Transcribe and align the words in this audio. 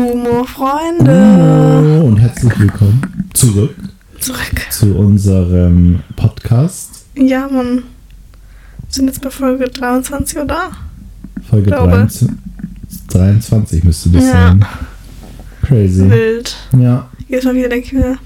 Gumo, 0.00 0.44
Freunde. 0.44 1.10
Hallo 1.10 2.04
und 2.08 2.18
herzlich 2.18 2.60
willkommen 2.60 3.00
zurück 3.32 3.74
Zurück. 4.20 4.60
zu 4.68 4.94
unserem 4.94 6.00
Podcast. 6.16 7.06
Ja, 7.14 7.48
Mann. 7.48 7.76
Wir 7.76 7.82
sind 8.90 9.06
jetzt 9.06 9.22
bei 9.22 9.30
Folge 9.30 9.64
23, 9.68 10.38
oder? 10.38 10.72
Folge 11.48 11.70
Glaube. 11.70 11.92
23, 11.92 12.28
23 13.08 13.84
müsste 13.84 14.10
das 14.10 14.24
Ja. 14.24 14.32
sein. 14.32 14.66
Crazy. 15.62 16.10
Wild. 16.10 16.54
Ja, 16.78 17.08
Jedes 17.26 17.46
Mal 17.46 17.54
wieder 17.54 17.70
denke 17.70 17.86
ich 17.86 17.92
mir, 17.94 18.18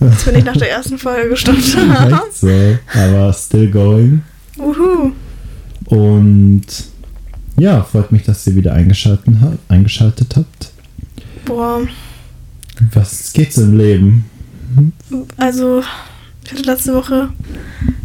als 0.00 0.26
wenn 0.26 0.34
ich 0.34 0.44
nach 0.44 0.56
der 0.56 0.72
ersten 0.72 0.98
Folge 0.98 1.28
gestoppt 1.28 1.58
echt 1.76 2.34
so. 2.34 2.48
Aber 2.92 3.32
still 3.34 3.70
going. 3.70 4.22
Uhu. 4.58 5.12
Und 5.84 6.66
ja, 7.56 7.84
freut 7.84 8.10
mich, 8.10 8.24
dass 8.24 8.44
ihr 8.48 8.56
wieder 8.56 8.72
eingeschaltet, 8.72 9.32
ha 9.40 9.52
eingeschaltet 9.68 10.34
habt. 10.34 10.72
Boah. 11.48 11.80
Was 12.92 13.32
geht's 13.32 13.56
im 13.56 13.76
Leben? 13.76 14.24
Also, 15.38 15.82
ich 16.44 16.52
hatte 16.52 16.62
letzte 16.62 16.94
Woche 16.94 17.30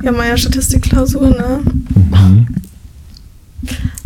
ja 0.01 0.11
meine 0.11 0.37
Statistikklausur, 0.37 1.29
ne? 1.29 1.59
Mhm. 1.93 2.47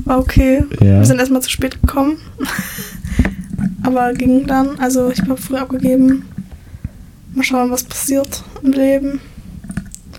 War 0.05 0.20
okay. 0.20 0.63
Ja. 0.82 1.00
Wir 1.00 1.05
sind 1.05 1.20
erstmal 1.20 1.41
zu 1.41 1.50
spät 1.52 1.80
gekommen. 1.82 2.18
Aber 3.84 4.12
ging 4.13 4.48
dann. 4.48 4.80
Also, 4.80 5.12
ich 5.12 5.22
habe 5.22 5.38
früh 5.38 5.55
abgegeben. 5.55 6.24
Mal 7.34 7.44
schauen, 7.44 7.70
was 7.72 7.84
passiert 7.84 8.44
im 8.63 8.72
Leben. 8.72 9.20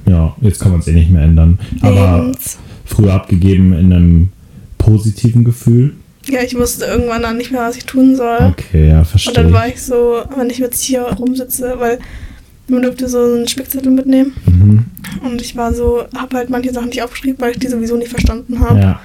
Ja, 0.07 0.35
jetzt 0.41 0.61
kann 0.61 0.71
man 0.71 0.81
es 0.81 0.87
eh 0.87 0.93
nicht 0.93 1.11
mehr 1.11 1.23
ändern. 1.23 1.59
Aber 1.83 2.23
Lebens. 2.23 2.57
früher 2.85 3.15
abgegeben 3.15 3.73
in 3.73 3.93
einem 3.93 4.29
positiven 4.79 5.45
Gefühl. 5.45 5.95
Ja, 6.31 6.43
ich 6.43 6.57
wusste 6.57 6.85
irgendwann 6.85 7.23
dann 7.23 7.37
nicht 7.39 7.51
mehr, 7.51 7.63
was 7.63 7.77
ich 7.77 7.85
tun 7.85 8.17
soll. 8.17 8.53
Okay, 8.53 8.89
ja, 8.91 8.99
Und 8.99 9.07
verstehe. 9.07 9.35
dann 9.35 9.53
war 9.53 9.67
ich 9.69 9.83
so, 9.83 10.23
wenn 10.37 10.51
ich 10.51 10.59
jetzt 10.59 10.83
hier 10.83 11.03
rumsitze, 11.03 11.75
weil 11.79 11.99
man 12.69 12.83
durfte 12.83 13.09
so 13.09 13.19
einen 13.23 13.49
Spickzettel 13.49 13.91
mitnehmen. 13.91 14.35
Mhm. 14.47 14.85
Und 15.27 15.41
ich 15.41 15.57
war 15.57 15.73
so, 15.73 16.05
habe 16.17 16.37
halt 16.37 16.51
manche 16.51 16.73
Sachen 16.73 16.89
nicht 16.89 17.03
aufgeschrieben, 17.03 17.41
weil 17.41 17.53
ich 17.53 17.59
die 17.59 17.69
sowieso 17.69 17.97
nicht 17.97 18.11
verstanden 18.11 18.61
habe. 18.61 18.81
Ja. 18.81 19.01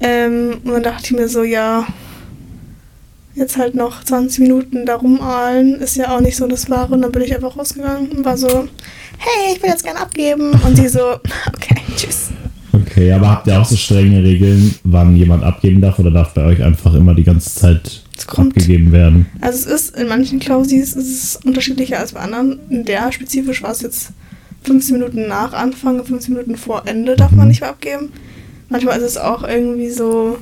Ähm, 0.00 0.58
und 0.64 0.72
dann 0.72 0.82
dachte 0.82 1.06
ich 1.06 1.12
mir 1.12 1.28
so, 1.28 1.42
ja, 1.42 1.86
jetzt 3.34 3.56
halt 3.56 3.74
noch 3.74 4.02
20 4.04 4.40
Minuten 4.40 4.86
da 4.86 4.96
rumahlen, 4.96 5.80
ist 5.80 5.96
ja 5.96 6.14
auch 6.14 6.20
nicht 6.20 6.36
so 6.36 6.46
das 6.46 6.70
Wahre. 6.70 6.94
Und 6.94 7.02
dann 7.02 7.12
bin 7.12 7.22
ich 7.22 7.34
einfach 7.34 7.56
rausgegangen 7.56 8.10
und 8.10 8.24
war 8.24 8.36
so, 8.36 8.68
hey, 9.18 9.54
ich 9.54 9.62
will 9.62 9.70
jetzt 9.70 9.84
gerne 9.84 10.00
abgeben. 10.00 10.52
Und 10.52 10.76
sie 10.76 10.88
so, 10.88 11.14
okay, 11.54 11.76
tschüss. 11.96 12.25
Okay, 12.82 13.12
aber 13.12 13.30
habt 13.30 13.46
ihr 13.46 13.60
auch 13.60 13.64
so 13.64 13.76
strenge 13.76 14.22
Regeln, 14.22 14.74
wann 14.84 15.16
jemand 15.16 15.44
abgeben 15.44 15.80
darf 15.80 15.98
oder 15.98 16.10
darf 16.10 16.34
bei 16.34 16.44
euch 16.44 16.62
einfach 16.62 16.92
immer 16.94 17.14
die 17.14 17.24
ganze 17.24 17.54
Zeit 17.54 18.02
abgegeben 18.26 18.92
werden? 18.92 19.26
Also 19.40 19.58
es 19.58 19.66
ist 19.66 19.96
in 19.96 20.08
manchen 20.08 20.40
Klausis 20.40 20.94
ist 20.94 21.08
es 21.08 21.36
unterschiedlicher 21.44 21.98
als 22.00 22.12
bei 22.12 22.20
anderen. 22.20 22.58
In 22.70 22.84
der 22.84 23.12
spezifisch 23.12 23.62
war 23.62 23.70
es 23.70 23.82
jetzt 23.82 24.10
15 24.64 24.98
Minuten 24.98 25.28
nach 25.28 25.52
Anfang, 25.52 26.04
15 26.04 26.34
Minuten 26.34 26.56
vor 26.56 26.82
Ende 26.86 27.16
darf 27.16 27.30
man 27.30 27.42
Mhm. 27.46 27.48
nicht 27.48 27.60
mehr 27.60 27.70
abgeben. 27.70 28.10
Manchmal 28.68 28.98
ist 28.98 29.04
es 29.04 29.16
auch 29.16 29.42
irgendwie 29.46 29.90
so 29.90 30.38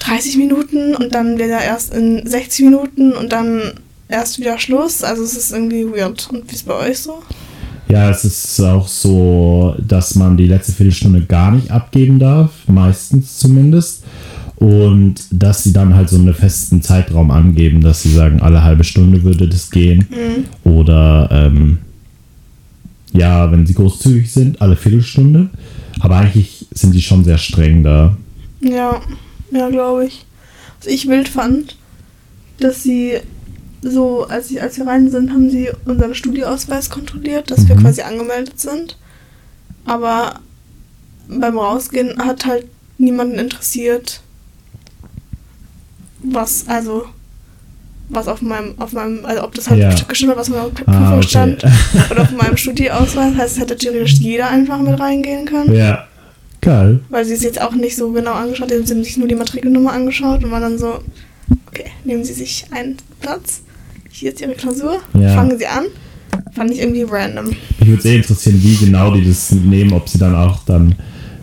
30 0.00 0.36
Minuten 0.36 0.94
und 0.94 1.14
dann 1.14 1.38
wieder 1.38 1.60
erst 1.62 1.94
in 1.94 2.26
60 2.26 2.66
Minuten 2.66 3.12
und 3.12 3.32
dann 3.32 3.72
erst 4.08 4.38
wieder 4.38 4.58
Schluss. 4.58 5.02
Also 5.02 5.22
es 5.22 5.34
ist 5.36 5.52
irgendwie 5.52 5.86
weird. 5.86 6.28
Und 6.30 6.44
wie 6.50 6.54
ist 6.54 6.56
es 6.56 6.62
bei 6.62 6.74
euch 6.74 6.98
so? 6.98 7.22
Ja, 7.90 8.10
es 8.10 8.24
ist 8.24 8.60
auch 8.60 8.86
so, 8.86 9.74
dass 9.78 10.14
man 10.14 10.36
die 10.36 10.46
letzte 10.46 10.72
Viertelstunde 10.72 11.22
gar 11.22 11.52
nicht 11.52 11.70
abgeben 11.70 12.18
darf, 12.18 12.50
meistens 12.66 13.38
zumindest. 13.38 14.04
Und 14.56 15.14
dass 15.30 15.62
sie 15.62 15.72
dann 15.72 15.94
halt 15.94 16.08
so 16.08 16.16
einen 16.16 16.34
festen 16.34 16.82
Zeitraum 16.82 17.30
angeben, 17.30 17.80
dass 17.80 18.02
sie 18.02 18.12
sagen, 18.12 18.42
alle 18.42 18.64
halbe 18.64 18.84
Stunde 18.84 19.22
würde 19.22 19.48
das 19.48 19.70
gehen. 19.70 20.06
Mhm. 20.10 20.70
Oder 20.70 21.28
ähm, 21.30 21.78
ja, 23.12 23.50
wenn 23.50 23.66
sie 23.66 23.74
großzügig 23.74 24.30
sind, 24.30 24.60
alle 24.60 24.76
Viertelstunde. 24.76 25.48
Aber 26.00 26.16
eigentlich 26.16 26.66
sind 26.72 26.94
die 26.94 27.02
schon 27.02 27.24
sehr 27.24 27.38
streng 27.38 27.82
da. 27.84 28.16
Ja, 28.60 29.00
ja, 29.52 29.68
glaube 29.70 30.06
ich. 30.06 30.26
Was 30.80 30.88
ich 30.92 31.08
wild 31.08 31.28
fand, 31.28 31.76
dass 32.60 32.82
sie 32.82 33.14
so, 33.82 34.24
als, 34.24 34.50
ich, 34.50 34.60
als 34.60 34.76
wir 34.78 34.86
rein 34.86 35.10
sind, 35.10 35.30
haben 35.30 35.50
sie 35.50 35.70
unseren 35.84 36.14
Studieausweis 36.14 36.90
kontrolliert, 36.90 37.50
dass 37.50 37.68
wir 37.68 37.76
Mhm. 37.76 37.80
quasi 37.82 38.02
angemeldet 38.02 38.58
sind. 38.60 38.96
Aber 39.84 40.40
beim 41.28 41.58
Rausgehen 41.58 42.18
hat 42.18 42.44
halt 42.46 42.66
niemanden 42.98 43.38
interessiert, 43.38 44.20
was, 46.22 46.66
also, 46.68 47.04
was 48.08 48.26
auf 48.26 48.42
meinem, 48.42 48.74
auf 48.80 48.92
meinem, 48.92 49.24
also 49.24 49.44
ob 49.44 49.54
das 49.54 49.68
halt 49.70 49.80
Ja. 49.80 49.94
gestimmt 50.08 50.32
hat, 50.32 50.38
was 50.38 50.50
auf 50.50 50.56
meiner 50.56 50.70
Prüfung 50.70 50.94
Ah, 50.94 51.16
okay. 51.16 51.28
stand. 51.28 51.62
Oder 52.10 52.22
auf 52.22 52.30
meinem 52.32 52.56
Studieausweis. 52.56 53.36
Heißt, 53.36 53.54
es 53.56 53.60
hätte 53.60 53.76
theoretisch 53.76 54.14
jeder 54.14 54.48
einfach 54.50 54.78
mit 54.80 54.98
reingehen 54.98 55.44
können. 55.46 55.72
ja, 55.74 56.06
geil. 56.60 57.00
Weil 57.10 57.24
sie 57.24 57.34
es 57.34 57.42
jetzt 57.42 57.60
auch 57.60 57.72
nicht 57.72 57.96
so 57.96 58.10
genau 58.10 58.32
angeschaut 58.32 58.72
haben. 58.72 58.84
Sie 58.86 58.94
haben 58.94 59.04
sich 59.04 59.16
nur 59.16 59.28
die 59.28 59.34
Matrikelnummer 59.36 59.92
angeschaut 59.92 60.42
und 60.42 60.50
waren 60.50 60.62
dann 60.62 60.78
so, 60.78 61.00
okay, 61.68 61.84
nehmen 62.04 62.24
Sie 62.24 62.32
sich 62.32 62.66
einen 62.72 62.96
Platz. 63.20 63.60
Hier 64.18 64.32
ist 64.32 64.40
Ihre 64.40 64.54
Klausur. 64.54 64.98
Ja. 65.14 65.34
Fangen 65.34 65.56
Sie 65.56 65.66
an. 65.66 65.84
Fand 66.52 66.72
ich 66.72 66.80
irgendwie 66.80 67.02
random. 67.02 67.46
Mich 67.78 67.88
würde 67.88 68.02
sehr 68.02 68.16
interessieren, 68.16 68.60
wie 68.60 68.74
genau 68.84 69.14
die 69.14 69.24
das 69.24 69.52
nehmen, 69.52 69.92
ob 69.92 70.08
sie 70.08 70.18
dann 70.18 70.34
auch 70.34 70.64
dann 70.64 70.96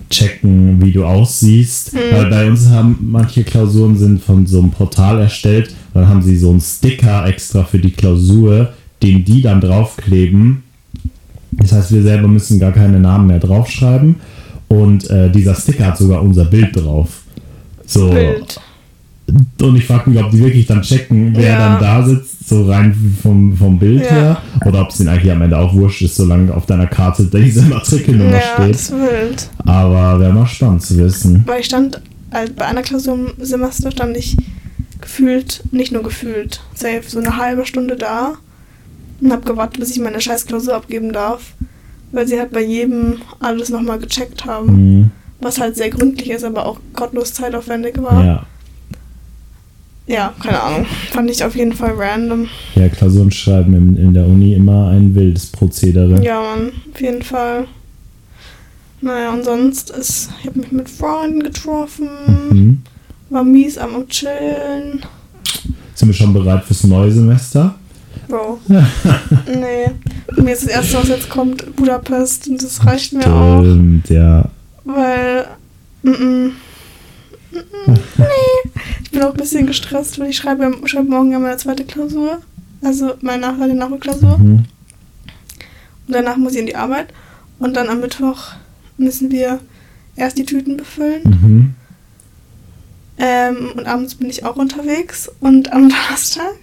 checken, 0.10 0.82
wie 0.82 0.92
du 0.92 1.06
aussiehst. 1.06 1.94
Mhm. 1.94 2.00
Weil 2.12 2.30
bei 2.30 2.48
uns 2.48 2.68
haben 2.68 2.98
manche 3.02 3.46
Klausuren 3.46 3.98
sind 3.98 4.22
von 4.22 4.46
so 4.46 4.60
einem 4.60 4.72
Portal 4.72 5.22
erstellt, 5.22 5.74
dann 5.94 6.10
haben 6.10 6.22
sie 6.22 6.36
so 6.36 6.52
einen 6.52 6.60
Sticker 6.60 7.26
extra 7.26 7.64
für 7.64 7.80
die 7.80 7.92
Klausur, 7.92 8.74
den 9.02 9.24
die 9.24 9.42
dann 9.42 9.62
draufkleben. 9.62 10.64
Das 11.54 11.72
heißt, 11.72 11.94
wir 11.94 12.04
selber 12.04 12.28
müssen 12.28 12.60
gar 12.60 12.74
keine 12.74 13.00
Namen 13.00 13.28
mehr 13.28 13.40
draufschreiben. 13.40 14.16
Und 14.68 15.10
äh, 15.10 15.32
dieser 15.32 15.56
Sticker 15.56 15.86
hat 15.86 15.98
sogar 15.98 16.22
unser 16.22 16.44
Bild 16.44 16.76
drauf. 16.76 17.22
So. 17.86 18.10
Bild. 18.10 18.60
Und 19.62 19.76
ich 19.76 19.86
frage 19.86 20.10
mich, 20.10 20.24
ob 20.24 20.32
die 20.32 20.40
wirklich 20.40 20.66
dann 20.68 20.82
checken, 20.82 21.34
wer 21.36 21.52
Ja. 21.52 21.58
dann 21.58 21.80
da 21.82 22.04
sitzt, 22.06 22.48
so 22.48 22.66
rein 22.70 22.96
vom, 23.22 23.56
vom 23.58 23.78
Bild 23.80 24.04
Ja. 24.06 24.12
her. 24.12 24.42
Oder 24.66 24.82
ob 24.84 24.90
es 24.90 25.00
ihnen 25.00 25.10
eigentlich 25.10 25.32
am 25.32 25.42
Ende 25.42 25.58
auch 25.58 25.74
wurscht 25.74 26.02
ist, 26.04 26.16
solange 26.16 26.54
auf 26.54 26.66
deiner 26.66 26.88
Karte 26.88 27.24
diese 27.34 27.64
Matrikelnummer 27.64 28.32
Ja, 28.32 28.40
das 28.40 28.54
steht. 28.66 28.76
ist 28.76 28.92
wild. 28.92 29.50
Aber 29.66 30.20
wäre 30.20 30.34
mal 30.34 30.46
spannend 30.46 30.82
zu 30.84 30.98
wissen. 30.98 31.44
Weil 31.46 31.60
ich 31.62 31.66
stand, 31.66 32.02
also 32.32 32.54
bei 32.56 32.66
einer 32.66 32.82
Klausur 32.84 33.16
im 33.16 33.46
Semester 33.46 33.92
stand 33.92 34.16
ich 34.18 34.38
gefühlt, 35.02 35.64
nicht 35.72 35.92
nur 35.92 36.04
gefühlt, 36.04 36.62
safe 36.74 37.02
so 37.08 37.20
eine 37.20 37.38
halbe 37.38 37.66
Stunde 37.66 37.96
da 37.96 38.34
und 39.22 39.32
hab 39.32 39.46
gewartet, 39.46 39.80
bis 39.80 39.92
ich 39.92 40.00
meine 40.02 40.22
scheiß 40.22 40.46
Klausur 40.46 40.76
abgeben 40.76 41.12
darf. 41.14 41.54
Weil 42.12 42.28
sie 42.28 42.40
halt 42.40 42.52
bei 42.54 42.62
jedem 42.64 43.18
alles 43.42 43.70
nochmal 43.70 44.00
gecheckt 44.00 44.46
haben. 44.46 44.68
Mhm. 45.00 45.12
Was 45.42 45.60
halt 45.60 45.76
sehr 45.76 45.90
gründlich 45.90 46.30
ist, 46.30 46.46
aber 46.46 46.66
auch 46.66 46.80
gottlos 46.94 47.34
zeitaufwendig 47.34 48.02
war. 48.02 48.24
Ja. 48.24 48.46
Ja, 50.08 50.34
keine 50.42 50.62
Ahnung. 50.62 50.86
Fand 51.12 51.32
ich 51.32 51.44
auf 51.44 51.56
jeden 51.56 51.74
Fall 51.74 51.94
random. 51.98 52.48
ja, 52.76 52.88
Klausuren 52.90 53.32
schreiben 53.32 53.74
in, 53.74 53.98
in 53.98 54.14
der 54.14 54.26
Uni 54.28 54.54
immer 54.54 54.90
ein 54.90 55.16
wildes 55.16 55.48
Prozedere. 55.48 56.24
Ja, 56.24 56.42
Mann, 56.42 56.72
auf 56.94 57.02
jeden 57.02 57.24
Fall. 57.24 57.66
Naja, 59.02 59.34
und 59.34 59.44
sonst 59.44 59.90
ist, 59.90 60.30
ich 60.42 60.48
habe 60.48 60.60
mich 60.60 60.72
mit 60.72 60.90
Freunden 60.90 61.42
getroffen, 61.44 62.08
Mhm. 62.52 62.82
war 63.30 63.44
mies 63.44 63.78
am 63.78 64.08
Chillen. 64.08 65.02
Sind 65.96 66.10
wir 66.10 66.14
schon 66.14 66.34
bereit 66.34 66.64
fürs 66.66 66.84
neue 66.84 67.12
Semester? 67.12 67.76
Bro. 68.28 68.60
nee. 68.68 70.42
Mir 70.42 70.54
ist 70.54 70.64
das 70.64 70.70
erste, 70.72 70.98
was 70.98 71.08
jetzt 71.10 71.30
kommt, 71.30 71.76
Budapest 71.76 72.48
und 72.48 72.62
das 72.62 72.86
reicht 72.86 73.14
mir 73.14 73.28
auch. 73.32 73.62
Stimmt, 73.62 74.10
ja. 74.10 74.46
Weil. 74.84 75.48
-mm, 76.04 76.10
mm 76.10 76.52
-mm, 77.54 77.92
nee. 78.18 78.65
Ich 79.16 79.22
bin 79.22 79.30
auch 79.30 79.34
ein 79.34 79.38
bisschen 79.38 79.66
gestresst, 79.66 80.20
weil 80.20 80.30
ich 80.30 80.36
schreibe, 80.36 80.70
schreibe 80.90 81.10
morgen 81.10 81.32
ja 81.32 81.40
meine 81.40 81.56
zweite 81.56 81.86
Klausur. 81.86 82.42
Also 82.84 83.14
meine 83.22 83.48
Nach 83.48 83.56
die 83.66 83.72
Nachholklausur. 83.72 84.38
Mhm. 84.38 84.66
Und 86.06 86.14
danach 86.14 86.36
muss 86.36 86.52
ich 86.52 86.60
in 86.60 86.66
die 86.66 86.76
Arbeit. 86.76 87.14
Und 87.58 87.78
dann 87.78 87.88
am 87.88 88.02
Mittwoch 88.02 88.52
müssen 88.98 89.32
wir 89.32 89.62
erst 90.18 90.38
die 90.38 90.44
Tüten 90.44 90.76
befüllen. 90.76 91.22
Mhm. 91.24 91.76
Ähm, 93.18 93.72
und 93.78 93.88
abends 93.88 94.16
bin 94.16 94.30
ich 94.30 94.44
auch 94.44 94.58
unterwegs. 94.58 95.32
Und 95.40 95.72
am 95.72 95.88
Donnerstag 95.90 96.58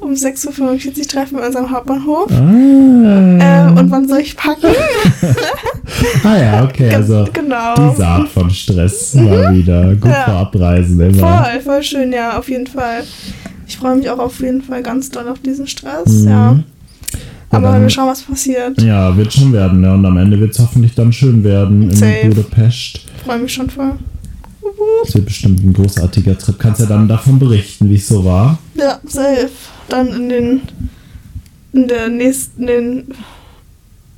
um 0.00 0.12
6.45 0.12 0.98
Uhr 0.98 1.06
treffen 1.08 1.38
wir 1.38 1.46
uns 1.46 1.56
am 1.56 1.70
Hauptbahnhof. 1.70 2.30
Ah. 2.32 2.34
Ähm, 2.40 3.76
und 3.76 3.90
wann 3.90 4.08
soll 4.08 4.20
ich 4.20 4.36
packen? 4.36 4.66
ah 6.24 6.36
ja, 6.38 6.64
okay, 6.64 6.92
also 6.94 7.26
genau. 7.32 7.74
diese 7.90 8.06
Art 8.06 8.28
von 8.28 8.50
Stress 8.50 9.14
mal 9.14 9.54
wieder. 9.54 9.94
Gut 9.96 10.10
Ja. 10.10 10.24
vor 10.24 10.34
Abreisen 10.34 11.00
immer. 11.00 11.18
Voll, 11.44 11.60
voll 11.60 11.82
schön, 11.82 12.12
ja, 12.12 12.38
auf 12.38 12.48
jeden 12.48 12.66
Fall. 12.66 13.02
Ich 13.66 13.76
freue 13.76 13.96
mich 13.96 14.08
auch 14.10 14.18
auf 14.18 14.40
jeden 14.40 14.62
Fall 14.62 14.82
ganz 14.82 15.10
doll 15.10 15.28
auf 15.28 15.38
diesen 15.40 15.66
Stress, 15.66 16.22
Mhm. 16.24 16.28
ja. 16.28 16.58
Aber 17.52 17.72
dann- 17.72 17.82
wir 17.82 17.90
schauen, 17.90 18.08
was 18.08 18.22
passiert. 18.22 18.80
Ja, 18.80 19.16
wird 19.16 19.32
schon 19.32 19.52
werden, 19.52 19.80
ne? 19.80 19.92
Und 19.92 20.04
am 20.06 20.16
Ende 20.16 20.38
wird 20.38 20.52
es 20.52 20.58
hoffentlich 20.60 20.94
dann 20.94 21.12
schön 21.12 21.42
werden 21.44 21.82
in 21.90 21.96
Safe. 21.96 22.28
Budapest. 22.28 23.00
Freue 23.24 23.38
mich 23.40 23.52
schon 23.52 23.68
voll. 23.68 23.92
Das 25.04 25.14
wird 25.14 25.26
bestimmt 25.26 25.62
ein 25.64 25.72
großartiger 25.72 26.36
Trip. 26.38 26.58
Kannst 26.58 26.80
ja 26.80 26.86
dann 26.86 27.08
davon 27.08 27.38
berichten, 27.38 27.88
wie 27.88 27.96
es 27.96 28.08
so 28.08 28.24
war. 28.24 28.58
Ja, 28.74 28.98
safe. 29.06 29.50
Dann 29.88 30.08
in 30.08 30.28
den. 30.28 30.60
In 31.72 31.88
der 31.88 32.08
nächsten. 32.08 32.68
In, 32.68 33.04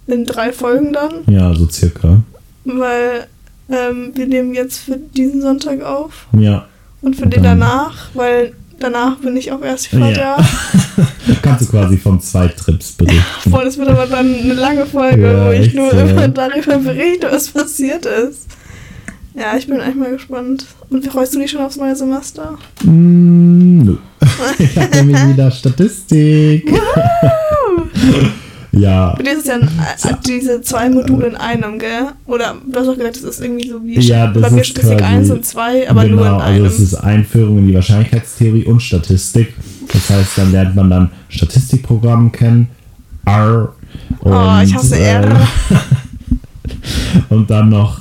in 0.07 0.25
drei 0.25 0.53
Folgen 0.53 0.93
dann. 0.93 1.23
Ja, 1.27 1.55
so 1.55 1.69
circa. 1.69 2.23
Weil 2.65 3.27
ähm, 3.69 4.13
wir 4.15 4.27
nehmen 4.27 4.55
jetzt 4.55 4.79
für 4.79 4.97
diesen 4.97 5.41
Sonntag 5.41 5.83
auf. 5.83 6.27
Ja. 6.39 6.67
Und 7.01 7.17
für 7.17 7.25
Und 7.25 7.35
den 7.35 7.43
danach, 7.43 8.11
weil 8.15 8.53
danach 8.79 9.17
bin 9.17 9.37
ich 9.37 9.51
auch 9.53 9.63
erst 9.63 9.89
Vater. 9.89 10.11
Ja. 10.11 10.37
Kannst 11.43 11.63
du 11.63 11.71
quasi 11.71 11.97
von 11.97 12.21
zwei 12.21 12.49
Trips 12.49 12.93
berichten. 12.93 13.51
Voll, 13.51 13.65
das 13.65 13.79
wird 13.79 13.89
aber 13.89 14.07
dann 14.07 14.35
eine 14.35 14.55
lange 14.55 14.87
Folge, 14.87 15.23
Ja, 15.33 15.47
wo 15.47 15.51
ich 15.53 15.73
nur 15.75 15.91
so. 15.91 15.97
immer 15.97 16.29
darüber 16.29 16.79
berichte, 16.79 17.29
was 17.31 17.49
passiert 17.49 18.07
ist. 18.07 18.47
Ja, 19.35 19.57
ich 19.57 19.67
bin 19.67 19.81
echt 19.81 19.97
mal 19.97 20.11
gespannt. 20.11 20.67
Und 20.91 21.05
wie 21.05 21.09
freust 21.09 21.35
du 21.35 21.39
dich 21.39 21.51
schon 21.51 21.61
aufs 21.63 21.77
neue 21.77 21.97
Semester? 21.97 22.59
Mm, 22.85 23.79
nö. 23.83 23.97
ich 24.59 24.77
habe 24.77 24.97
nämlich 24.97 25.27
wieder 25.29 25.51
Statistik. 25.51 26.71
ja. 28.73 29.15
Für 29.17 29.23
dich 29.23 29.33
ist 29.33 29.47
ja 29.49 29.55
ein, 29.55 29.63
äh, 29.63 30.15
diese 30.27 30.61
zwei 30.61 30.91
Module 30.91 31.27
in 31.29 31.37
einem, 31.37 31.79
gell? 31.79 32.09
Oder 32.27 32.57
du 32.67 32.79
hast 32.79 32.89
auch 32.89 32.97
gesagt, 32.97 33.17
das 33.17 33.23
ist 33.23 33.41
irgendwie 33.41 33.69
so 33.71 33.83
wie 33.83 33.99
Ja, 34.01 34.27
das 34.27 34.43
bei 34.43 34.51
mir 34.51 34.61
ist 34.61 34.69
Statistik 34.69 34.99
quasi- 34.99 35.15
1 35.15 35.31
und 35.31 35.45
2, 35.47 35.89
aber 35.91 36.05
genau, 36.05 36.17
nur 36.17 36.27
in 36.27 36.33
einem. 36.35 36.65
also 36.65 36.67
es 36.67 36.81
ist 36.81 36.95
Einführung 36.95 37.59
in 37.59 37.69
die 37.69 37.75
Wahrscheinlichkeitstheorie 37.75 38.65
und 38.65 38.81
Statistik. 38.81 39.55
Das 39.93 40.11
heißt, 40.11 40.39
dann 40.39 40.53
lernt 40.53 40.75
man 40.77 40.91
dann 40.91 41.11
Statistikprogramm 41.29 42.33
kennen, 42.33 42.69
R 43.25 43.73
und, 44.21 44.33
oh, 44.33 44.61
ich 44.63 44.75
hasse 44.75 44.97
äh, 44.99 45.13
R. 45.15 45.49
und 47.31 47.51
dann 47.51 47.69
noch 47.69 48.01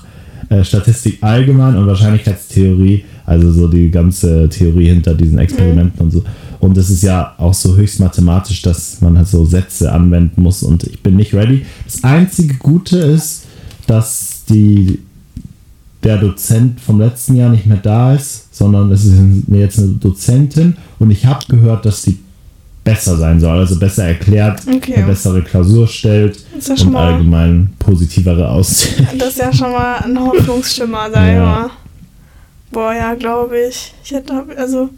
äh, 0.52 0.66
Statistik 0.66 1.18
allgemein 1.22 1.78
und 1.78 1.88
Wahrscheinlichkeitstheorie, 1.88 3.06
also 3.26 3.54
so 3.54 3.70
die 3.70 3.90
ganze 3.90 4.50
Theorie 4.50 4.90
hinter 4.90 5.16
diesen 5.16 5.38
Experimenten 5.38 6.02
und 6.02 6.12
so. 6.12 6.24
Und 6.60 6.78
es 6.78 6.90
ist 6.90 7.04
ja 7.04 7.34
auch 7.38 7.54
so 7.54 7.78
höchst 7.78 8.02
mathematisch, 8.02 8.62
dass 8.62 9.00
man 9.00 9.18
halt 9.18 9.30
so 9.30 9.46
Sätze 9.46 9.94
anwenden 9.94 10.42
muss 10.42 10.62
und 10.62 10.84
ich 10.84 11.02
bin 11.02 11.16
nicht 11.16 11.34
ready. 11.34 11.66
Das 11.86 12.04
einzige 12.04 12.56
Gute 12.56 12.98
ist, 12.98 13.46
dass 13.88 14.44
die 14.50 15.00
der 16.04 16.18
Dozent 16.18 16.82
vom 16.82 17.00
letzten 17.00 17.38
Jahr 17.38 17.50
nicht 17.50 17.66
mehr 17.66 17.78
da 17.78 18.14
ist, 18.14 18.54
sondern 18.54 18.92
es 18.92 19.06
ist 19.06 19.18
jetzt 19.48 19.80
eine 19.80 19.94
Dozentin 19.94 20.76
und 21.00 21.12
ich 21.12 21.28
habe 21.28 21.46
gehört, 21.48 21.86
dass 21.86 22.02
die 22.02 22.20
besser 22.84 23.16
sein 23.18 23.40
soll, 23.40 23.60
also 23.60 23.78
besser 23.78 24.06
erklärt, 24.06 24.62
Okay. 24.68 24.96
eine 24.96 25.06
bessere 25.06 25.42
Klausur 25.44 25.88
stellt 25.88 26.44
ja 26.68 26.74
und 26.74 26.92
mal- 26.92 27.14
allgemein 27.14 27.74
positivere 27.78 28.50
Aussichten. 28.50 29.08
Das 29.20 29.30
ist 29.30 29.38
ja 29.40 29.54
schon 29.54 29.72
mal 29.72 29.98
ein 29.98 30.20
Hoffnungsschimmer, 30.20 31.10
sag 31.12 31.28
ich 31.28 31.34
Ja. 31.36 31.44
mal. 31.46 31.70
Boah, 32.72 32.94
ja, 32.94 33.14
glaube 33.16 33.56
ich. 33.70 33.94
Ich 34.04 34.12
hätte, 34.12 34.46
also, 34.58 34.90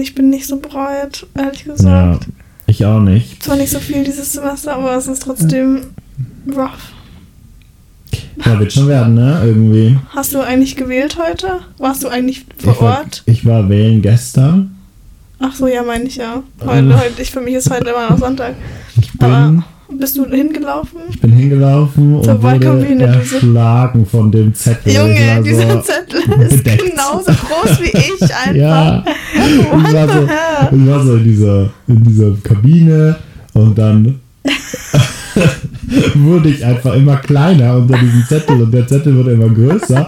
ich 0.00 0.14
bin 0.14 0.30
nicht 0.30 0.46
so 0.46 0.56
bereit, 0.58 1.26
ehrlich 1.38 1.64
Ja, 1.66 1.72
gesagt. 1.74 2.26
ich 2.66 2.84
auch 2.84 3.00
nicht. 3.00 3.42
Zwar 3.42 3.56
nicht 3.56 3.70
so 3.70 3.78
viel 3.78 4.02
dieses 4.04 4.32
Semester, 4.32 4.74
aber 4.76 4.96
es 4.96 5.06
ist 5.06 5.22
trotzdem 5.22 5.82
rough. 6.48 6.92
Ja, 8.44 8.58
wird 8.58 8.72
schon 8.72 8.88
werden, 8.88 9.14
ne? 9.14 9.42
Irgendwie. 9.44 9.98
Hast 10.08 10.32
du 10.34 10.40
eigentlich 10.40 10.74
gewählt 10.74 11.18
heute? 11.22 11.60
Warst 11.78 12.02
du 12.02 12.08
eigentlich 12.08 12.46
vor 12.56 12.72
ich 12.72 12.80
war, 12.80 12.98
Ort? 13.00 13.22
Ich 13.26 13.44
war 13.44 13.68
wählen 13.68 14.00
gestern. 14.00 14.76
Ach 15.42 15.54
so, 15.54 15.66
ja, 15.66 15.82
meine 15.82 16.04
ich 16.04 16.16
ja. 16.16 16.42
Heute, 16.64 17.00
heute, 17.00 17.22
ich, 17.22 17.30
für 17.30 17.40
mich 17.40 17.54
ist 17.54 17.70
heute 17.70 17.88
immer 17.88 18.10
noch 18.10 18.18
Sonntag. 18.18 18.54
Aber 19.18 19.64
bist 19.90 20.16
du 20.18 20.26
hingelaufen? 20.26 21.00
ich 21.08 21.18
bin 21.20 21.32
hingelaufen 21.32 22.22
Zur 22.22 22.34
und 22.34 22.42
wurde 22.42 23.04
erschlagen 23.04 24.04
von 24.04 24.30
dem 24.30 24.54
Zettel. 24.54 24.92
Junge, 24.92 25.42
dieser 25.42 25.72
so 25.72 25.80
Zettel 25.80 26.20
ist 26.42 26.62
bedeckt. 26.62 26.90
genauso 26.90 27.32
groß 27.32 27.80
wie 27.80 27.96
ich 27.96 28.22
einfach. 28.34 28.54
Ja, 28.54 29.02
What 29.72 29.88
ich 29.88 29.94
war, 29.94 30.08
so, 30.08 30.76
ich 30.76 30.86
war 30.86 31.04
so 31.04 31.16
in 31.16 31.24
dieser, 31.24 31.70
in 31.88 32.04
dieser 32.04 32.32
Kabine 32.42 33.16
und 33.54 33.78
dann 33.78 34.20
wurde 36.14 36.48
ich 36.50 36.64
einfach 36.64 36.94
immer 36.94 37.16
kleiner 37.16 37.76
unter 37.76 37.98
diesem 37.98 38.24
Zettel 38.26 38.62
und 38.62 38.72
der 38.72 38.86
Zettel 38.86 39.16
wurde 39.16 39.32
immer 39.32 39.48
größer 39.48 40.06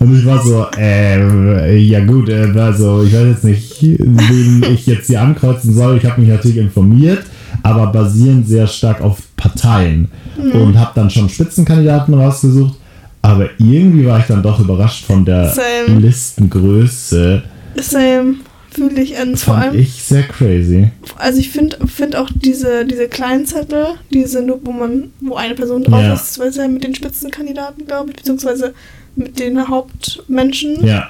und 0.00 0.18
ich 0.18 0.26
war 0.26 0.42
so, 0.42 0.66
äh, 0.76 1.76
ja 1.78 2.04
gut, 2.04 2.28
äh, 2.28 2.52
also 2.58 3.02
ich 3.02 3.12
weiß 3.12 3.26
jetzt 3.28 3.44
nicht, 3.44 3.82
wen 3.82 4.64
ich 4.72 4.86
jetzt 4.86 5.06
hier 5.06 5.22
ankreuzen 5.22 5.72
soll. 5.72 5.96
Ich 5.96 6.04
habe 6.04 6.20
mich 6.20 6.30
natürlich 6.30 6.58
informiert, 6.58 7.24
aber 7.62 7.86
basierend 7.86 8.46
sehr 8.46 8.66
stark 8.66 9.00
auf 9.00 9.18
Parteien 9.36 10.08
und 10.36 10.78
habe 10.78 10.92
dann 10.94 11.10
schon 11.10 11.28
Spitzenkandidaten 11.28 12.14
rausgesucht. 12.14 12.74
Aber 13.22 13.48
irgendwie 13.58 14.04
war 14.04 14.20
ich 14.20 14.26
dann 14.26 14.42
doch 14.42 14.60
überrascht 14.60 15.06
von 15.06 15.24
der 15.24 15.48
Same. 15.48 15.98
Listengröße. 16.00 17.42
Same. 17.80 18.34
Fühle 18.74 19.00
ich 19.02 19.16
ends. 19.16 19.44
Vor 19.44 19.56
allem, 19.56 19.78
ich 19.78 20.02
sehr 20.02 20.24
crazy. 20.24 20.90
also 21.16 21.38
ich 21.38 21.50
finde 21.50 21.78
find 21.86 22.16
auch 22.16 22.28
diese, 22.34 22.84
diese 22.84 23.08
kleinen 23.08 23.46
Zettel, 23.46 23.86
diese 24.12 24.42
nur, 24.42 24.60
wo 24.64 24.72
man, 24.72 25.12
wo 25.20 25.34
eine 25.36 25.54
Person 25.54 25.84
drauf 25.84 26.02
Ja. 26.02 26.14
ist, 26.14 26.38
weil 26.38 26.52
ja 26.52 26.66
mit 26.68 26.82
den 26.84 26.94
Spitzenkandidaten, 26.94 27.86
glaube 27.86 28.10
ich, 28.10 28.16
beziehungsweise 28.16 28.74
mit 29.16 29.38
den 29.38 29.68
Hauptmenschen, 29.68 30.84
Ja, 30.84 31.08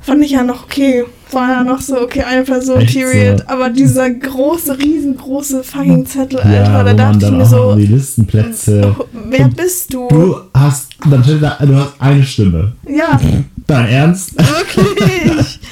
fand 0.00 0.22
ich 0.24 0.30
ja 0.32 0.44
noch 0.44 0.64
okay. 0.64 1.04
War 1.32 1.50
ja 1.50 1.64
noch 1.64 1.80
so, 1.80 2.00
okay, 2.00 2.22
eine 2.22 2.44
Person, 2.44 2.82
Echt 2.82 2.94
period. 2.94 3.40
so? 3.40 3.46
Aber 3.48 3.68
dieser 3.70 4.08
große, 4.08 4.78
riesengroße 4.78 5.64
fucking 5.64 6.06
Zettel, 6.06 6.38
ja 6.38 6.62
Alter, 6.78 6.84
da 6.84 6.94
dachte 6.94 7.26
ich 7.26 7.32
mir 7.32 7.44
so, 7.44 7.74
die 7.74 7.86
Listenplätze. 7.86 8.94
oh, 8.96 9.04
wer 9.28 9.46
Und 9.46 9.56
bist 9.56 9.92
du? 9.92 10.06
Du 10.06 10.36
hast, 10.54 10.90
dann 11.10 11.24
steht 11.24 11.42
da, 11.42 11.58
du 11.60 11.74
hast 11.74 11.94
eine 11.98 12.22
Stimme. 12.22 12.72
Ja, 12.88 13.20
Dein 13.66 13.88
Ernst? 13.88 14.34
Wirklich. 14.38 15.58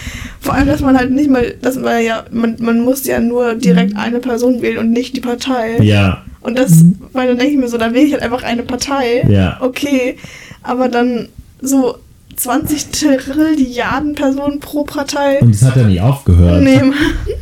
Vor 0.45 0.55
allem, 0.55 0.67
dass 0.69 0.81
man 0.83 0.97
halt 0.97 1.11
nicht 1.11 1.29
mal, 1.31 1.55
dass 1.63 1.77
man 1.77 2.05
ja, 2.05 2.25
man, 2.31 2.57
man 2.61 2.81
muss 2.81 3.07
ja 3.07 3.19
nur 3.19 3.55
direkt 3.55 3.97
eine 3.97 4.19
Person 4.21 4.61
wählen 4.63 4.79
und 4.79 4.91
nicht 4.93 5.17
die 5.17 5.21
Partei. 5.21 5.79
Ja, 5.83 6.23
Und 6.43 6.59
das, 6.59 6.85
weil 7.13 7.29
dann 7.29 7.39
denke 7.39 7.55
ich 7.55 7.59
mir 7.59 7.69
so, 7.69 7.79
dann 7.79 7.95
wähle 7.95 8.05
ich 8.05 8.13
halt 8.13 8.23
einfach 8.23 8.43
eine 8.43 8.63
Partei. 8.63 9.25
ja. 9.29 9.57
Okay, 9.61 10.17
aber 10.63 10.89
dann 10.89 11.29
so 11.63 11.97
20 12.37 12.87
Trilliarden 12.91 14.15
Personen 14.15 14.61
pro 14.61 14.85
Partei. 14.85 15.39
Und 15.41 15.55
es 15.55 15.63
hat 15.63 15.77
ja 15.77 15.85
nicht 15.85 16.01
aufgehört. 16.01 16.63
Nee, 16.63 16.77
Mann. 16.79 16.91
nee, 17.27 17.33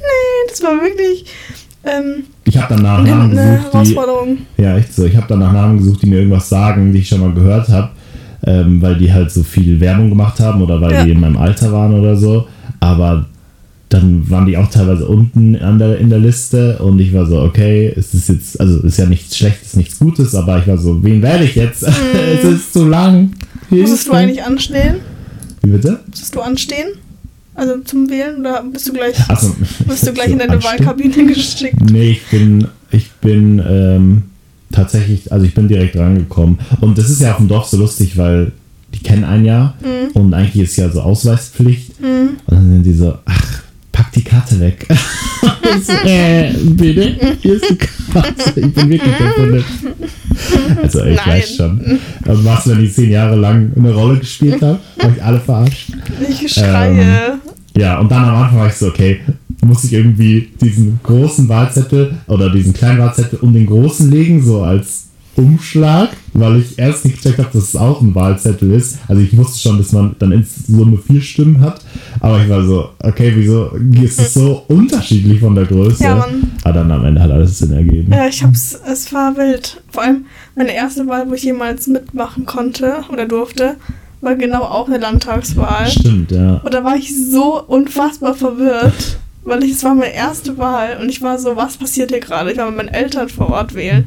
das 0.49 0.63
war 0.63 0.73
wirklich 0.81 1.25
ähm, 1.85 2.25
Ich 2.45 2.57
habe 2.57 2.75
dann 2.75 2.83
nach 2.85 2.99
eine, 2.99 3.11
Namen 3.11 3.31
gesucht, 3.31 3.47
die, 3.47 3.73
Herausforderung. 3.73 4.39
ja 4.59 4.77
echt 4.77 4.95
so. 4.95 5.05
Ich 5.05 5.17
habe 5.17 5.27
dann 5.29 5.41
nach 5.41 5.53
Namen 5.53 5.79
gesucht, 5.79 6.03
die 6.03 6.07
mir 6.07 6.19
irgendwas 6.19 6.49
sagen, 6.49 6.93
die 6.93 7.01
ich 7.01 7.09
schon 7.09 7.21
mal 7.21 7.33
gehört 7.33 7.69
habe, 7.69 7.91
ähm, 8.47 8.81
weil 8.83 8.97
die 8.97 9.13
halt 9.13 9.31
so 9.33 9.43
viel 9.43 9.81
Werbung 9.81 10.09
gemacht 10.11 10.39
haben 10.41 10.63
oder 10.63 10.81
weil 10.81 10.93
Ja. 10.93 11.05
die 11.05 11.11
in 11.13 11.21
meinem 11.21 11.39
Alter 11.39 11.73
waren 11.73 11.99
oder 11.99 12.17
so. 12.17 12.47
Aber 12.83 13.27
dann 13.91 14.29
waren 14.29 14.47
die 14.47 14.57
auch 14.57 14.69
teilweise 14.69 15.07
unten 15.07 15.53
der, 15.53 15.99
in 15.99 16.11
der 16.11 16.19
Liste 16.19 16.79
und 16.79 16.99
ich 16.99 17.15
war 17.15 17.27
so, 17.27 17.41
okay, 17.41 17.93
es 17.95 18.13
ist 18.13 18.29
jetzt, 18.29 18.61
also 18.61 18.81
ist 18.81 18.99
ja 18.99 19.07
nichts 19.07 19.37
Schlechtes, 19.37 19.77
nichts 19.77 20.01
Gutes, 20.01 20.35
aber 20.35 20.59
ich 20.59 20.67
war 20.67 20.77
so, 20.79 21.01
wen 21.05 21.23
werde 21.23 21.45
ich 21.45 21.55
jetzt? 21.55 21.85
es 22.15 22.43
ist 22.43 22.73
zu 22.73 22.89
lang. 22.89 23.35
Musstest 23.71 24.09
du 24.09 24.13
eigentlich 24.13 24.43
anstehen? 24.43 24.97
Wie 25.63 25.71
bitte? 25.71 26.01
Musstest 26.09 26.35
du 26.35 26.41
anstehen? 26.41 26.89
Also 27.55 27.79
zum 27.85 28.11
Wählen 28.11 28.41
oder 28.41 28.65
bist 28.65 28.89
du 28.89 28.95
gleich, 28.95 29.15
Also, 29.29 29.55
bist 29.87 30.07
du 30.09 30.13
gleich 30.13 30.31
in 30.31 30.39
deine 30.39 30.55
Anstehen? 30.55 30.85
Wahlkabine 30.85 31.27
geschickt? 31.33 31.79
Nee, 31.89 32.11
ich 32.11 32.23
bin, 32.31 32.67
ich 32.91 33.13
bin 33.21 33.63
ähm, 33.65 34.23
tatsächlich, 34.73 35.31
also 35.31 35.47
ich 35.47 35.55
bin 35.55 35.69
direkt 35.69 35.97
rangekommen. 35.97 36.59
Und 36.81 36.99
das 36.99 37.11
ist 37.11 37.21
ja 37.21 37.31
auf 37.31 37.37
dem 37.37 37.47
Dorf 37.47 37.67
so 37.67 37.77
lustig, 37.77 38.17
weil 38.17 38.51
die 38.95 39.01
kennen 39.03 39.25
einen 39.25 39.45
ja 39.45 39.75
und 40.15 40.35
eigentlich 40.35 40.65
ist 40.65 40.77
ja 40.77 40.91
so 40.91 41.01
Ausweispflicht. 41.01 41.93
Und 42.01 42.39
dann 42.47 42.71
sind 42.71 42.83
die 42.85 42.93
so, 42.93 43.15
ach, 43.25 43.63
pack 43.93 44.13
die 44.13 44.25
Karte 44.25 44.59
weg. 44.61 44.87
So, 45.85 45.93
äh, 46.05 46.53
bitte? 46.53 47.37
Hier 47.41 47.55
ist 47.55 47.65
die 47.71 47.77
Karte. 47.77 48.61
Ich 48.61 48.75
bin 48.75 48.91
wirklich 48.91 49.15
der 49.17 49.31
Kunde. 49.31 49.65
Also 50.83 51.05
ich 51.05 51.17
Nein. 51.17 51.27
weiß 51.27 51.57
schon. 51.57 51.81
Und 52.27 52.45
was, 52.45 52.69
wenn 52.69 52.85
ich 52.85 52.93
zehn 52.93 53.11
Jahre 53.11 53.37
lang 53.37 53.73
eine 53.75 53.95
Rolle 53.95 54.19
gespielt 54.19 54.61
habe? 54.61 54.79
Habe 55.01 55.15
ich 55.17 55.23
alle 55.23 55.41
verarscht? 55.41 55.93
Ich 56.29 56.53
schreie. 56.53 57.39
Ja, 57.77 57.99
und 58.01 58.11
dann 58.11 58.25
am 58.25 58.43
Anfang 58.43 58.59
war 58.59 58.69
ich 58.69 58.75
so, 58.75 58.89
okay, 58.89 59.21
muss 59.65 59.85
ich 59.85 59.95
irgendwie 59.95 60.51
diesen 60.61 61.01
großen 61.03 61.49
Wahlzettel 61.49 62.17
oder 62.27 62.51
diesen 62.51 62.75
kleinen 62.75 62.99
Wahlzettel 62.99 63.39
um 63.41 63.55
den 63.55 63.67
großen 63.67 64.11
legen, 64.11 64.45
so 64.45 64.63
als 64.63 65.05
Umschlag, 65.37 66.11
weil 66.35 66.61
ich 66.61 66.79
erst 66.79 67.05
nicht 67.05 67.23
gecheckt 67.23 67.39
habe, 67.39 67.49
dass 67.53 67.65
es 67.65 67.77
auch 67.77 68.03
ein 68.03 68.15
Wahlzettel 68.15 68.73
ist. 68.73 68.99
Also 69.09 69.23
ich 69.23 69.37
wusste 69.37 69.61
schon, 69.61 69.79
dass 69.79 69.93
man 69.93 70.15
dann 70.19 70.33
in 70.33 70.45
Summe 70.45 70.99
vier 70.99 71.23
Stimmen 71.23 71.61
hat, 71.61 71.81
aber 72.21 72.43
ich 72.43 72.49
war 72.51 72.63
so, 72.63 72.91
okay, 72.99 73.33
wieso 73.35 73.71
ist 74.03 74.21
es 74.21 74.35
so 74.35 74.65
unterschiedlich 74.69 75.41
von 75.41 75.55
der 75.55 75.65
Größe? 75.65 76.05
Ja, 76.05 76.17
Mann. 76.17 76.53
Aber 76.65 76.75
dann 76.75 76.91
am 76.91 77.05
Ende 77.05 77.23
hat 77.23 77.31
alles 77.31 77.59
Sinn 77.59 77.73
ergeben. 77.73 78.13
Ja, 78.13 78.27
ich 78.27 78.43
hab's, 78.43 78.79
es 78.87 79.13
war 79.13 79.37
wild. 79.37 79.83
Vor 79.91 80.03
allem 80.03 80.27
meine 80.55 80.75
erste 80.75 81.07
Wahl, 81.07 81.29
wo 81.29 81.35
ich 81.35 81.45
jemals 81.45 81.87
mitmachen 81.87 82.45
konnte 82.45 83.05
oder 83.11 83.27
durfte, 83.27 83.77
war 84.21 84.37
genau 84.37 84.63
auch 84.63 84.87
eine 84.87 84.99
Landtagswahl. 84.99 85.89
Stimmt, 85.89 86.31
ja. 86.31 86.61
Und 86.63 86.75
da 86.75 86.85
war 86.85 86.97
ich 86.97 87.13
so 87.31 87.63
unfassbar 87.63 88.35
verwirrt, 88.35 89.19
weil 89.45 89.65
ich, 89.65 89.73
es 89.73 89.83
war 89.83 89.95
meine 89.95 90.15
erste 90.15 90.59
Wahl 90.59 90.99
und 91.01 91.09
ich 91.09 91.23
war 91.23 91.39
so, 91.39 91.57
was 91.57 91.79
passiert 91.79 92.11
hier 92.11 92.21
gerade? 92.21 92.53
Ich 92.53 92.59
war 92.59 92.67
mit 92.67 92.77
meinen 92.77 92.89
Eltern 92.89 93.31
vor 93.31 93.49
Ort 93.49 93.75
wählen 93.75 94.05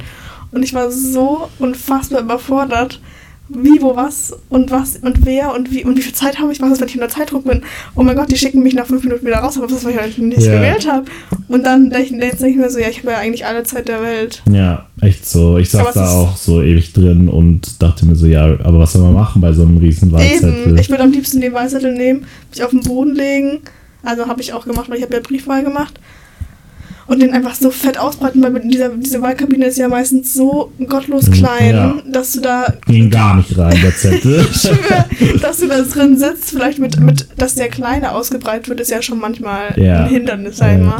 und 0.56 0.62
ich 0.62 0.72
war 0.74 0.90
so 0.90 1.48
unfassbar 1.58 2.22
überfordert, 2.22 3.00
wie, 3.48 3.80
wo, 3.80 3.94
was 3.94 4.32
und 4.48 4.70
was 4.72 4.96
und 4.96 5.24
wer 5.24 5.54
und 5.54 5.70
wie 5.70 5.84
und 5.84 5.96
wie 5.96 6.02
viel 6.02 6.14
Zeit 6.14 6.40
habe 6.40 6.50
ich, 6.50 6.60
was 6.60 6.72
ist, 6.72 6.80
wenn 6.80 6.88
ich 6.88 6.94
unter 6.94 7.08
Zeitdruck 7.10 7.44
bin. 7.44 7.62
Oh 7.94 8.02
mein 8.02 8.16
Gott, 8.16 8.30
die 8.30 8.38
schicken 8.38 8.62
mich 8.62 8.74
nach 8.74 8.86
fünf 8.86 9.04
Minuten 9.04 9.24
wieder 9.24 9.36
raus, 9.36 9.56
aber 9.58 9.66
das, 9.68 9.84
was 9.84 9.92
ich 9.92 9.98
halt 9.98 10.18
nicht 10.18 10.40
Ja. 10.42 10.54
gewählt 10.54 10.90
habe. 10.90 11.04
Und 11.46 11.64
dann 11.64 11.90
denke 11.90 12.06
ich, 12.16 12.22
jetzt 12.22 12.40
denke 12.40 12.54
ich 12.54 12.56
mir 12.56 12.70
so, 12.70 12.78
ja, 12.78 12.88
ich 12.88 12.98
habe 13.00 13.10
ja 13.10 13.18
eigentlich 13.18 13.44
alle 13.46 13.62
Zeit 13.62 13.86
der 13.86 14.02
Welt. 14.02 14.42
Ja, 14.50 14.86
echt 15.00 15.28
so. 15.28 15.58
Ich 15.58 15.70
saß 15.70 15.94
da 15.94 16.10
auch 16.10 16.36
so 16.36 16.60
ewig 16.62 16.92
drin 16.94 17.28
und 17.28 17.80
dachte 17.82 18.06
mir 18.06 18.16
so, 18.16 18.26
ja, 18.26 18.46
aber 18.46 18.78
was 18.80 18.94
soll 18.94 19.02
man 19.02 19.12
machen 19.12 19.40
bei 19.42 19.52
so 19.52 19.62
einem 19.62 19.76
riesen 19.76 20.10
Wahlzettel? 20.10 20.68
Eben, 20.68 20.78
ich 20.78 20.88
würde 20.90 21.04
am 21.04 21.12
liebsten 21.12 21.40
den 21.40 21.52
Wahlzettel 21.52 21.92
nehmen, 21.92 22.24
mich 22.50 22.64
auf 22.64 22.70
den 22.70 22.80
Boden 22.80 23.14
legen. 23.14 23.60
Also 24.02 24.26
habe 24.26 24.40
ich 24.40 24.54
auch 24.54 24.64
gemacht, 24.66 24.88
weil 24.88 24.96
ich 24.96 25.04
habe 25.04 25.14
ja 25.14 25.20
Briefwahl 25.20 25.62
gemacht. 25.62 26.00
Und 27.08 27.22
den 27.22 27.32
einfach 27.32 27.54
so 27.54 27.70
fett 27.70 27.98
ausbreiten, 27.98 28.42
weil 28.42 28.60
dieser, 28.68 28.88
diese 28.88 29.22
Wahlkabine 29.22 29.66
ist 29.66 29.78
ja 29.78 29.86
meistens 29.88 30.34
so 30.34 30.72
gottlos 30.88 31.28
Mhm, 31.28 31.32
klein, 31.32 31.74
ja. 31.74 31.96
dass 32.10 32.32
du 32.32 32.40
da 32.40 32.74
Ging 32.86 33.10
gar 33.10 33.36
nicht 33.36 33.56
rein, 33.56 33.78
der 33.80 33.94
Zettel. 33.94 34.44
Ich 34.50 34.60
schwöre, 34.60 35.04
dass 35.40 35.58
du 35.58 35.68
da 35.68 35.82
drin 35.82 36.18
sitzt, 36.18 36.50
vielleicht 36.50 36.80
mit, 36.80 36.98
mit, 36.98 37.28
dass 37.36 37.54
der 37.54 37.68
kleine 37.68 38.10
ausgebreitet 38.12 38.68
wird, 38.68 38.80
ist 38.80 38.90
ja 38.90 39.02
schon 39.02 39.20
manchmal 39.20 39.72
Ja. 39.80 40.04
ein 40.04 40.10
Hindernis, 40.10 40.56
sag 40.56 40.78
ich 40.78 40.84
mal. 40.84 40.98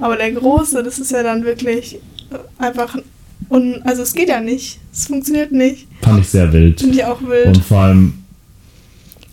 Aber 0.00 0.16
der 0.16 0.32
große, 0.32 0.82
das 0.82 0.98
ist 0.98 1.12
ja 1.12 1.22
dann 1.22 1.44
wirklich 1.44 2.00
einfach, 2.58 2.96
un, 3.48 3.80
also 3.84 4.02
es 4.02 4.14
geht 4.14 4.28
ja 4.28 4.40
nicht, 4.40 4.80
es 4.92 5.06
funktioniert 5.06 5.52
nicht. 5.52 5.86
Fand 6.02 6.20
ich 6.22 6.28
sehr 6.28 6.52
wild. 6.52 6.80
Finde 6.80 6.96
ich 6.96 7.04
auch 7.04 7.22
wild. 7.22 7.46
Und 7.56 7.64
vor 7.64 7.78
allem, 7.82 8.14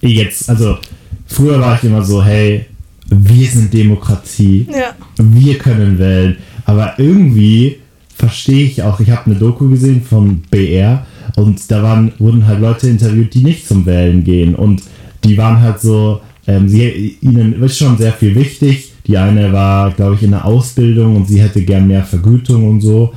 jetzt, 0.01 0.47
also 0.47 0.77
früher 1.25 1.59
war 1.59 1.75
ich 1.75 1.83
immer 1.83 2.03
so, 2.03 2.23
hey, 2.23 2.65
wir 3.09 3.47
sind 3.47 3.73
Demokratie, 3.73 4.67
ja, 4.71 4.95
wir 5.19 5.57
können 5.57 5.99
wählen. 5.99 6.37
Aber 6.65 6.93
irgendwie 6.97 7.77
verstehe 8.15 8.65
ich 8.65 8.83
auch, 8.83 8.99
ich 8.99 9.09
habe 9.09 9.25
eine 9.25 9.35
Doku 9.35 9.69
gesehen 9.69 10.01
von 10.01 10.41
BR 10.49 11.05
und 11.35 11.59
da 11.71 11.83
waren, 11.83 12.13
wurden 12.19 12.47
halt 12.47 12.61
Leute 12.61 12.87
interviewt, 12.87 13.33
die 13.33 13.43
nicht 13.43 13.67
zum 13.67 13.85
Wählen 13.85 14.23
gehen. 14.23 14.55
Und 14.55 14.83
die 15.23 15.37
waren 15.37 15.61
halt 15.61 15.79
so, 15.79 16.21
ähm, 16.47 16.67
sie, 16.67 17.17
ihnen 17.21 17.61
ist 17.61 17.77
schon 17.77 17.97
sehr 17.97 18.13
viel 18.13 18.35
wichtig. 18.35 18.91
Die 19.07 19.17
eine 19.17 19.51
war, 19.51 19.91
glaube 19.91 20.15
ich, 20.15 20.23
in 20.23 20.31
der 20.31 20.45
Ausbildung 20.45 21.15
und 21.15 21.27
sie 21.27 21.41
hätte 21.41 21.61
gern 21.63 21.87
mehr 21.87 22.03
Vergütung 22.03 22.69
und 22.69 22.81
so. 22.81 23.13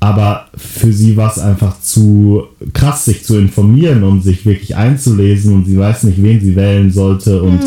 Aber 0.00 0.48
für 0.56 0.92
sie 0.92 1.16
war 1.16 1.30
es 1.30 1.38
einfach 1.38 1.80
zu 1.80 2.44
krass, 2.74 3.06
sich 3.06 3.24
zu 3.24 3.38
informieren 3.38 4.02
und 4.02 4.22
sich 4.22 4.44
wirklich 4.44 4.76
einzulesen 4.76 5.54
und 5.54 5.64
sie 5.64 5.78
weiß 5.78 6.02
nicht, 6.04 6.22
wen 6.22 6.40
sie 6.40 6.54
wählen 6.54 6.90
sollte. 6.90 7.42
Und 7.42 7.60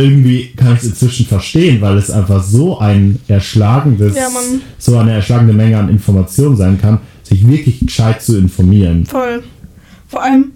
irgendwie 0.00 0.52
kann 0.56 0.72
ich 0.74 0.80
es 0.80 0.86
inzwischen 0.86 1.26
verstehen, 1.26 1.80
weil 1.80 1.96
es 1.98 2.10
einfach 2.10 2.42
so 2.42 2.78
ein 2.78 3.18
erschlagendes, 3.28 4.16
Ja, 4.16 4.28
so 4.78 4.96
eine 4.98 5.12
erschlagende 5.12 5.52
Menge 5.52 5.78
an 5.78 5.88
Informationen 5.88 6.56
sein 6.56 6.80
kann, 6.80 6.98
sich 7.22 7.46
wirklich 7.46 7.80
gescheit 7.80 8.22
zu 8.22 8.36
informieren. 8.36 9.06
voll. 9.06 9.42
Vor 10.08 10.22
allem, 10.24 10.52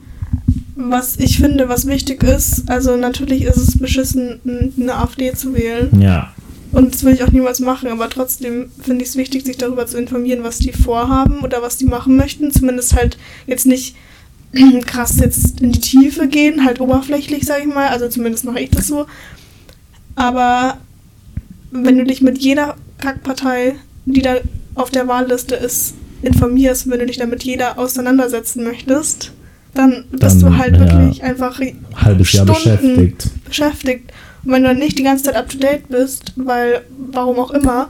was 0.75 1.17
ich 1.21 1.39
finde, 1.39 1.69
was 1.69 1.87
wichtig 1.87 2.23
ist, 2.25 2.69
also 2.69 2.97
natürlich 2.97 3.45
ist 3.45 3.57
es 3.57 3.79
beschissen, 3.79 4.41
eine 4.81 4.97
AfD 4.97 5.33
zu 5.33 5.55
wählen. 5.55 5.89
Ja, 6.01 6.33
Und 6.73 6.93
das 6.93 7.05
will 7.05 7.15
ich 7.15 7.23
auch 7.23 7.31
niemals 7.31 7.61
machen, 7.61 7.89
aber 7.89 8.09
trotzdem 8.11 8.67
finde 8.83 9.05
ich 9.05 9.11
es 9.11 9.17
wichtig, 9.17 9.45
sich 9.45 9.57
darüber 9.57 9.87
zu 9.87 9.97
informieren, 9.97 10.43
was 10.43 10.59
die 10.59 10.73
vorhaben 10.73 11.39
oder 11.45 11.63
was 11.63 11.77
die 11.77 11.85
machen 11.85 12.17
möchten. 12.17 12.51
Zumindest 12.51 12.97
halt 12.97 13.17
jetzt 13.47 13.65
nicht 13.67 13.95
krass 14.87 15.19
jetzt 15.21 15.61
in 15.61 15.71
die 15.71 15.81
Tiefe 15.81 16.27
gehen, 16.27 16.65
halt 16.65 16.81
oberflächlich, 16.81 17.45
sage 17.45 17.63
ich 17.69 17.73
mal. 17.75 17.89
Also 17.89 18.09
zumindest 18.09 18.45
mache 18.45 18.59
ich 18.61 18.71
das 18.71 18.89
so. 18.89 19.07
Aber 20.17 20.79
wenn 21.71 21.99
du 21.99 22.05
dich 22.05 22.23
mit 22.23 22.39
jeder 22.39 22.77
Kackpartei, 22.99 23.75
die 24.07 24.23
da 24.23 24.37
auf 24.75 24.91
der 24.91 25.09
Wahlliste 25.09 25.55
ist, 25.55 25.95
informierst, 26.23 26.89
wenn 26.91 27.01
du 27.01 27.07
dich 27.07 27.19
damit 27.19 27.43
jeder 27.43 27.79
auseinandersetzen 27.79 28.65
möchtest, 28.65 29.33
dann 29.75 30.05
bist 30.11 30.23
Dann, 30.23 30.53
du 30.53 30.57
halt 30.59 30.75
ja. 30.77 30.81
wirklich 30.81 31.23
einfach 31.23 31.61
halbes 31.97 32.33
Jahr 32.33 32.47
Stunden. 32.47 32.97
beschäftigt. 32.97 33.31
beschäftigt. 33.45 34.13
Und 34.45 34.53
wenn 34.53 34.63
du 34.63 34.69
dann 34.69 34.79
nicht 34.79 34.99
die 34.99 35.03
ganze 35.03 35.25
Zeit 35.25 35.37
up 35.37 35.49
to 35.49 35.59
date 35.59 35.89
bist, 35.89 36.33
weil, 36.37 36.83
warum 37.11 37.39
auch 37.39 37.51
immer, 37.51 37.89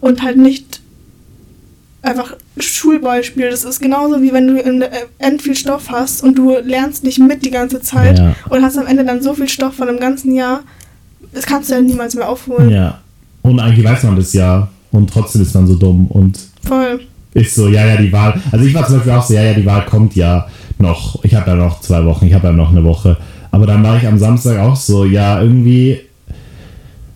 und 0.00 0.22
halt 0.22 0.36
nicht 0.38 0.80
einfach 2.00 2.34
Schulbeispiel, 2.58 3.50
das 3.50 3.64
ist 3.64 3.80
genauso 3.80 4.20
wie 4.22 4.32
wenn 4.32 4.48
du 4.48 4.60
in 4.60 4.80
der 4.80 4.90
End 5.18 5.42
viel 5.42 5.54
Stoff 5.54 5.90
hast 5.90 6.22
und 6.24 6.36
du 6.36 6.56
lernst 6.58 7.04
nicht 7.04 7.18
mit 7.20 7.44
die 7.44 7.50
ganze 7.52 7.80
Zeit 7.80 8.18
Ja. 8.18 8.34
und 8.50 8.62
hast 8.64 8.76
am 8.78 8.86
Ende 8.86 9.04
dann 9.04 9.22
so 9.22 9.34
viel 9.34 9.48
Stoff 9.48 9.74
von 9.74 9.88
einem 9.88 10.00
ganzen 10.00 10.34
Jahr, 10.34 10.62
das 11.32 11.46
kannst 11.46 11.70
du 11.70 11.74
ja 11.74 11.80
niemals 11.80 12.14
mehr 12.14 12.28
aufholen. 12.28 12.70
Ja. 12.70 12.98
Und 13.42 13.58
eigentlich 13.60 13.84
weiß 13.84 14.04
man 14.04 14.16
das 14.16 14.32
ja 14.32 14.68
und 14.90 15.10
trotzdem 15.10 15.42
ist 15.42 15.54
man 15.54 15.66
so 15.66 15.74
dumm 15.74 16.06
und 16.08 16.38
Voll. 16.62 17.00
ist 17.34 17.54
so, 17.54 17.68
ja, 17.68 17.86
ja, 17.86 17.96
die 17.96 18.12
Wahl. 18.12 18.40
Also 18.52 18.64
ich 18.64 18.74
war 18.74 18.86
zum 18.86 18.96
Beispiel 18.96 19.12
auch 19.12 19.24
so, 19.24 19.34
ja, 19.34 19.42
ja, 19.42 19.54
die 19.54 19.66
Wahl 19.66 19.84
kommt 19.86 20.14
ja 20.14 20.46
noch. 20.78 21.24
Ich 21.24 21.34
habe 21.34 21.50
ja 21.50 21.56
noch 21.56 21.80
zwei 21.80 22.04
Wochen, 22.04 22.26
ich 22.26 22.34
habe 22.34 22.48
ja 22.48 22.52
noch 22.52 22.70
eine 22.70 22.84
Woche. 22.84 23.16
Aber 23.50 23.66
dann 23.66 23.82
war 23.82 23.96
ich 23.96 24.06
am 24.06 24.18
Samstag 24.18 24.58
auch 24.58 24.76
so, 24.76 25.04
ja, 25.04 25.40
irgendwie 25.40 26.00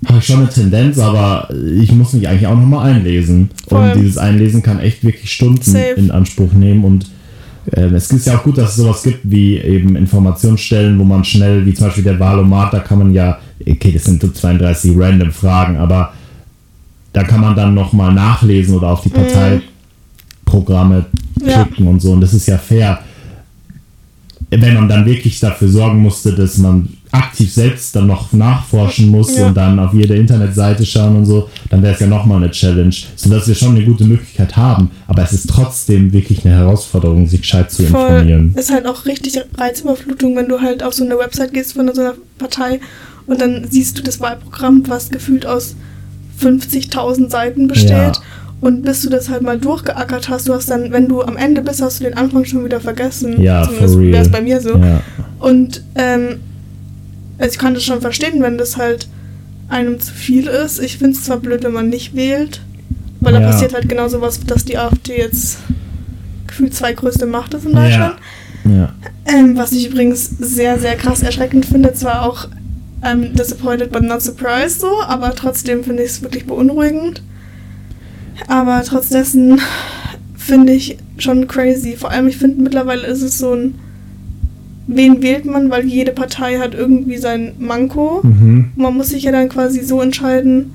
habe 0.06 0.18
ich 0.18 0.26
schon 0.26 0.40
eine 0.40 0.49
Tendenz, 0.49 0.99
aber 0.99 1.49
ich 1.80 1.90
muss 1.92 2.12
mich 2.12 2.28
eigentlich 2.28 2.46
auch 2.46 2.56
nochmal 2.56 2.92
einlesen. 2.92 3.50
Voll. 3.68 3.90
Und 3.90 4.00
dieses 4.00 4.18
Einlesen 4.18 4.62
kann 4.62 4.78
echt 4.80 5.04
wirklich 5.04 5.32
Stunden 5.32 5.62
Safe. 5.62 5.94
in 5.96 6.11
Anspruch 6.11 6.52
nehmen. 6.52 6.85
Und 6.85 7.06
ähm, 7.73 7.94
es 7.94 8.11
ist 8.11 8.26
ja 8.26 8.37
auch 8.37 8.42
gut, 8.42 8.58
dass 8.58 8.70
es 8.70 8.76
sowas 8.76 9.02
gibt 9.02 9.20
wie 9.25 9.56
eben 9.58 9.96
Informationsstellen, 9.96 10.99
wo 10.99 11.04
man 11.04 11.25
schnell, 11.25 11.64
wie 11.66 11.75
zum 11.75 11.87
Beispiel 11.87 12.04
der 12.04 12.20
Wahlomat, 12.20 12.73
da 12.73 12.80
kann 12.80 12.99
man 12.99 13.12
ja, 13.12 13.38
okay, 13.61 13.92
das 13.92 14.04
sind 14.04 14.20
so 14.23 14.28
32 14.28 14.92
random 14.96 15.32
Fragen, 15.32 15.76
aber 15.76 16.12
da 17.12 17.25
kann 17.25 17.40
man 17.40 17.56
dann 17.56 17.75
nochmal 17.75 18.12
nachlesen 18.12 18.75
oder 18.76 18.88
auf 18.88 19.00
die 19.02 19.08
Parteiprogramme 19.08 21.06
Ja. 21.44 21.64
klicken 21.64 21.88
und 21.88 22.00
so. 22.00 22.12
Und 22.12 22.20
das 22.20 22.35
ist 22.35 22.46
ja 22.46 22.58
fair. 22.58 22.99
Wenn 24.50 24.75
man 24.75 24.88
dann 24.88 25.06
wirklich 25.06 25.40
dafür 25.40 25.68
sorgen 25.68 25.99
musste, 26.00 26.32
dass 26.35 26.58
man 26.58 26.88
aktiv 27.16 27.52
selbst 27.52 27.94
dann 27.96 28.06
noch 28.06 28.32
nachforschen 28.32 29.08
muss 29.08 29.37
Ja. 29.37 29.46
und 29.49 29.56
dann 29.56 29.78
auf 29.78 29.92
jede 29.94 30.14
Internetseite 30.16 30.85
schauen 30.87 31.16
und 31.16 31.26
so, 31.26 31.49
dann 31.70 31.82
wäre 31.82 31.94
es 31.94 32.00
ja 32.00 32.06
nochmal 32.06 32.38
eine 32.42 32.50
Challenge, 32.50 32.94
sodass 33.16 33.49
wir 33.49 33.54
schon 33.54 33.76
eine 33.76 33.85
gute 33.85 34.04
Möglichkeit 34.04 34.56
haben. 34.56 34.90
Aber 35.06 35.23
es 35.23 35.32
ist 35.32 35.49
trotzdem 35.49 36.12
wirklich 36.12 36.44
eine 36.44 36.54
Herausforderung, 36.54 37.26
sich 37.26 37.40
gescheit 37.42 37.70
zu 37.70 37.85
Voll. 37.85 38.00
informieren. 38.08 38.54
Ist 38.56 38.73
halt 38.73 38.87
auch 38.87 39.06
richtig 39.06 39.38
Reizüberflutung, 39.56 40.37
wenn 40.37 40.49
du 40.49 40.61
halt 40.61 40.82
auf 40.82 40.94
so 40.94 41.04
eine 41.04 41.18
Website 41.18 41.52
gehst 41.52 41.73
von 41.75 41.92
so 41.94 42.00
einer 42.00 42.14
Partei 42.38 42.80
und 43.26 43.40
dann 43.40 43.66
siehst 43.70 43.99
du 43.99 44.02
das 44.02 44.20
Wahlprogramm, 44.20 44.85
was 44.87 45.11
gefühlt 45.11 45.46
aus 45.46 45.75
50.000 46.40 47.30
Seiten 47.30 47.66
besteht. 47.68 47.90
Ja. 47.90 48.12
Und 48.61 48.82
bis 48.82 49.02
du 49.02 49.11
das 49.11 49.28
halt 49.28 49.42
mal 49.42 49.58
durchgeackert 49.58 50.28
hast, 50.30 50.49
du 50.49 50.54
hast 50.54 50.70
dann, 50.70 50.90
wenn 50.90 51.08
du 51.08 51.23
am 51.23 51.37
Ende 51.37 51.61
bist, 51.61 51.82
hast 51.82 52.00
du 52.00 52.04
den 52.04 52.14
Anfang 52.14 52.44
schon 52.46 52.64
wieder 52.64 52.80
vergessen. 52.80 53.40
Ja, 53.40 53.64
Zumindest 53.64 53.99
wäre 54.00 54.23
es 54.25 54.30
bei 54.30 54.40
mir 54.40 54.61
so. 54.61 54.76
Ja. 54.78 55.02
Und 55.40 55.82
ähm, 55.94 56.40
also 57.38 57.52
ich 57.52 57.59
kann 57.59 57.75
das 57.75 57.85
schon 57.85 58.00
verstehen, 58.00 58.43
wenn 58.43 58.59
das 58.59 58.76
halt 58.76 59.09
einem 59.69 59.99
zu 60.00 60.12
viel 60.12 60.47
ist. 60.47 60.78
Ich 60.81 60.99
finde 60.99 61.16
es 61.16 61.25
zwar 61.25 61.38
blöd, 61.38 61.64
wenn 61.64 61.73
man 61.73 61.88
nicht 61.88 62.14
wählt, 62.14 62.62
weil 63.21 63.33
da 63.33 63.40
Ja. 63.40 63.47
passiert 63.50 63.75
halt 63.75 63.88
genau 63.88 64.09
sowas, 64.09 64.40
dass 64.47 64.64
die 64.64 64.78
AfD 64.78 65.19
jetzt 65.19 65.59
gefühlt 66.47 66.75
zweitgrößte 66.75 67.26
Macht 67.26 67.55
ist 67.55 67.64
in 67.66 67.73
Ja. 67.75 67.83
Deutschland. 67.83 68.14
Ja. 68.64 68.95
Ähm, 69.26 69.57
was 69.57 69.73
ich 69.73 69.88
übrigens 69.88 70.28
sehr, 70.38 70.78
sehr 70.78 70.97
krass 70.97 71.23
erschreckend 71.23 71.66
finde. 71.66 71.93
Zwar 71.95 72.23
auch 72.26 72.49
ähm, 73.05 73.35
disappointed 73.35 73.93
but 73.93 74.02
not 74.02 74.23
surprised 74.23 74.81
so, 74.81 74.88
aber 75.07 75.35
trotzdem 75.35 75.85
finde 75.85 76.02
ich 76.02 76.11
es 76.11 76.23
wirklich 76.23 76.47
beunruhigend. 76.47 77.23
Aber 78.49 78.83
trotz 78.85 79.09
dessen 79.11 79.61
finde 80.37 80.73
ich 80.73 80.99
schon 81.19 81.47
crazy. 81.49 81.97
Vor 81.97 82.11
allem, 82.11 82.28
ich 82.28 82.37
finde 82.37 82.62
mittlerweile 82.62 83.07
ist 83.07 83.23
es 83.23 83.38
so 83.38 83.55
ein, 83.55 83.75
wen 84.87 85.23
wählt 85.23 85.45
man, 85.47 85.71
weil 85.71 85.85
jede 85.87 86.12
Partei 86.12 86.59
hat 86.59 86.75
irgendwie 86.75 87.16
sein 87.16 87.52
Manko. 87.59 88.21
Mhm. 88.23 88.71
Man 88.76 88.97
muss 88.97 89.09
sich 89.11 89.25
ja 89.25 89.33
dann 89.33 89.49
quasi 89.49 89.83
so 89.83 90.00
entscheiden, 90.00 90.73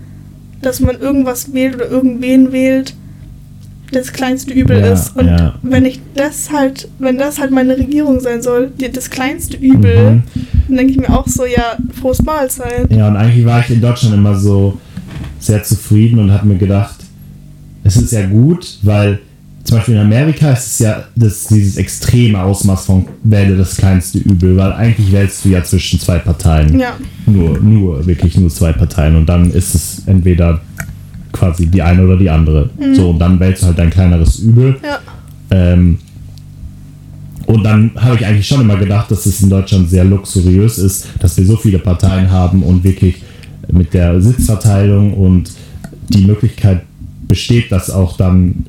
dass 0.62 0.80
man 0.80 1.00
irgendwas 1.00 1.54
wählt 1.54 1.76
oder 1.76 1.90
irgendwen 1.90 2.52
wählt, 2.52 2.94
das 3.92 4.14
kleinste 4.14 4.54
Übel 4.54 4.80
Ja, 4.80 4.94
ist. 4.94 5.16
Und 5.18 5.28
ja. 5.28 5.56
wenn 5.64 5.86
ich 5.86 6.00
das 6.16 6.52
halt, 6.52 6.88
wenn 7.00 7.18
das 7.18 7.40
halt 7.40 7.52
meine 7.52 7.78
Regierung 7.78 8.20
sein 8.22 8.42
soll, 8.42 8.72
das 8.94 9.10
kleinste 9.10 9.58
Übel, 9.58 10.12
Mhm. 10.12 10.24
dann 10.68 10.78
denke 10.78 10.92
ich 10.94 10.98
mir 11.00 11.10
auch 11.10 11.28
so, 11.28 11.46
ja, 11.46 11.78
frohes 12.00 12.22
Mahlzeit. 12.24 12.90
Ja, 12.92 13.08
und 13.10 13.18
eigentlich 13.18 13.46
war 13.46 13.60
ich 13.60 13.70
in 13.70 13.82
Deutschland 13.82 14.16
immer 14.16 14.36
so 14.36 14.78
sehr 15.40 15.64
zufrieden 15.64 16.20
und 16.20 16.32
habe 16.32 16.48
mir 16.48 16.58
gedacht, 16.58 16.96
es 17.84 17.98
ist 17.98 18.12
ja 18.14 18.26
gut, 18.28 18.78
weil 18.84 19.20
zum 19.64 19.78
Beispiel 19.78 19.96
in 19.96 20.02
Amerika 20.02 20.52
ist 20.52 20.68
es 20.68 20.80
ja 20.80 21.04
das, 21.16 21.48
dieses 21.48 21.78
extreme 21.78 22.42
Ausmaß 22.42 22.86
von 22.86 23.06
wähle 23.24 23.58
das 23.58 23.78
kleinste 23.78 24.18
Übel, 24.20 24.58
weil 24.58 24.74
eigentlich 24.74 25.12
wählst 25.12 25.46
du 25.46 25.50
ja 25.50 25.64
zwischen 25.64 26.00
zwei 26.00 26.18
Parteien. 26.20 26.80
Ja, 26.80 26.98
Nur, 27.26 27.60
nur, 27.60 28.06
wirklich 28.06 28.38
nur 28.38 28.50
zwei 28.50 28.74
Parteien 28.74 29.16
und 29.16 29.28
dann 29.28 29.52
ist 29.52 29.76
es 29.76 30.04
entweder 30.08 30.62
quasi 31.32 31.68
die 31.68 31.82
eine 31.82 32.04
oder 32.04 32.18
die 32.18 32.30
andere. 32.30 32.70
So, 32.94 33.12
und 33.12 33.20
dann 33.20 33.40
wählst 33.40 33.64
du 33.64 33.68
halt 33.68 33.78
dein 33.80 33.90
kleineres 33.90 34.40
Übel. 34.40 34.78
ja, 34.84 35.00
Ähm, 35.52 36.00
und 37.46 37.64
dann 37.64 37.92
habe 37.96 38.16
ich 38.16 38.26
eigentlich 38.26 38.48
schon 38.48 38.62
immer 38.62 38.78
gedacht, 38.78 39.12
dass 39.12 39.26
es 39.26 39.42
in 39.42 39.50
Deutschland 39.50 39.90
sehr 39.90 40.06
luxuriös 40.06 40.78
ist, 40.78 41.08
dass 41.20 41.38
wir 41.38 41.46
so 41.46 41.58
viele 41.58 41.80
Parteien 41.80 42.32
haben 42.32 42.64
und 42.64 42.84
wirklich 42.84 43.24
mit 43.72 43.94
der 43.94 44.22
Sitzverteilung 44.22 45.14
und 45.14 45.52
die 46.10 46.26
Möglichkeit 46.26 46.84
besteht, 47.28 47.72
dass 47.72 47.90
auch 47.90 48.18
dann 48.18 48.66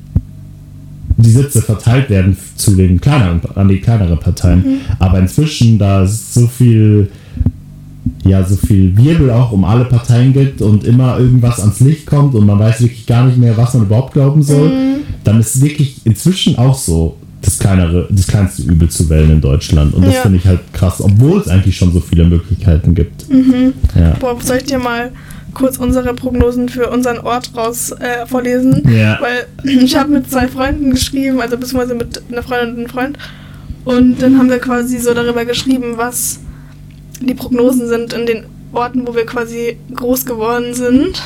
die 1.17 1.29
Sitze 1.29 1.61
verteilt 1.61 2.09
werden 2.09 2.37
zu 2.55 2.75
den 2.75 2.99
kleineren, 2.99 3.41
an 3.55 3.67
die 3.67 3.79
kleineren 3.79 4.19
Parteien. 4.19 4.59
Mhm. 4.59 4.77
Aber 4.99 5.19
inzwischen, 5.19 5.77
da 5.77 6.03
es 6.03 6.33
so 6.33 6.47
viel, 6.47 7.09
ja, 8.25 8.43
so 8.43 8.55
viel 8.55 8.95
Wirbel 8.97 9.29
auch 9.31 9.51
um 9.51 9.63
alle 9.63 9.85
Parteien 9.85 10.33
gibt 10.33 10.61
und 10.61 10.83
immer 10.83 11.19
irgendwas 11.19 11.59
ans 11.59 11.79
Licht 11.79 12.05
kommt 12.05 12.35
und 12.35 12.45
man 12.45 12.59
weiß 12.59 12.81
wirklich 12.81 13.05
gar 13.05 13.25
nicht 13.25 13.37
mehr, 13.37 13.55
was 13.57 13.73
man 13.73 13.83
überhaupt 13.83 14.13
glauben 14.13 14.43
soll, 14.43 14.69
Mhm. 14.69 14.93
dann 15.23 15.39
ist 15.39 15.61
wirklich 15.61 16.01
inzwischen 16.05 16.57
auch 16.57 16.75
so 16.75 17.17
das 17.43 17.59
kleinere, 17.59 18.07
das 18.09 18.27
kleinste 18.27 18.63
Übel 18.63 18.89
zu 18.89 19.09
wählen 19.09 19.31
in 19.31 19.41
Deutschland. 19.41 19.93
Und 19.93 20.05
das 20.05 20.15
Ja. 20.15 20.21
finde 20.21 20.37
ich 20.39 20.45
halt 20.45 20.61
krass, 20.73 21.01
obwohl 21.01 21.39
es 21.39 21.47
eigentlich 21.47 21.75
schon 21.77 21.91
so 21.91 21.99
viele 21.99 22.23
Möglichkeiten 22.25 22.95
gibt. 22.95 23.29
Mhm. 23.29 23.73
Ja. 23.95 24.15
Boah, 24.19 24.37
soll 24.41 24.57
ich 24.57 24.63
dir 24.65 24.79
mal 24.79 25.11
kurz 25.53 25.77
unsere 25.77 26.13
Prognosen 26.13 26.69
für 26.69 26.89
unseren 26.89 27.19
Ort 27.19 27.51
raus 27.55 27.91
äh, 27.91 28.25
vorlesen? 28.25 28.81
Ja. 28.89 29.19
Weil 29.21 29.45
ich 29.83 29.95
habe 29.95 30.09
mit 30.11 30.29
zwei 30.31 30.47
Freunden 30.47 30.91
geschrieben, 30.91 31.41
also 31.41 31.57
beziehungsweise 31.57 31.95
mit 31.95 32.21
einer 32.31 32.43
Freundin 32.43 32.69
und 32.71 32.77
einem 32.79 32.89
Freund. 32.89 33.17
Und 33.85 34.21
dann 34.21 34.37
haben 34.37 34.49
wir 34.49 34.59
quasi 34.59 34.97
so 34.97 35.13
darüber 35.13 35.43
geschrieben, 35.45 35.93
was 35.97 36.39
die 37.21 37.33
Prognosen 37.33 37.87
sind 37.87 38.13
in 38.13 38.25
den 38.25 38.43
Orten, 38.71 39.05
wo 39.05 39.13
wir 39.13 39.25
quasi 39.25 39.77
groß 39.93 40.25
geworden 40.25 40.73
sind. 40.73 41.21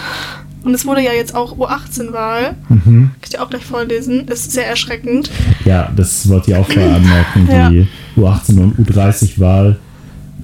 Und 0.64 0.74
es 0.74 0.86
wurde 0.86 1.02
ja 1.02 1.12
jetzt 1.14 1.34
auch 1.36 1.58
U18-Wahl. 1.58 2.56
Mhm. 2.70 2.84
Kann 2.84 3.12
ich 3.24 3.30
dir 3.30 3.42
auch 3.42 3.50
gleich 3.50 3.66
vorlesen. 3.66 4.28
Ist 4.28 4.52
sehr 4.52 4.68
erschreckend. 4.68 5.30
Ja, 5.66 5.92
das 5.96 6.28
wollte 6.30 6.52
ich 6.52 6.58
auch 6.58 6.66
vorher 6.66 6.96
anmerken, 6.96 7.48
Ja. 7.52 7.70
die 7.70 7.88
U18 8.18 8.60
und 8.60 8.80
U30-Wahl, 8.90 9.78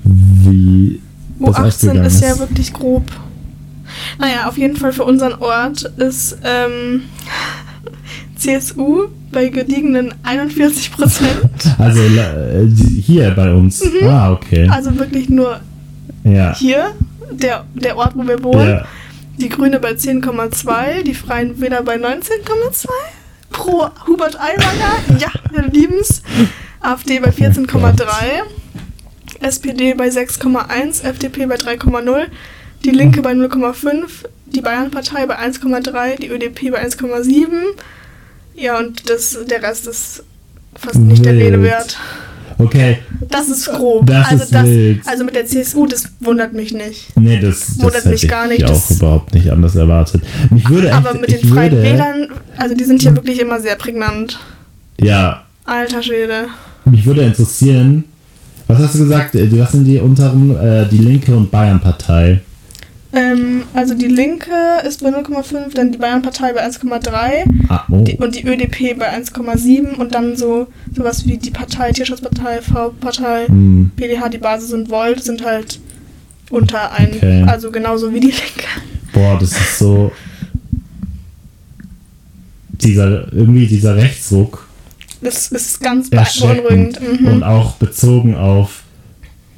wie 0.04 1.02
das 1.40 1.56
U18 1.56 1.64
ausgegangen 1.66 2.06
ist 2.06 2.22
ja 2.22 2.40
wirklich 2.40 2.72
grob. 2.74 3.04
Naja, 4.20 4.48
auf 4.48 4.58
jeden 4.58 4.78
Fall 4.78 4.94
für 4.94 5.04
unseren 5.04 5.34
Ort 5.36 5.84
ist 5.98 6.38
ähm, 6.44 7.02
CSU 8.38 9.08
bei 9.32 9.50
gediegenen 9.50 10.14
41 10.24 10.92
Prozent. 10.92 11.30
Also 11.78 12.02
äh, 12.02 12.68
hier 13.02 13.32
bei 13.32 13.54
uns. 13.54 13.84
Ah, 14.04 14.32
okay. 14.32 14.68
Also 14.70 14.98
wirklich 14.98 15.30
nur 15.30 15.60
Ja. 16.24 16.56
hier, 16.56 16.92
der, 17.32 17.64
der 17.74 17.98
Ort, 17.98 18.14
wo 18.16 18.26
wir 18.28 18.42
wohnen. 18.44 18.70
ja. 18.70 18.86
Die 19.38 19.50
Grüne 19.50 19.80
bei 19.80 19.92
10,2, 19.92 21.04
die 21.04 21.16
Freien 21.16 21.60
Wähler 21.60 21.82
bei 21.84 21.96
19,2. 21.96 22.88
Pro 23.52 23.90
Hubert 24.08 24.40
Aiwanger, 24.40 25.20
ja, 25.20 25.32
wir 25.52 25.64
lieben's. 25.64 26.22
AfD 26.82 27.20
bei 27.20 27.30
14,3. 27.30 28.06
SPD 29.42 29.94
bei 29.94 30.08
6,1, 30.08 31.04
FDP 31.04 31.46
bei 31.48 31.56
3,0, 31.56 32.28
die 32.84 32.92
Linke 32.92 33.22
bei 33.22 33.34
0,5, 33.34 34.26
die 34.46 34.62
Bayernpartei 34.62 35.26
bei 35.26 35.38
1,3, 35.38 36.20
die 36.20 36.30
ÖDP 36.30 36.72
bei 36.72 36.86
1,7. 36.86 37.50
Ja, 38.56 38.78
und 38.78 39.10
das, 39.10 39.38
der 39.46 39.64
Rest 39.64 39.88
ist 39.88 40.24
fast 40.76 41.00
nicht 41.00 41.26
der 41.26 41.34
Wild. 41.34 41.44
Rede 41.44 41.64
wert. 41.64 41.98
Okay. 42.66 42.98
Das 43.30 43.48
ist 43.50 43.66
grob. 43.72 44.06
Das 44.08 44.28
also, 44.32 44.44
ist 44.44 44.54
das, 44.54 44.66
wild. 44.66 45.02
also 45.08 45.24
mit 45.24 45.36
der 45.36 45.46
CSU, 45.46 45.86
das 45.86 46.04
wundert 46.20 46.54
mich 46.54 46.74
nicht. 46.74 47.16
Nee, 47.18 47.40
das, 47.40 47.76
Wundert 47.78 47.96
das 47.96 48.06
hätte 48.06 48.10
mich 48.10 48.28
gar 48.28 48.46
ich 48.52 48.60
nicht, 48.60 48.66
auch 48.66 48.74
das- 48.88 48.92
überhaupt 48.98 49.34
nicht 49.34 49.50
anders 49.52 49.76
erwartet. 49.76 50.22
Mich 50.50 50.70
würde 50.70 50.88
echt, 50.90 50.96
Aber 50.98 51.14
mit 51.14 51.30
den 51.32 51.40
ich 51.40 51.50
Freien 51.50 51.72
würde, 51.72 51.84
Wählern, 51.84 52.28
also 52.58 52.76
die 52.76 52.84
sind 52.84 53.02
hier 53.02 53.16
wirklich 53.16 53.40
immer 53.40 53.60
sehr 53.60 53.76
prägnant. 53.76 54.40
Ja, 55.00 55.44
Alter 55.66 56.04
Schwede. 56.04 56.46
mich 56.86 57.06
würde 57.06 57.22
interessieren, 57.22 58.04
was 58.68 58.80
hast 58.80 58.96
du 58.96 59.00
gesagt? 59.00 59.36
Was 59.36 59.72
sind 59.72 59.86
die 59.86 60.00
unteren? 60.00 60.56
Äh, 60.58 60.88
die 60.90 60.98
Linke 61.00 61.36
und 61.36 61.52
Bayern-Partei. 61.52 62.42
Ähm, 63.16 63.64
also 63.76 63.94
die 63.94 64.08
Linke 64.08 64.52
ist 64.88 65.04
bei 65.04 65.10
0,5, 65.10 65.76
dann 65.76 65.92
die 65.92 66.00
Bayernpartei 66.00 66.52
bei 66.54 66.66
1,3 66.66 67.44
Ah, 67.70 67.84
oh. 67.92 68.04
und 68.18 68.36
die 68.36 68.44
ÖDP 68.48 68.98
bei 68.98 69.16
1,7 69.16 69.96
und 69.98 70.16
dann 70.16 70.36
so 70.36 70.68
sowas 70.96 71.28
wie 71.28 71.38
die 71.38 71.52
Partei, 71.52 71.92
Tierschutzpartei, 71.92 72.62
V-Partei, 72.62 73.46
Hm. 73.48 73.92
PDH, 73.96 74.30
die 74.30 74.40
Basis 74.40 74.74
und 74.74 74.90
Volt 74.90 75.24
sind 75.24 75.46
halt 75.46 75.80
unter 76.50 76.92
ein, 76.94 77.12
Okay. 77.16 77.44
also 77.48 77.70
genauso 77.72 78.12
wie 78.14 78.20
die 78.20 78.28
Linke. 78.32 78.66
Boah, 79.14 79.38
das 79.40 79.52
ist 79.52 79.78
so. 79.78 80.12
Dieser, 82.70 83.32
irgendwie 83.32 83.68
dieser 83.68 83.96
Rechtsruck. 83.96 84.68
Das 85.22 85.52
ist 85.52 85.80
ganz 85.82 86.10
erschreckend. 86.10 86.64
beunruhigend. 87.00 87.22
Mhm. 87.22 87.28
Und 87.28 87.44
auch 87.44 87.76
bezogen 87.76 88.36
auf 88.36 88.84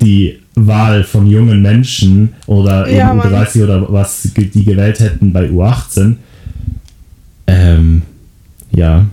die 0.02 0.40
Wahl 0.56 1.04
von 1.04 1.28
jungen 1.28 1.62
Menschen 1.62 2.34
oder 2.48 2.90
Ja, 2.90 3.10
eben 3.10 3.18
Mann. 3.18 3.34
U30 3.34 3.64
oder 3.64 3.92
was 3.92 4.24
die 4.24 4.66
gewählt 4.66 5.00
hätten 5.00 5.34
bei 5.34 5.50
U18. 5.50 6.16
Ähm, 7.48 8.02
ja, 8.72 9.06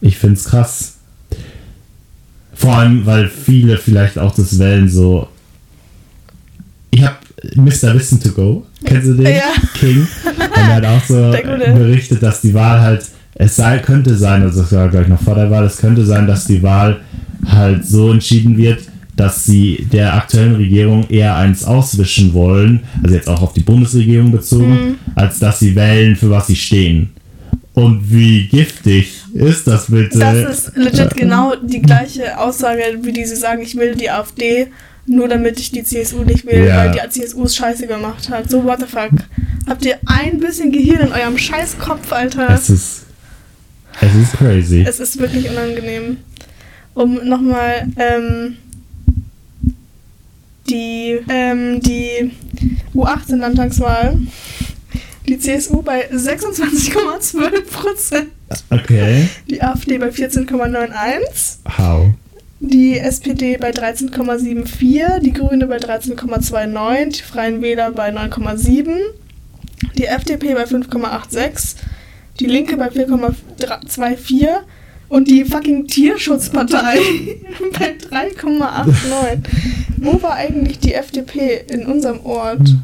ich 0.00 0.18
finde 0.18 0.34
es 0.36 0.44
krass. 0.44 0.96
Vor 2.54 2.74
allem, 2.76 3.06
weil 3.06 3.28
viele 3.28 3.76
vielleicht 3.78 4.18
auch 4.18 4.34
das 4.34 4.58
wählen 4.58 4.88
so. 4.88 5.28
Ich 6.90 7.04
habe 7.04 7.16
Mr. 7.54 7.94
Listen 7.94 8.20
to 8.20 8.30
Go, 8.30 8.66
kennst 8.84 9.08
du 9.08 9.14
den? 9.14 9.26
Ja. 9.26 9.52
King. 9.74 10.06
Und 10.24 10.56
er 10.56 10.74
hat 10.74 10.84
auch 10.84 11.04
so 11.04 11.14
berichtet, 11.14 12.22
dass 12.22 12.40
die 12.40 12.52
Wahl 12.54 12.80
halt, 12.80 13.06
es 13.34 13.56
sei, 13.56 13.78
könnte 13.78 14.16
sein, 14.16 14.42
also 14.42 14.62
das 14.62 14.72
war 14.72 14.88
gleich 14.88 15.06
noch 15.06 15.22
vor 15.22 15.36
der 15.36 15.50
Wahl, 15.50 15.64
es 15.64 15.76
könnte 15.76 16.04
sein, 16.04 16.26
dass 16.26 16.46
die 16.46 16.62
Wahl 16.62 17.00
halt 17.46 17.86
so 17.86 18.10
entschieden 18.10 18.56
wird, 18.56 18.87
dass 19.18 19.44
sie 19.44 19.86
der 19.92 20.14
aktuellen 20.14 20.54
Regierung 20.54 21.08
eher 21.10 21.34
eins 21.36 21.64
auswischen 21.64 22.32
wollen, 22.32 22.84
also 23.02 23.14
jetzt 23.16 23.28
auch 23.28 23.42
auf 23.42 23.52
die 23.52 23.60
Bundesregierung 23.64 24.30
bezogen, 24.30 24.70
Mhm. 24.72 24.94
als 25.16 25.38
dass 25.40 25.58
sie 25.58 25.74
wählen, 25.74 26.14
für 26.16 26.30
was 26.30 26.46
sie 26.46 26.56
stehen. 26.56 27.10
Und 27.74 28.10
wie 28.12 28.46
giftig 28.48 29.12
ist 29.34 29.66
das 29.66 29.86
bitte? 29.90 30.18
Das 30.20 30.66
ist 30.66 30.76
legit 30.76 31.14
genau 31.16 31.54
die 31.56 31.82
gleiche 31.82 32.38
Aussage, 32.38 32.82
wie 33.02 33.12
die 33.12 33.24
sie 33.24 33.36
sagen, 33.36 33.60
ich 33.62 33.76
will 33.76 33.94
die 33.94 34.08
AfD, 34.10 34.68
nur 35.06 35.26
damit 35.28 35.58
ich 35.58 35.70
die 35.72 35.82
CSU 35.82 36.22
nicht 36.22 36.46
will, 36.46 36.64
Ja. 36.66 36.76
weil 36.76 36.92
die 36.92 37.08
CSU 37.20 37.44
es 37.44 37.56
scheiße 37.56 37.86
gemacht 37.86 38.28
hat. 38.30 38.48
So, 38.50 38.62
what 38.64 38.78
the 38.80 38.86
fuck. 38.86 39.10
Habt 39.68 39.84
ihr 39.84 39.96
ein 40.06 40.38
bisschen 40.38 40.70
Gehirn 40.70 41.08
in 41.08 41.12
eurem 41.12 41.38
scheiß 41.38 41.76
Kopf, 41.78 42.12
Alter? 42.12 42.50
es 42.50 42.70
ist, 42.70 43.06
es 44.00 44.14
ist 44.14 44.32
crazy. 44.38 44.84
Es 44.86 45.00
ist 45.00 45.18
wirklich 45.18 45.48
unangenehm. 45.50 46.18
Um 46.94 47.14
nochmal 47.28 47.86
ähm, 47.96 48.56
die, 50.68 51.18
ähm, 51.28 51.80
die 51.80 52.32
U18-Landtagswahl. 52.94 54.18
Die 55.26 55.38
CSU 55.38 55.82
bei 55.82 56.10
26,12 56.10 57.70
Prozent. 57.70 58.28
Okay. 58.70 59.28
Die 59.50 59.62
AfD 59.62 59.98
bei 59.98 60.08
14,91. 60.08 61.58
How? 61.76 62.12
Die 62.60 62.98
SPD 62.98 63.56
bei 63.56 63.70
13,74, 63.70 65.20
die 65.20 65.32
Grüne 65.32 65.66
bei 65.66 65.76
13,29, 65.76 67.18
die 67.18 67.22
Freien 67.22 67.62
Wähler 67.62 67.92
bei 67.92 68.10
9,7, 68.10 68.96
die 69.96 70.06
FDP 70.06 70.54
bei 70.54 70.64
5,86, 70.64 71.76
die 72.40 72.46
Linke 72.46 72.76
bei 72.76 72.88
4,24 72.88 74.60
und 75.08 75.28
die 75.28 75.44
fucking 75.44 75.86
Tierschutzpartei 75.86 76.98
bei 77.78 77.94
3,89. 78.32 79.38
Wo 79.98 80.22
war 80.22 80.34
eigentlich 80.34 80.78
die 80.78 80.94
FDP 80.94 81.62
in 81.70 81.86
unserem 81.86 82.20
Ort? 82.24 82.74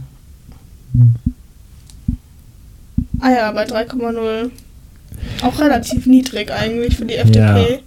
Ah 3.21 3.31
ja, 3.31 3.53
bei 3.53 3.65
3,0. 3.67 4.51
Auch 5.43 5.59
relativ 5.61 6.07
niedrig 6.07 6.51
eigentlich 6.51 6.97
für 6.97 7.05
die 7.05 7.15
FDP. 7.15 7.81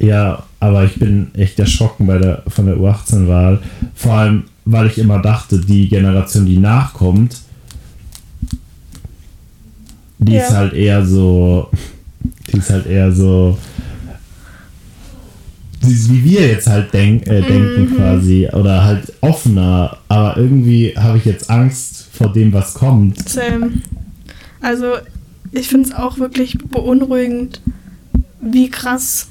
Ja, 0.00 0.44
aber 0.60 0.84
ich 0.84 0.94
bin 0.94 1.30
echt 1.34 1.58
erschrocken 1.58 2.06
bei 2.06 2.18
der, 2.18 2.42
von 2.48 2.66
der 2.66 2.76
U18-Wahl. 2.76 3.60
Vor 3.94 4.12
allem, 4.14 4.44
weil 4.64 4.86
ich 4.88 4.98
immer 4.98 5.20
dachte, 5.20 5.58
die 5.60 5.88
Generation, 5.88 6.46
die 6.46 6.58
nachkommt, 6.58 7.36
die 10.18 10.32
Ja. 10.34 10.42
ist 10.46 10.52
halt 10.52 10.72
eher 10.72 11.04
so. 11.04 11.68
Die 12.52 12.58
ist 12.58 12.70
halt 12.70 12.86
eher 12.86 13.10
so. 13.12 13.58
Wie 15.86 16.24
wir 16.24 16.46
jetzt 16.48 16.66
halt 16.66 16.94
denk, 16.94 17.26
äh, 17.26 17.42
denken 17.42 17.90
Mhm. 17.92 17.96
quasi. 17.96 18.48
Oder 18.52 18.84
halt 18.84 19.12
offener. 19.20 19.98
Aber 20.08 20.36
irgendwie 20.38 20.94
habe 20.96 21.18
ich 21.18 21.26
jetzt 21.26 21.50
Angst 21.50 22.08
vor 22.12 22.32
dem, 22.32 22.52
was 22.54 22.72
kommt. 22.74 23.28
Same. 23.28 23.72
Also, 24.62 24.94
ich 25.52 25.68
finde 25.68 25.90
es 25.90 25.94
auch 25.94 26.18
wirklich 26.18 26.56
beunruhigend, 26.58 27.60
wie 28.40 28.70
krass 28.70 29.28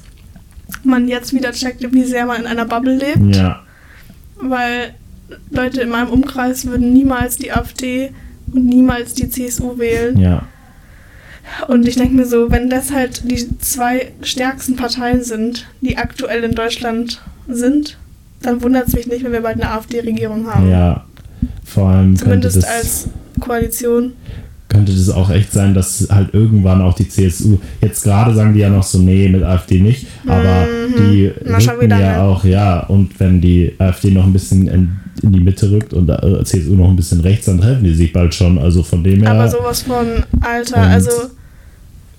man 0.84 1.08
jetzt 1.08 1.32
wieder 1.34 1.50
checkt, 1.52 1.84
wie 1.92 2.04
sehr 2.04 2.24
man 2.26 2.42
in 2.42 2.46
einer 2.46 2.66
Bubble 2.66 2.96
lebt. 2.96 3.34
Ja. 3.34 3.62
Weil 4.40 4.94
Leute 5.50 5.80
in 5.80 5.88
meinem 5.88 6.10
Umkreis 6.10 6.66
würden 6.66 6.92
niemals 6.92 7.36
die 7.36 7.50
AfD 7.52 8.12
und 8.52 8.64
niemals 8.66 9.14
die 9.14 9.28
CSU 9.28 9.76
wählen. 9.78 10.18
Ja. 10.20 10.42
Und 11.68 11.86
ich 11.86 11.96
denke 11.96 12.14
mir 12.14 12.26
so, 12.26 12.50
wenn 12.50 12.70
das 12.70 12.92
halt 12.92 13.30
die 13.30 13.58
zwei 13.58 14.12
stärksten 14.22 14.76
Parteien 14.76 15.22
sind, 15.22 15.66
die 15.80 15.98
aktuell 15.98 16.42
in 16.44 16.54
Deutschland 16.54 17.22
sind, 17.48 17.98
dann 18.42 18.62
wundert 18.62 18.88
es 18.88 18.94
mich 18.94 19.06
nicht, 19.06 19.24
wenn 19.24 19.32
wir 19.32 19.42
bald 19.42 19.60
eine 19.60 19.70
AfD-Regierung 19.70 20.52
haben. 20.52 20.70
Ja. 20.70 21.04
Vor 21.64 21.88
allem 21.88 22.16
Zumindest 22.16 22.64
als 22.66 23.08
Koalition. 23.40 24.12
Könnte 24.74 24.92
das 24.92 25.08
auch 25.08 25.30
echt 25.30 25.52
sein, 25.52 25.72
dass 25.72 26.08
halt 26.10 26.34
irgendwann 26.34 26.82
auch 26.82 26.94
die 26.94 27.08
CSU, 27.08 27.58
jetzt 27.80 28.02
gerade 28.02 28.34
sagen 28.34 28.52
die 28.54 28.60
ja 28.60 28.68
noch 28.68 28.82
so, 28.82 28.98
nee, 28.98 29.28
mit 29.28 29.42
AfD 29.42 29.80
nicht, 29.80 30.06
aber 30.26 30.66
Mhm. 30.66 30.96
die 30.96 31.26
rücken 31.26 31.90
ja 31.90 31.98
ne? 31.98 32.20
auch, 32.22 32.44
ja, 32.44 32.80
und 32.80 33.18
wenn 33.20 33.40
die 33.40 33.72
AfD 33.78 34.10
noch 34.10 34.24
ein 34.24 34.32
bisschen 34.32 34.66
in, 34.66 34.96
in 35.22 35.32
die 35.32 35.40
Mitte 35.40 35.70
rückt 35.70 35.94
und 35.94 36.08
äh, 36.08 36.44
CSU 36.44 36.74
noch 36.74 36.88
ein 36.90 36.96
bisschen 36.96 37.20
rechts, 37.20 37.46
dann 37.46 37.60
treffen 37.60 37.84
die 37.84 37.94
sich 37.94 38.12
bald 38.12 38.34
schon, 38.34 38.58
also 38.58 38.82
von 38.82 39.04
dem 39.04 39.22
her, 39.22 39.30
Aber 39.30 39.48
sowas 39.48 39.82
von, 39.82 40.06
Alter, 40.40 40.78
also, 40.78 41.10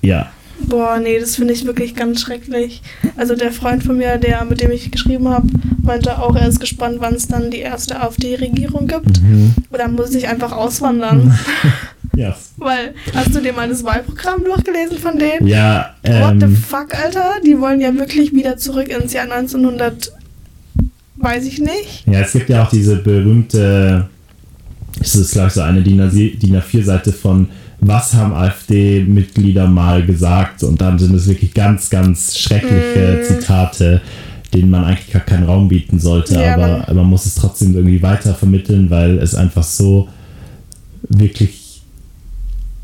ja, 0.02 0.28
boah, 0.68 0.98
nee, 1.02 1.20
das 1.20 1.36
finde 1.36 1.54
ich 1.54 1.66
wirklich 1.66 1.96
ganz 1.96 2.22
schrecklich. 2.22 2.82
Also 3.18 3.36
der 3.36 3.52
Freund 3.52 3.84
von 3.84 3.98
mir, 3.98 4.18
der, 4.18 4.46
mit 4.46 4.62
dem 4.62 4.72
ich 4.72 4.90
geschrieben 4.92 5.28
habe, 5.28 5.48
meinte 5.84 6.18
auch, 6.20 6.36
er 6.36 6.48
ist 6.48 6.60
gespannt, 6.60 6.98
wann 7.00 7.16
es 7.16 7.28
dann 7.28 7.52
die 7.52 7.60
erste 7.60 8.00
AfD-Regierung 8.02 8.88
gibt. 8.88 9.22
mhm. 9.22 9.54
Oder 9.72 9.88
muss 9.90 10.16
ich 10.16 10.28
einfach 10.28 10.54
auswandern? 10.54 11.38
ja, 12.16 12.36
Weil, 12.58 12.94
hast 13.14 13.34
du 13.36 13.42
dir 13.42 13.54
mal 13.54 13.68
das 13.70 13.84
Wahlprogramm 13.84 14.44
durchgelesen 14.44 14.98
von 14.98 15.18
denen? 15.20 15.48
ja, 15.48 15.94
What 16.04 16.36
the 16.40 16.46
ähm, 16.46 16.56
fuck, 16.56 16.94
Alter? 16.98 17.34
Die 17.46 17.60
wollen 17.60 17.82
ja 17.82 17.94
wirklich 17.96 18.34
wieder 18.34 18.58
zurück 18.58 18.88
ins 18.90 19.14
Jahr 19.14 19.32
1900, 19.32 20.12
weiß 21.18 21.46
ich 21.46 21.60
nicht. 21.60 22.04
Ja, 22.06 22.20
es 22.22 22.32
gibt 22.34 22.50
ja 22.50 22.64
auch 22.64 22.70
diese 22.70 22.98
berühmte, 22.98 24.08
es 25.02 25.16
ist 25.16 25.32
glaube 25.34 25.48
ich 25.50 25.54
so 25.54 25.62
eine 25.62 25.82
DIN 25.82 26.02
A4-Seite 26.02 27.12
von 27.14 27.48
was 27.82 28.14
haben 28.14 28.34
AfD-Mitglieder 28.34 29.68
mal 29.68 30.06
gesagt 30.06 30.64
und 30.64 30.80
dann 30.82 30.98
sind 30.98 31.14
es 31.14 31.28
wirklich 31.28 31.54
ganz, 31.54 31.90
ganz 31.90 32.38
schreckliche 32.38 33.20
Mm. 33.22 33.24
Zitate, 33.26 34.02
denen 34.54 34.72
man 34.72 34.86
eigentlich 34.86 35.12
gar 35.12 35.22
keinen 35.22 35.44
Raum 35.44 35.68
bieten 35.68 36.00
sollte, 36.00 36.36
Ja, 36.36 36.56
aber 36.56 36.94
man 36.94 37.06
muss 37.06 37.26
es 37.26 37.36
trotzdem 37.36 37.76
irgendwie 37.76 38.02
weiter 38.02 38.34
vermitteln, 38.34 38.90
weil 38.90 39.20
es 39.20 39.36
einfach 39.36 39.64
so 39.64 40.08
wirklich 41.10 41.65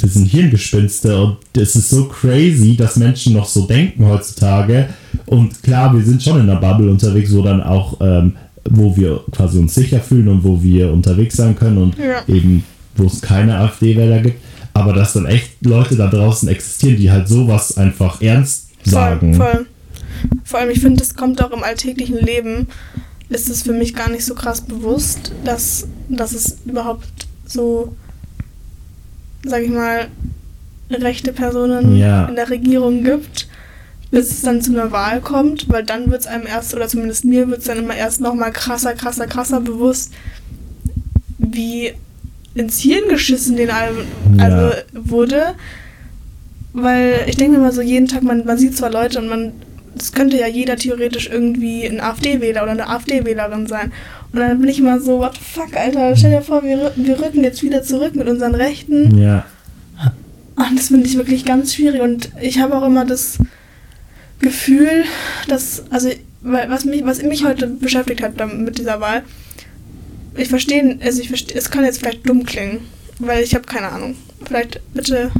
das 0.01 0.13
sind 0.13 0.25
Hirngespinste 0.25 1.21
und 1.23 1.37
es 1.55 1.75
ist 1.75 1.89
so 1.89 2.05
crazy, 2.05 2.75
dass 2.75 2.95
Menschen 2.95 3.33
noch 3.33 3.47
so 3.47 3.65
denken 3.65 4.05
heutzutage. 4.05 4.89
Und 5.25 5.61
klar, 5.63 5.93
wir 5.95 6.03
sind 6.03 6.21
schon 6.23 6.39
in 6.41 6.49
einer 6.49 6.59
Bubble 6.59 6.89
unterwegs, 6.89 7.33
wo 7.33 7.41
dann 7.41 7.61
auch, 7.61 7.99
ähm, 8.01 8.33
wo 8.69 8.95
wir 8.95 9.21
quasi 9.31 9.59
uns 9.59 9.73
sicher 9.75 9.99
fühlen 9.99 10.27
und 10.27 10.43
wo 10.43 10.61
wir 10.61 10.91
unterwegs 10.91 11.35
sein 11.37 11.55
können 11.55 11.77
und 11.77 11.97
Ja. 11.97 12.23
eben, 12.27 12.63
wo 12.95 13.05
es 13.05 13.21
keine 13.21 13.57
AfD-Wähler 13.57 14.19
gibt. 14.21 14.41
Aber 14.73 14.93
dass 14.93 15.13
dann 15.13 15.25
echt 15.25 15.65
Leute 15.65 15.95
da 15.95 16.07
draußen 16.07 16.47
existieren, 16.47 16.97
die 16.97 17.11
halt 17.11 17.27
sowas 17.27 17.77
einfach 17.77 18.21
ernst 18.21 18.69
sagen. 18.83 19.35
Voll, 19.35 19.51
voll. 19.51 19.65
Vor 20.43 20.59
allem, 20.59 20.69
ich 20.69 20.79
finde, 20.79 20.99
das 20.99 21.15
kommt 21.15 21.41
auch 21.43 21.51
im 21.51 21.63
alltäglichen 21.63 22.17
Leben, 22.17 22.67
ist 23.29 23.49
es 23.49 23.63
für 23.63 23.73
mich 23.73 23.93
gar 23.95 24.09
nicht 24.09 24.25
so 24.25 24.33
krass 24.35 24.61
bewusst, 24.61 25.31
dass, 25.43 25.87
dass 26.09 26.33
es 26.33 26.57
überhaupt 26.65 27.07
so, 27.45 27.95
sag 29.45 29.63
ich 29.63 29.69
mal, 29.69 30.07
rechte 30.89 31.33
Personen 31.33 31.95
Ja. 31.95 32.25
in 32.25 32.35
der 32.35 32.49
Regierung 32.49 33.03
gibt, 33.03 33.47
bis 34.11 34.29
es 34.31 34.41
dann 34.41 34.61
zu 34.61 34.71
einer 34.73 34.91
Wahl 34.91 35.21
kommt, 35.21 35.69
weil 35.69 35.83
dann 35.83 36.11
wird 36.11 36.21
es 36.21 36.27
einem 36.27 36.45
erst, 36.45 36.75
oder 36.75 36.87
zumindest 36.87 37.23
mir 37.25 37.47
wird 37.47 37.59
es 37.59 37.65
dann 37.65 37.77
immer 37.79 37.95
erst 37.95 38.19
nochmal 38.21 38.51
krasser, 38.51 38.93
krasser, 38.93 39.27
krasser 39.27 39.61
bewusst, 39.61 40.11
wie 41.37 41.93
ins 42.55 42.79
Hirn 42.79 43.07
geschissen 43.09 43.55
den 43.55 43.69
Ja. 43.69 44.43
also 44.43 44.75
wurde. 44.93 45.53
Weil 46.73 47.25
ich 47.27 47.35
denke 47.37 47.57
mir 47.57 47.63
mal 47.63 47.71
so, 47.73 47.81
jeden 47.81 48.07
Tag, 48.07 48.23
man, 48.23 48.45
man 48.45 48.57
sieht 48.57 48.77
zwar 48.77 48.89
Leute 48.91 49.19
und 49.19 49.27
man, 49.27 49.51
das 49.95 50.11
könnte 50.13 50.37
ja 50.37 50.47
jeder 50.47 50.75
theoretisch 50.77 51.29
irgendwie 51.29 51.85
ein 51.85 51.99
AfD-Wähler 51.99 52.63
oder 52.63 52.71
eine 52.71 52.87
AfD-Wählerin 52.89 53.67
sein. 53.67 53.91
Und 54.31 54.39
dann 54.39 54.59
bin 54.59 54.69
ich 54.69 54.79
immer 54.79 54.99
so, 54.99 55.19
what 55.19 55.33
the 55.35 55.41
fuck, 55.43 55.75
Alter, 55.75 56.15
stell 56.15 56.31
dir 56.31 56.41
vor, 56.41 56.63
wir, 56.63 56.91
wir 56.95 57.19
rücken 57.21 57.43
jetzt 57.43 57.61
wieder 57.63 57.83
zurück 57.83 58.15
mit 58.15 58.27
unseren 58.29 58.55
Rechten. 58.55 59.17
Ja, 59.21 59.45
Und 60.55 60.77
das 60.79 60.87
finde 60.87 61.05
ich 61.07 61.17
wirklich 61.17 61.43
ganz 61.45 61.73
schwierig. 61.75 62.01
Und 62.01 62.29
ich 62.41 62.59
habe 62.59 62.75
auch 62.77 62.85
immer 62.85 63.03
das 63.05 63.37
Gefühl, 64.39 65.03
dass, 65.47 65.83
also, 65.89 66.09
weil- 66.41 66.69
was 66.69 66.85
mich, 66.85 67.03
was 67.05 67.21
mich 67.21 67.43
heute 67.43 67.67
beschäftigt 67.67 68.21
hat 68.23 68.33
mit 68.57 68.77
dieser 68.77 68.99
Wahl, 69.01 69.23
ich 70.35 70.47
verstehe, 70.47 70.97
also 71.03 71.21
ich 71.21 71.27
verstehe, 71.27 71.57
es 71.57 71.69
kann 71.69 71.83
jetzt 71.83 71.99
vielleicht 71.99 72.27
dumm 72.27 72.45
klingen, 72.45 72.79
weil 73.19 73.43
ich 73.43 73.53
habe 73.53 73.65
keine 73.65 73.89
Ahnung. 73.91 74.15
Vielleicht 74.45 74.79
bitte 74.93 75.31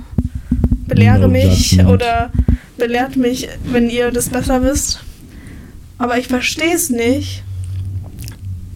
belehre 0.95 1.19
No 1.21 1.27
mich 1.29 1.71
judgment. 1.71 1.89
oder 1.89 2.31
belehrt 2.77 3.15
mich, 3.15 3.47
wenn 3.65 3.89
ihr 3.89 4.11
das 4.11 4.29
besser 4.29 4.63
wisst. 4.63 4.99
Aber 5.97 6.17
ich 6.17 6.27
verstehe 6.27 6.73
es 6.73 6.89
nicht, 6.89 7.43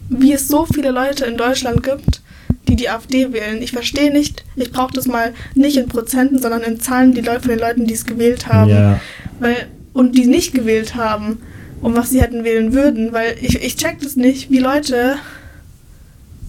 wie 0.08 0.32
es 0.32 0.48
so 0.48 0.66
viele 0.66 0.90
Leute 0.90 1.24
in 1.24 1.36
Deutschland 1.36 1.82
gibt, 1.82 2.22
die 2.68 2.76
die 2.76 2.88
AfD 2.88 3.32
wählen. 3.32 3.60
Ich 3.60 3.72
verstehe 3.72 4.12
nicht, 4.12 4.44
ich 4.54 4.70
brauche 4.70 4.92
das 4.92 5.06
mal 5.06 5.34
nicht 5.54 5.76
in 5.76 5.88
Prozenten, 5.88 6.40
sondern 6.40 6.62
in 6.62 6.80
Zahlen 6.80 7.14
die 7.14 7.20
Leute 7.20 7.40
von 7.40 7.50
den 7.50 7.58
Leuten, 7.58 7.86
die 7.86 7.94
es 7.94 8.06
gewählt 8.06 8.46
haben. 8.46 8.70
ja, 8.70 9.00
Weil, 9.40 9.66
und 9.92 10.16
die 10.16 10.26
nicht 10.26 10.54
gewählt 10.54 10.94
haben, 10.94 11.38
um 11.80 11.96
was 11.96 12.10
sie 12.10 12.20
hätten 12.20 12.44
wählen 12.44 12.72
würden. 12.72 13.12
Weil 13.12 13.36
ich, 13.40 13.60
ich 13.62 13.76
check 13.76 14.00
das 14.00 14.14
nicht, 14.16 14.50
wie 14.50 14.58
Leute, 14.58 15.16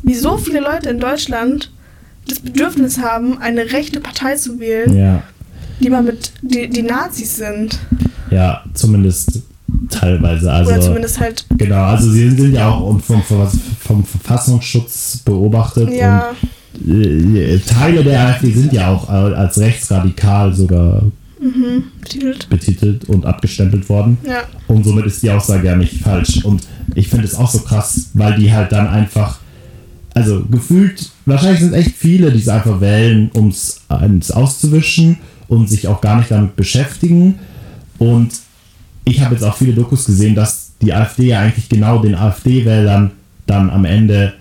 wie 0.04 0.16
so 0.16 0.38
viele 0.38 0.60
Leute 0.60 0.90
in 0.90 1.00
Deutschland 1.00 1.72
das 2.28 2.40
Bedürfnis 2.40 3.00
haben, 3.00 3.40
eine 3.40 3.72
rechte 3.72 4.00
Partei 4.00 4.36
zu 4.36 4.60
wählen, 4.60 4.96
ja, 4.98 5.24
die 5.80 5.90
mal 5.90 6.04
mit, 6.04 6.32
die, 6.42 6.70
die 6.70 6.84
Nazis 6.84 7.38
sind. 7.38 7.80
ja, 8.32 8.64
zumindest 8.74 9.42
teilweise. 9.90 10.52
Also, 10.52 10.72
Oder 10.72 10.82
zumindest 10.82 11.20
halt, 11.20 11.46
Genau, 11.58 11.84
also 11.84 12.10
sie 12.12 12.30
sind 12.30 12.54
ja 12.54 12.70
auch 12.70 13.00
vom, 13.02 13.22
vom, 13.22 14.06
Verfassungsschutz 14.06 15.18
beobachtet 15.26 15.92
ja, 15.92 16.30
und 16.86 17.36
äh, 17.36 17.60
Teile 17.60 18.04
der 18.04 18.28
AfD 18.28 18.52
sind 18.52 18.74
ja 18.74 18.90
auch 18.90 19.10
als 19.10 19.58
rechtsradikal 19.58 20.54
sogar 20.54 21.04
mhm, 21.40 21.86
betitelt. 22.02 22.50
betitelt 22.50 23.06
und 23.10 23.26
abgestempelt 23.26 23.90
worden. 23.90 24.18
Ja, 24.26 24.44
Und 24.68 24.86
somit 24.86 25.06
ist 25.06 25.24
die 25.24 25.32
Aussage 25.32 25.68
ja 25.68 25.76
nicht 25.76 26.02
falsch. 26.02 26.44
Und 26.44 26.62
ich 26.96 27.10
finde 27.10 27.26
es 27.26 27.36
auch 27.36 27.50
so 27.50 27.60
krass, 27.60 28.12
weil 28.14 28.36
die 28.36 28.54
halt 28.54 28.72
dann 28.72 28.88
einfach, 28.88 29.40
also 30.14 30.46
gefühlt, 30.46 31.10
wahrscheinlich 31.26 31.62
sind 31.62 31.74
echt 31.74 31.96
viele, 31.96 32.32
die 32.32 32.40
es 32.40 32.50
einfach 32.50 32.80
wählen, 32.80 33.30
um 33.34 33.50
es 33.50 34.32
auszuwischen 34.32 35.18
und 35.48 35.70
sich 35.70 35.88
auch 35.88 36.02
gar 36.02 36.18
nicht 36.18 36.32
damit 36.32 36.56
beschäftigen. 36.56 37.40
Und 37.98 38.32
ich 39.06 39.22
habe 39.22 39.36
jetzt 39.36 39.44
auch 39.44 39.56
viele 39.56 39.74
Dokus 39.74 40.06
gesehen, 40.06 40.36
dass 40.36 40.74
die 40.82 40.94
AfD 40.94 41.28
ja 41.28 41.40
eigentlich 41.40 41.70
genau 41.70 42.00
den 42.00 42.16
AfD-Wählern 42.16 43.12
dann 43.46 43.70
am 43.70 43.86
Ende 43.86 44.34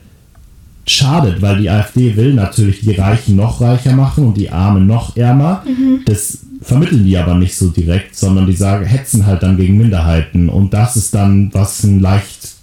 schadet, 0.86 1.42
weil 1.42 1.58
die 1.58 1.70
AfD 1.70 2.16
will 2.16 2.34
natürlich 2.34 2.80
die 2.80 2.92
Reichen 2.92 3.36
noch 3.36 3.60
reicher 3.60 3.94
machen 3.94 4.26
und 4.26 4.36
die 4.36 4.50
Armen 4.50 4.86
noch 4.86 5.16
ärmer. 5.16 5.64
Das 6.04 6.38
vermitteln 6.62 7.04
die 7.04 7.16
aber 7.16 7.34
nicht 7.34 7.56
so 7.56 7.70
direkt, 7.70 8.16
sondern 8.16 8.46
die 8.46 8.52
sagen, 8.52 8.84
hetzen 8.84 9.26
halt 9.26 9.42
dann 9.42 9.56
gegen 9.56 9.76
Minderheiten 9.76 10.48
und 10.48 10.74
das 10.74 10.96
ist 10.96 11.14
dann, 11.14 11.52
was 11.52 11.82
ein 11.84 12.00
leicht 12.00 12.54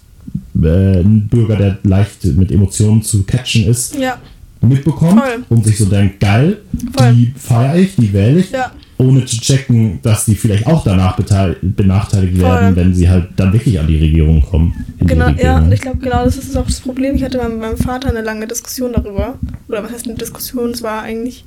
äh, 0.62 1.00
ein 1.00 1.28
Bürger, 1.28 1.56
der 1.56 1.78
leicht 1.82 2.24
mit 2.24 2.50
Emotionen 2.50 3.02
zu 3.02 3.24
catchen 3.24 3.66
ist, 3.66 3.96
ja, 3.96 4.18
mitbekommt 4.60 5.20
Voll. 5.20 5.44
und 5.48 5.64
sich 5.64 5.78
so 5.78 5.86
denkt, 5.86 6.20
geil, 6.20 6.58
Voll. 6.96 7.14
die 7.14 7.34
feiere 7.36 7.76
ich, 7.76 7.96
die 7.96 8.12
wähle 8.12 8.40
ich, 8.40 8.50
ja, 8.50 8.72
ohne 8.96 9.24
zu 9.24 9.40
checken, 9.40 9.98
dass 10.02 10.24
die 10.24 10.34
vielleicht 10.34 10.66
auch 10.66 10.84
danach 10.84 11.16
benachteiligt 11.62 12.38
Voll. 12.38 12.44
werden, 12.44 12.76
wenn 12.76 12.94
sie 12.94 13.08
halt 13.08 13.28
dann 13.36 13.52
wirklich 13.52 13.78
an 13.78 13.86
die 13.86 13.98
Regierung 13.98 14.40
kommen. 14.40 14.84
genau, 15.00 15.26
ja, 15.26 15.32
Regierung. 15.32 15.64
und 15.64 15.72
ich 15.72 15.80
glaube, 15.80 15.98
genau 15.98 16.24
das 16.24 16.36
ist 16.36 16.56
auch 16.56 16.66
das 16.66 16.80
Problem. 16.80 17.16
Ich 17.16 17.24
hatte 17.24 17.42
mit 17.48 17.58
meinem 17.58 17.76
Vater 17.76 18.08
eine 18.08 18.22
lange 18.22 18.46
Diskussion 18.46 18.92
darüber. 18.92 19.38
Oder 19.68 19.82
was 19.82 19.92
heißt 19.92 20.06
eine 20.06 20.16
Diskussion? 20.16 20.70
Es 20.70 20.82
war 20.82 21.02
eigentlich 21.02 21.44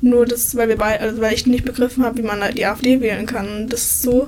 nur 0.00 0.26
das, 0.26 0.56
weil 0.56 0.68
wir 0.68 0.76
beide, 0.76 1.00
also 1.00 1.20
weil 1.20 1.34
ich 1.34 1.46
nicht 1.46 1.64
begriffen 1.64 2.04
habe, 2.04 2.18
wie 2.18 2.26
man 2.26 2.40
die 2.54 2.66
AfD 2.66 3.00
wählen 3.00 3.26
kann. 3.26 3.46
Und 3.48 3.72
das 3.72 3.82
ist 3.82 4.02
so, 4.02 4.26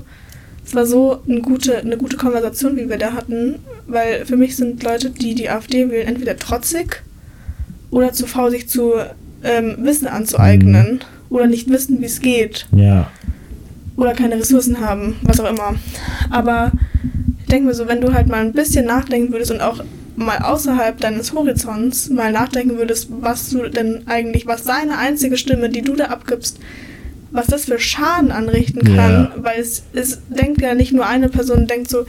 es 0.64 0.74
war 0.74 0.86
so 0.86 1.20
eine 1.28 1.40
gute, 1.40 1.78
eine 1.78 1.96
gute 1.96 2.16
Konversation, 2.16 2.76
wie 2.76 2.88
wir 2.88 2.96
da 2.96 3.12
hatten, 3.12 3.56
weil 3.88 4.24
für 4.24 4.36
mich 4.36 4.54
sind 4.56 4.82
Leute, 4.84 5.10
die 5.10 5.34
die 5.34 5.50
AfD 5.50 5.90
wählen, 5.90 6.06
entweder 6.06 6.36
trotzig 6.36 7.02
oder 7.94 8.12
zu 8.12 8.26
faul, 8.26 8.50
sich 8.50 8.68
zu 8.68 8.92
ähm, 9.44 9.76
Wissen 9.78 10.08
anzueignen 10.08 11.00
oder 11.30 11.46
nicht 11.46 11.68
wissen, 11.70 12.00
wie 12.00 12.06
es 12.06 12.20
geht 12.20 12.66
ja, 12.74 13.08
oder 13.96 14.12
keine 14.14 14.36
Ressourcen 14.36 14.80
haben, 14.80 15.16
was 15.22 15.38
auch 15.40 15.48
immer. 15.50 15.74
Aber 16.30 16.72
ich 17.40 17.46
denke 17.46 17.66
mir 17.68 17.74
so, 17.74 17.86
wenn 17.86 18.00
du 18.00 18.12
halt 18.12 18.26
mal 18.28 18.40
ein 18.44 18.52
bisschen 18.52 18.86
nachdenken 18.86 19.32
würdest 19.32 19.50
und 19.52 19.60
auch 19.60 19.84
mal 20.16 20.38
außerhalb 20.38 20.98
deines 21.00 21.32
Horizonts 21.34 22.08
mal 22.10 22.32
nachdenken 22.32 22.76
würdest, 22.78 23.08
was 23.20 23.50
du 23.50 23.68
denn 23.68 24.02
eigentlich, 24.06 24.46
was 24.46 24.64
deine 24.64 24.98
einzige 24.98 25.36
Stimme, 25.36 25.68
die 25.68 25.82
du 25.82 25.94
da 25.94 26.06
abgibst, 26.06 26.58
was 27.30 27.46
das 27.46 27.64
für 27.66 27.78
Schaden 27.78 28.30
anrichten 28.32 28.82
kann, 28.84 28.96
Ja. 28.96 29.32
weil 29.36 29.60
es, 29.60 29.82
es 29.92 30.20
denkt 30.28 30.60
ja 30.62 30.74
nicht 30.74 30.92
nur 30.92 31.06
eine 31.06 31.28
Person, 31.28 31.66
denkt 31.66 31.90
so, 31.90 32.06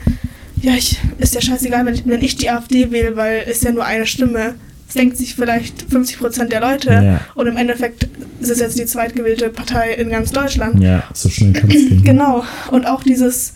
ja, 0.62 0.72
ich, 0.74 0.98
ist 1.18 1.34
ja 1.34 1.40
scheißegal, 1.40 1.84
wenn 1.84 1.94
ich, 1.94 2.06
wenn 2.06 2.22
ich 2.22 2.36
die 2.36 2.48
AfD 2.50 2.90
wähle, 2.92 3.16
weil 3.16 3.42
es 3.48 3.62
ja 3.62 3.72
nur 3.72 3.84
eine 3.84 4.06
Stimme. 4.06 4.54
Das 4.86 4.94
denkt 4.94 5.16
sich 5.16 5.34
vielleicht 5.34 5.84
50% 5.90 6.44
der 6.48 6.60
Leute 6.60 6.90
Ja. 6.90 7.20
und 7.34 7.46
im 7.48 7.56
Endeffekt 7.56 8.08
ist 8.40 8.50
es 8.50 8.60
jetzt 8.60 8.78
die 8.78 8.86
zweitgewählte 8.86 9.48
Partei 9.50 9.92
in 9.94 10.08
ganz 10.10 10.30
Deutschland. 10.32 10.80
ja, 10.82 11.02
so 11.12 11.28
schnell 11.28 11.52
kann 11.52 11.68
es 11.70 11.74
gehen. 11.88 12.02
Genau. 12.04 12.44
Und 12.70 12.86
auch 12.86 13.02
dieses, 13.02 13.54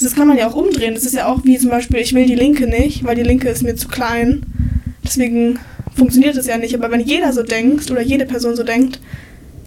das 0.00 0.14
kann 0.14 0.26
man 0.28 0.36
ja 0.36 0.48
auch 0.48 0.54
umdrehen. 0.56 0.94
Das 0.94 1.04
ist 1.04 1.14
ja 1.14 1.26
auch 1.26 1.44
wie 1.44 1.56
zum 1.58 1.70
Beispiel, 1.70 2.00
ich 2.00 2.12
will 2.14 2.26
die 2.26 2.34
Linke 2.34 2.66
nicht, 2.66 3.04
weil 3.04 3.14
die 3.16 3.22
Linke 3.22 3.48
ist 3.48 3.62
mir 3.62 3.76
zu 3.76 3.88
klein. 3.88 4.42
Deswegen 5.04 5.58
funktioniert 5.94 6.36
es 6.36 6.46
ja 6.46 6.58
nicht. 6.58 6.74
Aber 6.74 6.90
wenn 6.90 7.00
jeder 7.00 7.32
so 7.32 7.42
denkt 7.42 7.90
oder 7.90 8.02
jede 8.02 8.26
Person 8.26 8.56
so 8.56 8.64
denkt, 8.64 9.00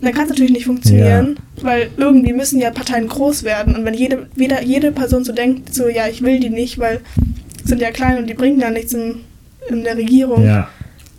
dann 0.02 0.12
kann 0.14 0.24
es 0.26 0.30
natürlich 0.30 0.52
nicht 0.52 0.66
funktionieren, 0.66 1.40
weil 1.62 1.90
irgendwie 1.98 2.34
müssen 2.34 2.60
ja 2.60 2.70
Parteien 2.72 3.08
groß 3.08 3.44
werden. 3.44 3.76
Und 3.76 3.86
wenn 3.86 3.94
jede, 3.96 4.28
jeder, 4.36 4.62
jede 4.62 4.92
Person 4.92 5.24
so 5.24 5.32
denkt, 5.32 5.74
so, 5.74 5.88
ja, 5.88 6.08
ich 6.08 6.22
will 6.22 6.40
die 6.40 6.50
nicht, 6.52 6.78
weil 6.78 7.00
sind 7.64 7.82
ja 7.82 7.90
klein 7.92 8.18
und 8.18 8.28
die 8.30 8.34
bringen 8.36 8.60
ja 8.60 8.70
nichts 8.70 8.94
in, 8.94 9.22
in 9.70 9.84
der 9.84 9.98
Regierung, 9.98 10.44
Ja, 10.44 10.68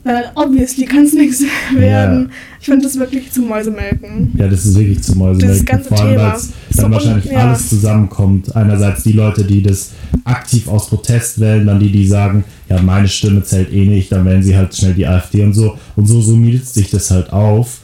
dann 0.05 0.23
obviously 0.37 0.85
kann 0.87 1.05
es 1.05 1.13
nichts 1.13 1.43
werden. 1.77 2.31
Ich 2.61 2.67
finde 2.67 2.85
das 2.87 2.99
wirklich 2.99 3.31
zu 3.31 3.43
Mäusemelken. 3.43 4.33
ja, 4.39 4.49
das 4.49 4.65
ist 4.65 4.75
wirklich 4.79 5.03
zu 5.03 5.17
Mäusemelken. 5.17 5.49
Dieses 5.49 5.65
ganze 5.67 5.89
Vor 5.89 6.01
allem, 6.01 6.17
Thema. 6.17 6.33
weil 6.33 6.39
So 6.39 6.53
dann 6.77 6.85
un- 6.87 6.93
wahrscheinlich 6.93 7.25
ja. 7.27 7.39
alles 7.49 7.69
zusammenkommt. 7.69 8.57
Einerseits 8.57 9.03
die 9.03 9.13
Leute, 9.13 9.45
die 9.45 9.63
das 9.63 9.91
aktiv 10.25 10.67
aus 10.69 10.89
Protest 10.89 11.41
wählen, 11.41 11.67
dann 11.67 11.79
die, 11.81 11.91
die 11.93 12.07
sagen, 12.07 12.45
ja, 12.69 12.81
meine 12.81 13.09
Stimme 13.09 13.43
zählt 13.43 13.73
eh 13.73 13.85
nicht, 13.87 14.11
dann 14.13 14.25
wählen 14.25 14.43
sie 14.43 14.57
halt 14.57 14.75
schnell 14.75 14.95
die 14.95 15.07
AfD 15.07 15.43
und 15.43 15.53
so. 15.55 15.77
Und 15.97 16.07
so 16.07 16.21
summiert 16.23 16.65
sich 16.67 16.91
das 16.91 17.11
halt 17.11 17.33
auf. 17.33 17.79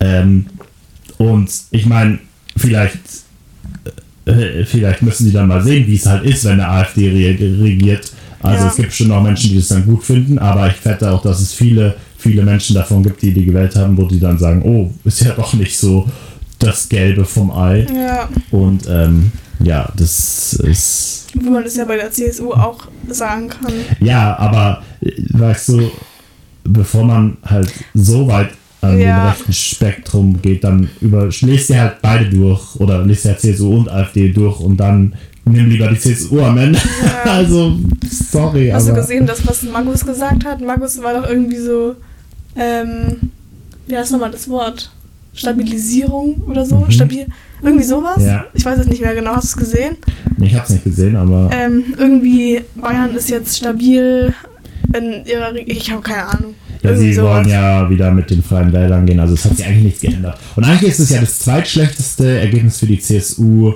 Ähm, 0.00 0.46
und 1.18 1.48
ich 1.70 1.86
meine, 1.86 2.18
vielleicht, 2.56 2.98
äh, 4.26 4.64
vielleicht 4.64 5.02
müssen 5.02 5.26
die 5.26 5.32
dann 5.32 5.48
mal 5.48 5.62
sehen, 5.62 5.86
wie 5.86 5.94
es 5.96 6.06
halt 6.06 6.24
ist, 6.24 6.44
wenn 6.44 6.52
eine 6.60 6.68
AfD 6.68 7.08
re 7.08 7.62
regiert. 7.62 8.12
Also 8.46 8.64
Ja. 8.64 8.70
es 8.70 8.76
gibt 8.76 8.92
schon 8.92 9.10
auch 9.12 9.22
Menschen, 9.22 9.50
die 9.50 9.56
das 9.56 9.68
dann 9.68 9.84
gut 9.84 10.02
finden, 10.04 10.38
aber 10.38 10.68
ich 10.68 10.84
wette 10.84 11.10
auch, 11.10 11.22
dass 11.22 11.40
es 11.40 11.52
viele, 11.52 11.96
viele 12.18 12.42
Menschen 12.42 12.74
davon 12.74 13.02
gibt, 13.02 13.20
die 13.22 13.32
die 13.32 13.44
gewählt 13.44 13.74
haben, 13.76 13.96
wo 13.96 14.04
die 14.04 14.20
dann 14.20 14.38
sagen, 14.38 14.62
oh, 14.64 14.90
ist 15.04 15.20
ja 15.22 15.32
doch 15.32 15.52
nicht 15.54 15.78
so 15.78 16.06
das 16.58 16.88
Gelbe 16.88 17.24
vom 17.24 17.50
Ei. 17.50 17.86
Ja, 17.94 18.28
Und 18.50 18.84
ähm, 18.88 19.30
ja, 19.60 19.88
das 19.96 20.54
ist. 20.54 21.26
wie 21.34 21.50
man 21.50 21.64
das 21.64 21.76
ja 21.76 21.84
bei 21.84 21.96
der 21.96 22.10
CSU 22.10 22.52
auch 22.52 22.86
sagen 23.08 23.48
kann. 23.48 23.72
Ja, 24.00 24.36
aber 24.38 24.82
äh, 25.00 25.10
weißt 25.30 25.68
du, 25.70 25.90
bevor 26.64 27.04
man 27.04 27.36
halt 27.44 27.70
so 27.94 28.26
weit 28.28 28.50
an 28.82 28.98
Ja. 28.98 29.20
dem 29.22 29.28
rechten 29.30 29.52
Spektrum 29.52 30.40
geht, 30.42 30.62
dann 30.64 30.88
über, 31.00 31.28
lest 31.40 31.70
ihr 31.70 31.80
halt 31.80 31.96
beide 32.02 32.28
durch 32.30 32.76
oder 32.76 33.02
lest 33.04 33.24
ja 33.24 33.36
CSU 33.36 33.76
und 33.78 33.88
AfD 33.90 34.28
durch 34.32 34.60
und 34.60 34.76
dann 34.76 35.14
nimm 35.46 35.70
lieber 35.70 35.88
die 35.88 35.98
CSU 35.98 36.40
am 36.40 36.58
Ende. 36.58 36.78
Ja. 37.24 37.32
also, 37.32 37.76
sorry, 38.10 38.70
Hast 38.72 38.86
du 38.86 38.92
aber. 38.92 39.00
gesehen, 39.00 39.26
das, 39.26 39.46
was 39.46 39.62
Magus 39.62 40.04
gesagt 40.04 40.44
hat? 40.44 40.60
Magus 40.60 41.02
war 41.02 41.14
doch 41.14 41.28
irgendwie 41.28 41.58
so, 41.58 41.94
ähm, 42.56 43.30
wie 43.86 43.96
heißt 43.96 44.12
nochmal 44.12 44.30
das 44.30 44.48
Wort? 44.48 44.90
Stabilisierung 45.34 46.42
oder 46.48 46.64
so? 46.64 46.76
Mhm. 46.76 46.90
Stabil? 46.90 47.26
Irgendwie 47.62 47.84
sowas? 47.84 48.24
Ja. 48.24 48.46
Ich 48.54 48.64
weiß 48.64 48.78
es 48.80 48.86
nicht 48.86 49.02
mehr 49.02 49.14
genau. 49.14 49.36
Hast 49.36 49.54
du 49.54 49.60
es 49.60 49.70
gesehen? 49.70 49.96
Nee, 50.38 50.46
ich 50.46 50.54
hab's 50.54 50.70
nicht 50.70 50.84
gesehen, 50.84 51.14
aber. 51.16 51.50
Ähm, 51.52 51.94
irgendwie 51.98 52.62
Bayern 52.74 53.14
ist 53.14 53.28
jetzt 53.30 53.56
stabil 53.56 54.34
in 54.96 55.26
ihrer 55.26 55.52
Re 55.52 55.60
Ich 55.60 55.90
habe 55.90 56.00
keine 56.02 56.24
Ahnung. 56.26 56.54
Ja, 56.86 56.92
Irgendwie 56.92 57.14
sie 57.14 57.22
wollen 57.22 57.48
ja 57.48 57.90
wieder 57.90 58.10
mit 58.10 58.30
den 58.30 58.42
Freien 58.42 58.72
Wählern 58.72 59.06
gehen, 59.06 59.20
also 59.20 59.34
es 59.34 59.44
hat 59.44 59.56
sich 59.56 59.66
eigentlich 59.66 59.84
nichts 59.84 60.00
geändert. 60.00 60.38
Und 60.56 60.64
eigentlich 60.64 60.90
ist 60.92 61.00
es 61.00 61.10
ja 61.10 61.20
das 61.20 61.38
zweitschlechteste 61.40 62.38
Ergebnis 62.40 62.78
für 62.78 62.86
die 62.86 62.98
CSU 63.00 63.74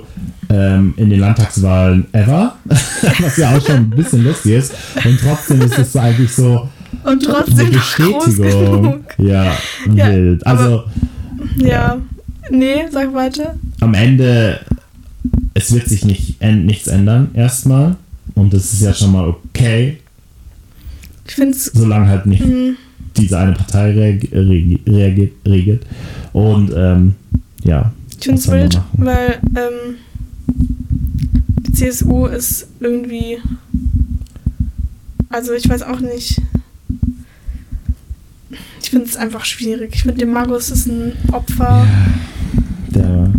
ähm, 0.49 0.93
in 0.97 1.09
den 1.09 1.19
Landtagswahlen 1.19 2.05
ever, 2.13 2.55
was 3.19 3.37
ja 3.37 3.55
auch 3.55 3.65
schon 3.65 3.75
ein 3.75 3.89
bisschen 3.89 4.23
lustig 4.23 4.53
ist. 4.53 4.73
Und 5.03 5.19
trotzdem 5.21 5.61
ist 5.61 5.77
es 5.77 5.95
eigentlich 5.95 6.31
so 6.31 6.67
Und 7.03 7.27
eine 7.27 7.33
trotzdem 7.33 7.71
groß 7.71 8.25
Bestätigung. 8.25 9.03
Ja, 9.17 9.53
Ja, 9.93 10.07
wild. 10.11 10.45
Also 10.47 10.83
Ja. 11.57 11.97
Nee, 12.49 12.83
sag 12.91 13.13
weiter. 13.13 13.55
am 13.79 13.93
Ende, 13.93 14.59
es 15.53 15.71
wird 15.73 15.87
sich 15.87 16.03
nicht, 16.05 16.41
nichts 16.41 16.87
ändern 16.87 17.29
erstmal. 17.33 17.95
Und 18.35 18.53
das 18.53 18.73
ist 18.73 18.81
ja 18.81 18.93
schon 18.93 19.11
mal 19.11 19.27
okay, 19.29 19.97
Ich 21.27 21.35
finde 21.35 21.55
es. 21.55 21.65
solange 21.65 22.07
halt 22.07 22.25
nicht 22.25 22.43
diese 23.17 23.37
eine 23.37 23.53
Partei 23.53 23.91
reag- 23.93 24.31
reagi- 24.33 24.79
reagiert, 24.89 25.33
regiert. 25.45 25.85
Und 26.33 26.71
ähm, 26.75 27.15
ja. 27.63 27.91
Ich 28.19 28.25
finde 28.25 28.39
es 28.39 28.51
wild, 28.51 28.81
weil 28.93 29.39
ähm, 29.55 29.95
die 31.67 31.71
CSU 31.73 32.25
ist 32.27 32.67
irgendwie. 32.79 33.37
Also 35.29 35.53
ich 35.53 35.67
weiß 35.67 35.83
auch 35.83 35.99
nicht. 35.99 36.39
Ich 38.81 38.89
finde 38.89 39.05
es 39.05 39.15
einfach 39.15 39.45
schwierig. 39.45 39.91
Ich 39.95 40.01
finde, 40.03 40.17
der 40.17 40.27
Magus 40.27 40.69
ist 40.69 40.87
ein 40.87 41.13
Opfer, 41.31 41.87
Der, 42.93 43.31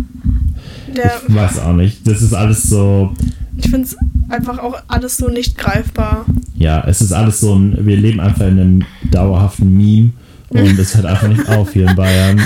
der. 0.95 1.21
ich 1.27 1.35
weiß 1.35 1.59
auch 1.59 1.73
nicht. 1.75 2.05
Das 2.07 2.21
ist 2.21 2.33
alles 2.33 2.63
so, 2.63 3.13
Ich 3.57 3.69
finde 3.69 3.87
es 3.87 3.95
einfach 4.29 4.59
auch 4.59 4.81
alles 4.87 5.17
so 5.17 5.27
nicht 5.29 5.57
greifbar. 5.57 6.25
ja, 6.55 6.83
es 6.87 7.01
ist 7.01 7.11
alles 7.11 7.39
so 7.39 7.55
ein, 7.55 7.85
wir 7.85 7.97
leben 7.97 8.19
einfach 8.19 8.47
in 8.47 8.59
einem 8.59 8.85
dauerhaften 9.11 9.75
Meme 9.75 10.11
und 10.49 10.77
es 10.79 10.95
hört 10.95 11.05
einfach 11.05 11.27
nicht 11.27 11.47
auf 11.49 11.73
hier 11.73 11.89
in 11.89 11.95
Bayern. 11.95 12.37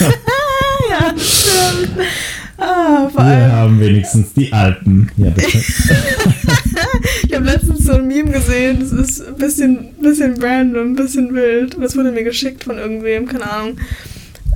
ja, 0.90 1.14
stimmt. 1.16 1.98
Ah, 2.58 3.08
vor 3.08 3.24
Wir 3.24 3.52
haben 3.52 3.78
wenigstens 3.80 4.32
die 4.34 4.52
Alpen. 4.52 5.10
Ja, 5.16 5.30
bitte. 5.30 5.62
Ich 7.24 7.34
habe 7.34 7.44
letztens 7.44 7.84
so 7.84 7.92
ein 7.92 8.06
Meme 8.06 8.30
gesehen, 8.30 8.78
das 8.80 8.92
ist 8.92 9.26
ein 9.26 9.34
bisschen, 9.34 9.94
bisschen 10.00 10.40
random, 10.40 10.92
ein 10.92 10.96
bisschen 10.96 11.34
wild. 11.34 11.76
Das 11.80 11.96
wurde 11.96 12.12
mir 12.12 12.24
geschickt 12.24 12.64
von 12.64 12.78
irgendwem, 12.78 13.26
keine 13.26 13.50
Ahnung. 13.50 13.76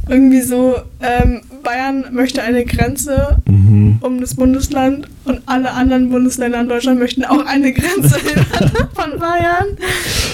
Irgendwie 0.09 0.41
so, 0.43 0.75
ähm, 1.01 1.43
Bayern 1.63 2.07
möchte 2.13 2.43
eine 2.43 2.65
Grenze 2.65 3.37
Mhm. 3.49 3.99
um 4.01 4.21
das 4.21 4.35
Bundesland 4.35 5.07
und 5.25 5.41
alle 5.47 5.71
anderen 5.73 6.11
Bundesländer 6.11 6.61
in 6.61 6.69
Deutschland 6.69 6.99
möchten 6.99 7.25
auch 7.25 7.47
eine 7.47 7.73
Grenze 7.73 8.19
von 8.95 9.19
Bayern. 9.21 9.77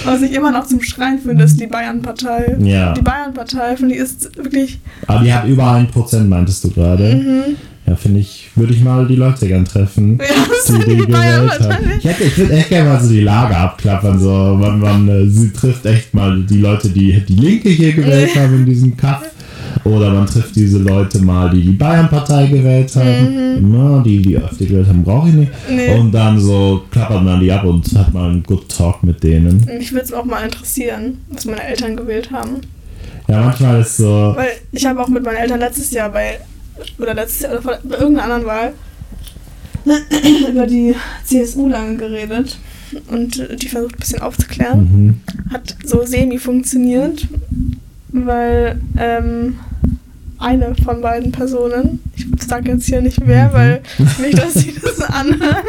Was 0.05 0.23
ich 0.23 0.33
immer 0.33 0.51
noch 0.51 0.67
zum 0.67 0.81
Schreien 0.83 1.19
finde, 1.19 1.45
ist 1.45 1.61
die 1.61 1.67
Bayern-Partei. 1.67 2.57
Ja. 2.61 2.95
Die 2.95 3.03
Bayern-Partei, 3.03 3.77
finde 3.77 3.95
ich, 3.95 4.01
ist 4.01 4.37
wirklich. 4.37 4.81
Aber 5.07 5.23
die 5.23 5.33
hat 5.33 5.47
über 5.47 5.73
ein 5.73 5.89
Prozent, 5.89 6.31
meintest 6.31 6.65
du 6.65 6.71
gerade. 6.71 7.15
Mhm. 7.15 7.57
Ja, 7.87 7.97
finde 7.97 8.21
ich, 8.21 8.49
würde 8.55 8.73
ich 8.75 8.83
mal 8.83 9.07
die 9.07 9.17
Leute 9.17 9.47
gern 9.49 9.65
treffen. 9.65 10.19
Ja, 10.19 10.25
die 10.69 10.73
die 10.79 10.79
die 10.79 10.97
gewählt 10.97 11.03
haben. 11.07 11.13
Bayern-Partei. 11.13 11.79
Ich, 11.99 12.05
hätte, 12.05 12.25
ich 12.25 12.39
würde 12.39 12.53
echt 12.55 12.69
gerne 12.71 12.89
mal 12.91 13.01
so 13.01 13.11
die 13.11 13.21
Lage 13.21 13.57
abklappern. 13.57 14.19
So, 14.19 14.57
man, 14.59 14.79
man 14.81 15.09
äh, 15.09 15.27
sie 15.29 15.53
trifft 15.53 15.85
echt 15.87 16.15
mal 16.15 16.43
die 16.43 16.59
Leute, 16.61 16.89
die 16.89 17.21
die 17.27 17.35
Linke 17.35 17.69
hier 17.69 17.93
gewählt 17.93 18.35
haben 18.37 18.55
in 18.55 18.65
diesem 18.67 18.97
Kaff. 18.97 19.23
Oder 19.85 20.11
man 20.11 20.27
trifft 20.27 20.57
diese 20.57 20.79
Leute 20.79 21.19
mal, 21.21 21.51
die 21.51 21.63
die 21.63 21.73
Bayern-Partei 21.73 22.47
gewählt 22.47 22.95
haben. 22.97 23.71
Na, 23.71 24.03
die 24.03 24.23
die 24.23 24.39
AfD 24.39 24.67
gewählt 24.67 24.89
haben, 24.89 25.03
brauche 25.03 25.29
ich 25.29 25.35
nicht. 25.35 25.53
Mhm. 25.69 25.77
Nee. 25.77 25.95
Und 25.99 26.13
dann 26.13 26.39
so 26.39 26.83
klappert 26.91 27.23
man 27.23 27.41
die 27.41 27.51
ab 27.51 27.65
und 27.65 27.87
hat 27.97 28.13
mal 28.13 28.31
einen 28.31 28.43
Good 28.43 28.69
Talk 28.69 29.03
mit 29.03 29.23
denen. 29.23 29.65
Mich 29.79 29.93
würde 29.93 30.05
es 30.05 30.13
auch 30.13 30.25
mal 30.25 30.45
interessieren, 30.45 31.19
was 31.31 31.45
meine 31.45 31.63
Eltern 31.63 31.97
gewählt 31.97 32.31
haben. 32.31 32.61
Ja, 33.29 33.43
manchmal 33.43 33.81
ist 33.81 33.97
so. 33.97 34.33
Weil 34.37 34.53
ich 34.73 34.87
habe 34.87 35.01
auch 35.01 35.09
mit 35.09 35.23
meinen 35.25 35.37
Eltern 35.37 35.61
letztes 35.61 35.91
Jahr 35.91 36.11
bei, 36.11 36.39
oder 36.99 37.15
letztes 37.15 37.41
Jahr, 37.41 37.53
oder 37.53 37.79
bei 37.83 37.97
irgendeiner 37.97 38.35
anderen 38.35 38.47
Wahl 38.47 38.73
über 40.51 40.67
die 40.67 40.95
CSU 41.25 41.69
lange 41.69 41.97
geredet 41.97 42.59
und 43.11 43.63
die 43.63 43.69
versucht 43.69 43.97
ein 43.97 43.99
bisschen 44.01 44.23
aufzuklären. 44.23 44.81
Mhm. 44.81 45.21
Hat 45.53 45.77
so 45.85 46.05
semi 46.05 46.39
funktioniert, 46.39 47.27
weil 48.13 48.81
ähm, 48.99 49.59
eine 50.39 50.75
von 50.85 51.01
beiden 51.01 51.33
Personen, 51.33 52.01
ich 52.17 52.27
sage 52.47 52.73
jetzt 52.73 52.87
hier 52.87 53.01
nicht 53.01 53.19
wer, 53.25 53.53
weil 53.53 53.83
nicht, 54.21 54.39
dass 54.39 54.55
sie 54.55 54.75
das 54.81 55.01
anhören, 55.01 55.65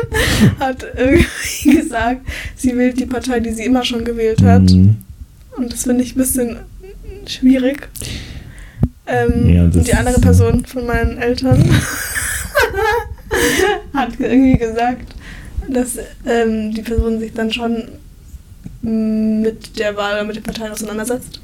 hat 0.59 0.85
irgendwie 0.95 1.25
gesagt, 1.77 2.21
sie 2.55 2.77
wählt 2.77 2.99
die 2.99 3.05
Partei, 3.05 3.39
die 3.39 3.51
sie 3.51 3.65
immer 3.65 3.83
schon 3.83 4.05
gewählt 4.05 4.43
hat. 4.43 4.63
Mhm. 4.63 4.97
Und 5.57 5.73
das 5.73 5.83
finde 5.83 6.03
ich 6.03 6.15
ein 6.15 6.19
bisschen 6.19 6.57
schwierig. 7.25 7.89
Ähm, 9.07 9.49
Ja, 9.49 9.63
und 9.63 9.87
die 9.87 9.93
andere 9.93 10.19
Person 10.19 10.65
von 10.65 10.85
meinen 10.85 11.17
Eltern 11.17 11.63
hat 13.93 14.11
irgendwie 14.19 14.57
gesagt, 14.57 15.15
dass 15.67 15.97
ähm, 16.25 16.73
die 16.73 16.81
Person 16.81 17.19
sich 17.19 17.33
dann 17.33 17.51
schon 17.51 17.83
mm, 18.81 19.41
mit 19.41 19.79
der 19.79 19.95
Wahl 19.95 20.13
oder 20.13 20.23
mit 20.23 20.35
den 20.35 20.43
Parteien 20.43 20.71
auseinandersetzt. 20.71 21.39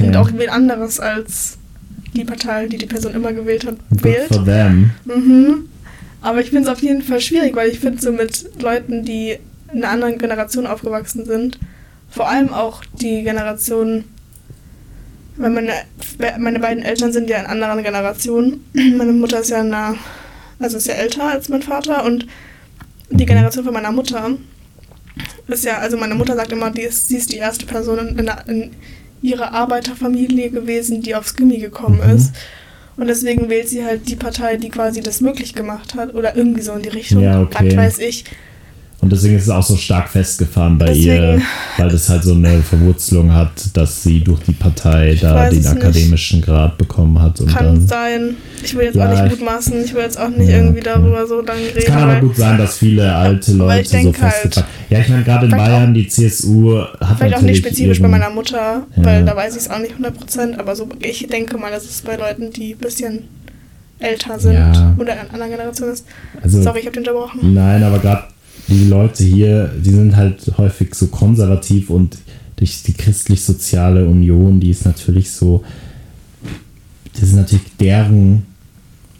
Okay. 0.00 0.08
Und 0.08 0.16
auch 0.16 0.30
wen 0.34 0.48
anderes 0.48 1.00
als 1.00 1.58
die 2.14 2.24
Partei, 2.24 2.66
die 2.66 2.78
die 2.78 2.86
Person 2.86 3.14
immer 3.14 3.32
gewählt 3.32 3.66
hat, 3.66 3.76
Good 3.90 4.02
wählt. 4.04 4.28
for 4.28 4.44
them. 4.44 4.90
Mhm. 5.04 5.68
Aber 6.22 6.40
ich 6.40 6.50
finde 6.50 6.62
es 6.62 6.68
auf 6.68 6.82
jeden 6.82 7.02
Fall 7.02 7.20
schwierig, 7.20 7.54
weil 7.56 7.70
ich 7.70 7.80
finde 7.80 8.00
so 8.00 8.12
mit 8.12 8.60
Leuten, 8.60 9.04
die 9.04 9.38
in 9.72 9.84
einer 9.84 9.92
anderen 9.92 10.18
Generation 10.18 10.66
aufgewachsen 10.66 11.24
sind, 11.24 11.58
vor 12.10 12.28
allem 12.28 12.52
auch 12.52 12.84
die 13.00 13.22
Generation, 13.22 14.04
weil 15.36 15.50
meine, 15.50 15.72
meine 16.38 16.58
beiden 16.58 16.82
Eltern 16.82 17.12
sind 17.12 17.30
ja 17.30 17.38
in 17.38 17.46
anderen 17.46 17.82
Generationen. 17.82 18.64
Meine 18.74 19.12
Mutter 19.12 19.40
ist 19.40 19.50
ja 19.50 19.60
in 19.60 19.72
einer, 19.72 19.96
also 20.58 20.76
ist 20.76 20.88
ja 20.88 20.94
älter 20.94 21.28
als 21.28 21.48
mein 21.48 21.62
Vater 21.62 22.04
und 22.04 22.26
die 23.10 23.24
Generation 23.24 23.64
von 23.64 23.72
meiner 23.72 23.92
Mutter 23.92 24.36
ist 25.46 25.64
ja, 25.64 25.78
also 25.78 25.96
meine 25.96 26.14
Mutter 26.14 26.36
sagt 26.36 26.52
immer, 26.52 26.70
die 26.70 26.82
ist, 26.82 27.08
sie 27.08 27.16
ist 27.16 27.32
die 27.32 27.36
erste 27.36 27.66
Person 27.66 27.98
in, 27.98 28.30
in, 28.46 28.70
in 29.22 29.28
ihrer 29.28 29.52
Arbeiterfamilie 29.52 30.50
gewesen, 30.50 31.02
die 31.02 31.14
aufs 31.14 31.36
Gimmi 31.36 31.58
gekommen 31.58 32.00
Mhm. 32.04 32.16
ist. 32.16 32.32
Und 32.96 33.06
deswegen 33.06 33.48
wählt 33.48 33.68
sie 33.68 33.84
halt 33.84 34.08
die 34.08 34.16
Partei, 34.16 34.56
die 34.56 34.68
quasi 34.68 35.00
das 35.00 35.20
möglich 35.20 35.54
gemacht 35.54 35.94
hat. 35.94 36.14
Oder 36.14 36.36
irgendwie 36.36 36.60
so 36.60 36.72
in 36.72 36.82
die 36.82 36.88
Richtung. 36.90 37.22
Ja, 37.22 37.40
okay. 37.40 37.70
Was 37.70 37.76
weiß 37.76 37.98
ich. 38.00 38.24
Und 39.02 39.10
deswegen 39.10 39.36
ist 39.36 39.44
es 39.44 39.48
auch 39.48 39.62
so 39.62 39.76
stark 39.76 40.10
festgefahren 40.10 40.76
bei 40.76 40.86
Deswegen- 40.86 41.06
ihr, 41.06 41.42
weil 41.78 41.88
das 41.88 42.08
halt 42.10 42.22
so 42.22 42.34
eine 42.34 42.60
Verwurzelung 42.62 43.32
hat, 43.32 43.50
dass 43.74 44.02
sie 44.02 44.20
durch 44.22 44.40
die 44.40 44.52
Partei 44.52 45.16
da 45.18 45.48
den 45.48 45.60
es 45.60 45.64
nicht. 45.72 45.82
akademischen 45.82 46.42
Grad 46.42 46.76
bekommen 46.76 47.18
hat. 47.20 47.40
Und 47.40 47.48
Kann 47.48 47.64
dann 47.64 47.88
sein. 47.88 48.36
Ich 48.62 48.74
will 48.76 48.84
jetzt 48.84 48.96
Ja, 48.96 49.08
auch 49.08 49.14
ich- 49.14 49.22
nicht 49.22 49.30
mutmaßen. 49.40 49.84
Ich 49.84 49.94
will 49.94 50.02
jetzt 50.02 50.20
auch 50.20 50.28
nicht 50.28 50.50
Ja, 50.50 50.58
irgendwie 50.58 50.80
okay. 50.80 50.90
darüber 50.94 51.26
so 51.26 51.40
lange 51.40 51.60
reden. 51.60 51.78
es 51.78 51.84
kann 51.86 52.02
aber 52.10 52.20
gut 52.20 52.36
sein, 52.36 52.58
dass 52.58 52.76
viele 52.76 53.14
alte 53.14 53.52
Leute 53.52 53.88
so 54.02 54.12
festgefahren 54.12 54.66
Ja, 54.90 54.98
ich 54.98 55.08
meine, 55.08 55.24
gerade 55.24 55.46
in 55.46 55.52
Bayern, 55.52 55.94
die 55.94 56.06
CSU 56.06 56.78
hat 57.00 57.16
Vielleicht 57.18 57.36
auch 57.36 57.40
nicht 57.40 57.56
spezifisch 57.58 58.02
bei 58.02 58.08
meiner 58.08 58.28
Mutter, 58.28 58.82
Ja. 58.96 59.04
weil 59.04 59.24
da 59.24 59.34
weiß 59.34 59.54
ich 59.56 59.62
es 59.62 59.70
auch 59.70 59.78
nicht 59.78 59.94
100%, 59.96 60.58
aber 60.58 60.76
so, 60.76 60.86
ich 60.98 61.26
denke 61.26 61.56
mal, 61.56 61.70
dass 61.70 61.84
es 61.84 62.02
bei 62.02 62.16
Leuten, 62.16 62.52
die 62.52 62.72
ein 62.74 62.78
bisschen 62.78 63.20
älter 63.98 64.38
sind 64.38 64.54
Ja. 64.54 64.94
oder 64.98 65.14
in 65.14 65.18
einer 65.20 65.32
anderen 65.32 65.50
Generation 65.52 65.88
ist. 65.90 66.04
Also, 66.42 66.60
Sorry, 66.62 66.80
ich 66.80 66.86
habe 66.86 66.94
den 66.94 67.06
unterbrochen. 67.08 67.54
Nein, 67.54 67.82
aber 67.82 67.98
gerade 67.98 68.24
die 68.68 68.88
Leute 68.88 69.24
hier, 69.24 69.70
die 69.82 69.90
sind 69.90 70.16
halt 70.16 70.52
häufig 70.58 70.94
so 70.94 71.06
konservativ 71.08 71.90
und 71.90 72.18
durch 72.56 72.82
die 72.82 72.92
christlich-soziale 72.92 74.04
Union, 74.06 74.60
die 74.60 74.70
ist 74.70 74.84
natürlich 74.84 75.30
so, 75.30 75.64
das 77.14 77.22
ist 77.22 77.34
natürlich 77.34 77.64
deren 77.78 78.44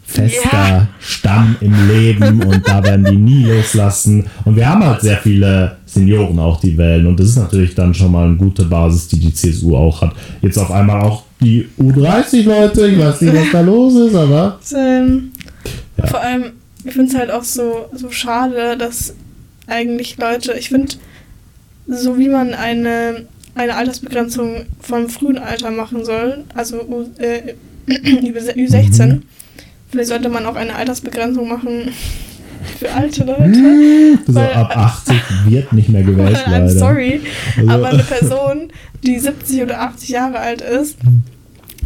fester 0.03 0.49
Ja. 0.51 0.87
Stamm 0.99 1.55
im 1.61 1.87
Leben 1.87 2.43
und 2.43 2.67
da 2.67 2.83
werden 2.83 3.05
die 3.05 3.15
nie 3.15 3.45
loslassen. 3.45 4.25
Und 4.45 4.55
wir 4.57 4.67
haben 4.67 4.83
halt 4.83 5.01
sehr 5.01 5.17
viele 5.17 5.77
Senioren 5.85 6.37
auch, 6.39 6.59
die 6.59 6.77
wählen 6.77 7.07
und 7.07 7.19
das 7.19 7.27
ist 7.27 7.37
natürlich 7.37 7.73
dann 7.75 7.93
schon 7.93 8.11
mal 8.11 8.27
eine 8.27 8.35
gute 8.35 8.65
Basis, 8.65 9.07
die 9.07 9.19
die 9.19 9.33
CSU 9.33 9.75
auch 9.75 10.01
hat. 10.01 10.13
Jetzt 10.41 10.57
auf 10.57 10.69
einmal 10.71 11.01
auch 11.01 11.23
die 11.39 11.67
U30-Leute, 11.79 12.87
ich 12.87 12.99
weiß 12.99 13.21
nicht, 13.21 13.33
was 13.33 13.51
da 13.51 13.61
los 13.61 13.95
ist, 13.95 14.15
aber 14.15 14.59
Ähm, 14.75 15.31
Ja. 15.97 16.07
Vor 16.07 16.21
allem, 16.21 16.43
ich 16.83 16.93
finde 16.93 17.11
es 17.11 17.17
halt 17.17 17.31
auch 17.31 17.43
so, 17.43 17.85
so 17.95 18.09
schade, 18.11 18.77
dass 18.77 19.13
eigentlich 19.71 20.17
Leute, 20.17 20.53
ich 20.53 20.69
finde, 20.69 20.93
so 21.87 22.17
wie 22.17 22.29
man 22.29 22.53
eine, 22.53 23.25
eine 23.55 23.75
Altersbegrenzung 23.75 24.65
vom 24.79 25.09
frühen 25.09 25.37
Alter 25.37 25.71
machen 25.71 26.05
soll, 26.05 26.43
also 26.55 26.81
äh, 27.17 27.53
Ü16, 27.89 29.05
Mhm. 29.07 29.21
vielleicht 29.89 30.09
sollte 30.09 30.29
man 30.29 30.45
auch 30.45 30.55
eine 30.55 30.75
Altersbegrenzung 30.75 31.47
machen 31.49 31.89
für 32.79 32.91
alte 32.93 33.23
Leute. 33.23 34.19
so 34.27 34.35
Weil- 34.35 34.53
ab 34.53 34.77
80 34.77 35.15
wird 35.47 35.73
nicht 35.73 35.89
mehr 35.89 36.03
gewählt, 36.03 36.37
I'm 36.45 36.51
leider. 36.51 36.69
sorry, 36.69 37.21
Also- 37.57 37.69
aber 37.71 37.89
eine 37.89 38.03
Person, 38.19 38.71
die 39.03 39.17
70 39.19 39.63
oder 39.63 39.81
80 39.81 40.09
Jahre 40.09 40.39
alt 40.39 40.61
ist, 40.61 40.97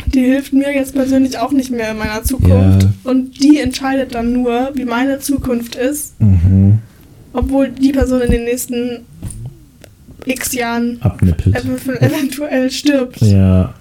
die 0.07 0.19
hilft 0.25 0.51
mir 0.53 0.73
jetzt 0.75 0.93
persönlich 0.93 1.37
auch 1.39 1.51
nicht 1.51 1.71
mehr 1.71 1.91
in 1.91 1.97
meiner 1.97 2.21
Zukunft. 2.23 2.83
Ja. 2.83 2.89
Und 3.05 3.41
die 3.41 3.59
entscheidet 3.59 4.13
dann 4.13 4.33
nur, 4.33 4.71
wie 4.73 4.85
meine 4.85 5.19
Zukunft 5.19 5.75
ist, 5.75 6.19
Mhm. 6.21 6.79
Obwohl 7.35 7.69
die 7.69 7.91
Person 7.91 8.21
in 8.21 8.31
den 8.31 8.43
nächsten 8.45 9.01
x 10.25 10.53
Jahren 10.53 10.97
Abnippelt. 11.01 11.55
eventuell 11.55 12.71
stirbt. 12.71 13.21
Ja. 13.21 13.73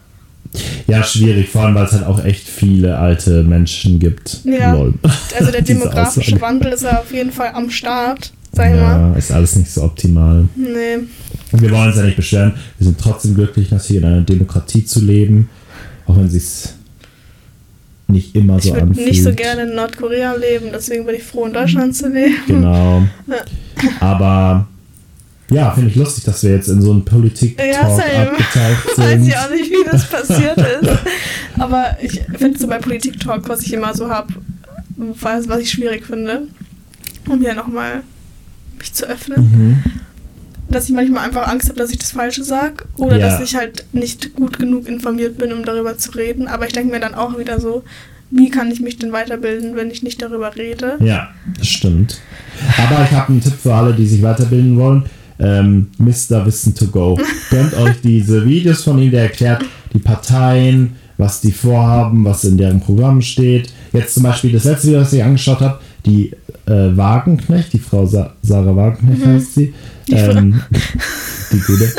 Ja, 0.87 1.03
schwierig, 1.03 1.49
vor 1.49 1.63
allem 1.63 1.75
weil 1.75 1.87
es 1.87 1.93
halt 1.93 2.07
auch 2.07 2.25
echt 2.25 2.47
viele 2.47 2.97
alte 2.99 3.43
Menschen 3.43 3.99
gibt. 3.99 4.41
Ja. 4.45 4.73
Lol. 4.73 4.95
Also 5.37 5.51
der 5.51 5.63
demografische. 5.63 6.41
Wandel 6.41 6.73
ist 6.73 6.85
ja 6.85 7.01
auf 7.01 7.13
jeden 7.13 7.33
Fall 7.33 7.51
am 7.55 7.71
Start, 7.71 8.33
sag 8.53 8.73
ich 8.73 8.81
mal. 8.81 9.11
Ja, 9.11 9.15
ist 9.15 9.33
alles 9.33 9.57
nicht 9.57 9.71
so 9.71 9.83
optimal. 9.83 10.45
Nee. 10.55 11.07
Und 11.51 11.61
wir 11.63 11.71
wollen 11.71 11.89
uns 11.89 11.97
ja 11.97 12.05
nicht 12.05 12.17
beschweren. 12.17 12.53
Wir 12.79 12.85
sind 12.85 13.01
trotzdem 13.01 13.35
glücklich, 13.35 13.71
dass 13.71 13.87
hier 13.87 13.99
in 13.99 14.05
einer 14.05 14.21
Demokratie 14.21 14.85
zu 14.85 15.01
leben. 15.01 15.49
Auch 16.07 16.17
wenn 16.17 16.27
es 16.27 16.75
nicht 18.07 18.35
immer 18.35 18.59
Ich 18.59 18.65
so 18.65 18.71
würde 18.71 18.83
anfühlt. 18.83 19.09
nicht 19.09 19.23
so 19.23 19.33
gerne 19.33 19.63
in 19.63 19.75
Nordkorea 19.75 20.35
leben, 20.35 20.67
deswegen 20.73 21.07
bin 21.07 21.15
ich 21.17 21.23
froh, 21.23 21.47
in 21.47 21.53
Deutschland 21.53 21.97
zu 21.97 22.09
leben. 22.09 22.35
Genau. 22.47 23.03
Aber 24.01 24.67
ja, 25.51 25.71
finde 25.73 25.91
ich 25.91 25.97
lustig, 25.97 26.25
dass 26.25 26.43
wir 26.43 26.51
jetzt 26.53 26.69
in 26.69 26.81
so 26.81 26.91
einen 26.91 27.05
Politik-Talk 27.05 27.67
Ja, 27.71 27.81
abgetaucht 27.83 28.89
Weiß 28.99 29.11
sind. 29.11 29.29
ich 29.29 29.37
auch 29.37 29.51
nicht, 29.51 29.71
wie 29.71 29.85
das 29.91 30.09
passiert 30.09 30.57
ist. 30.83 30.91
Aber 31.59 31.97
ich 32.01 32.23
finde 32.39 32.59
so 32.59 32.67
bei 32.67 32.79
Politik-Talk, 32.79 33.49
was 33.49 33.63
ich 33.63 33.73
immer 33.73 33.95
so 33.95 34.09
habe, 34.09 34.33
was, 34.97 35.49
was 35.49 35.61
ich 35.61 35.71
schwierig 35.71 36.05
finde, 36.07 36.43
um 37.29 37.41
hier 37.41 37.55
nochmal 37.55 38.03
mich 38.79 38.93
zu 38.93 39.07
öffnen, 39.07 39.41
Mhm. 39.41 39.83
Dass 40.75 40.89
ich 40.89 40.95
manchmal 40.95 41.25
einfach 41.27 41.47
Angst 41.49 41.69
habe, 41.69 41.79
dass 41.79 41.91
ich 41.91 41.99
das 41.99 42.13
Falsche 42.13 42.45
sage 42.45 42.85
oder 42.97 43.19
Ja. 43.19 43.29
dass 43.29 43.41
ich 43.41 43.55
halt 43.57 43.85
nicht 43.93 44.35
gut 44.35 44.59
genug 44.59 44.89
informiert 44.89 45.39
bin, 45.39 45.53
um 45.53 45.65
darüber 45.65 45.97
zu 45.97 46.11
reden. 46.13 46.49
Aber 46.49 46.67
ich 46.67 46.73
denke 46.73 46.93
mir 46.93 47.01
dann 47.01 47.15
auch 47.15 47.39
wieder 47.39 47.61
so, 47.61 47.83
wie 48.31 48.51
kann 48.51 48.71
ich 48.71 48.81
mich 48.81 48.99
denn 48.99 49.13
weiterbilden, 49.13 49.77
wenn 49.77 49.91
ich 49.91 50.03
nicht 50.03 50.21
darüber 50.21 50.55
rede? 50.57 50.97
Ja, 51.01 51.29
das 51.59 51.69
stimmt. 51.69 52.21
Aber 52.79 53.05
ich 53.05 53.13
habe 53.13 53.29
einen 53.29 53.41
Tipp 53.43 53.55
für 53.63 53.75
alle, 53.75 53.93
die 53.95 54.07
sich 54.07 54.23
weiterbilden 54.23 54.77
wollen. 54.77 55.05
Ähm, 55.39 55.89
Mr. 55.99 56.45
Wissen 56.47 56.75
to 56.75 56.87
Go. 56.87 57.19
Gönnt 57.51 57.75
euch 57.75 58.01
diese 58.03 58.45
Videos 58.47 58.83
von 58.85 58.99
ihm, 58.99 59.11
der 59.11 59.23
erklärt 59.25 59.65
die 59.93 59.99
Parteien, 59.99 60.97
was 61.17 61.41
die 61.41 61.53
vorhaben, 61.53 62.25
was 62.25 62.45
in 62.45 62.57
deren 62.57 62.81
Programm 62.81 63.21
steht. 63.21 63.73
Jetzt 63.93 64.15
zum 64.15 64.25
Beispiel 64.25 64.53
das 64.53 64.65
letzte 64.65 64.89
Video, 64.89 65.01
das 65.01 65.13
ich 65.13 65.23
angeschaut 65.23 65.61
habe, 65.61 65.79
die 66.07 66.31
äh, 66.67 66.97
Wagenknecht, 66.97 67.73
die 67.73 67.79
Frau 67.79 68.05
Sa 68.07 68.33
Sarah 68.43 68.75
Wagenknecht 68.77 69.25
heißt 69.27 69.55
sie. 69.55 69.67
Mhm. 69.67 69.75
Die 70.09 70.13
Ähm, 70.15 70.61
die 71.53 71.61
gute. 71.61 71.93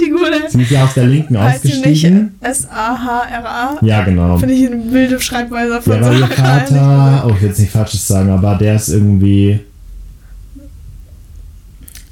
Die 0.00 0.10
gute. 0.10 0.48
Sie 0.48 0.62
ist 0.62 0.70
ja 0.70 0.84
aus 0.84 0.94
der 0.94 1.06
Linken 1.06 1.36
Heißt 1.38 1.64
ausgestiegen. 1.64 2.34
S-A-H-R-A? 2.40 3.78
Ja, 3.84 4.04
genau. 4.04 4.38
Finde 4.38 4.54
ich 4.54 4.66
eine 4.70 4.92
wilde 4.92 5.20
Schreibweise 5.20 5.82
von 5.82 5.92
Ja, 5.94 6.00
weil 6.02 6.20
ihr 6.20 6.28
Sarah 6.28 6.60
Vater, 6.60 7.24
oh, 7.26 7.30
ich 7.34 7.40
will 7.42 7.48
jetzt 7.48 7.58
nicht 7.58 7.72
Falsches 7.72 8.06
sagen, 8.06 8.30
aber 8.30 8.54
der 8.56 8.76
ist 8.76 8.88
irgendwie. 8.90 9.60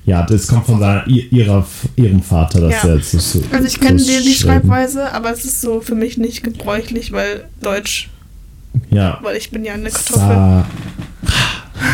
Ja, 0.05 0.23
das 0.23 0.47
kommt 0.47 0.67
von 0.67 0.79
seiner, 0.79 1.07
ihrer, 1.09 1.67
ihrem 1.97 2.23
Vater, 2.23 2.61
dass 2.61 2.83
Ja. 2.83 2.89
er 2.91 2.97
jetzt 2.97 3.11
so. 3.11 3.19
so 3.19 3.43
Also 3.53 3.67
ich 3.67 3.81
kenne 3.81 3.99
so 3.99 4.07
die. 4.23 4.35
Schreibweise, 4.35 5.13
aber 5.13 5.33
es 5.33 5.45
ist 5.45 5.61
so 5.61 5.81
für 5.81 5.97
mich 5.97 6.17
nicht 6.17 6.45
gebräuchlich, 6.45 7.11
weil 7.13 7.45
Deutsch, 7.61 8.09
Ja. 8.91 9.19
weil 9.23 9.37
ich 9.37 9.51
bin 9.51 9.65
ja 9.65 9.75
eine 9.75 9.91
Kartoffel. 9.91 10.29
Sa 10.29 10.67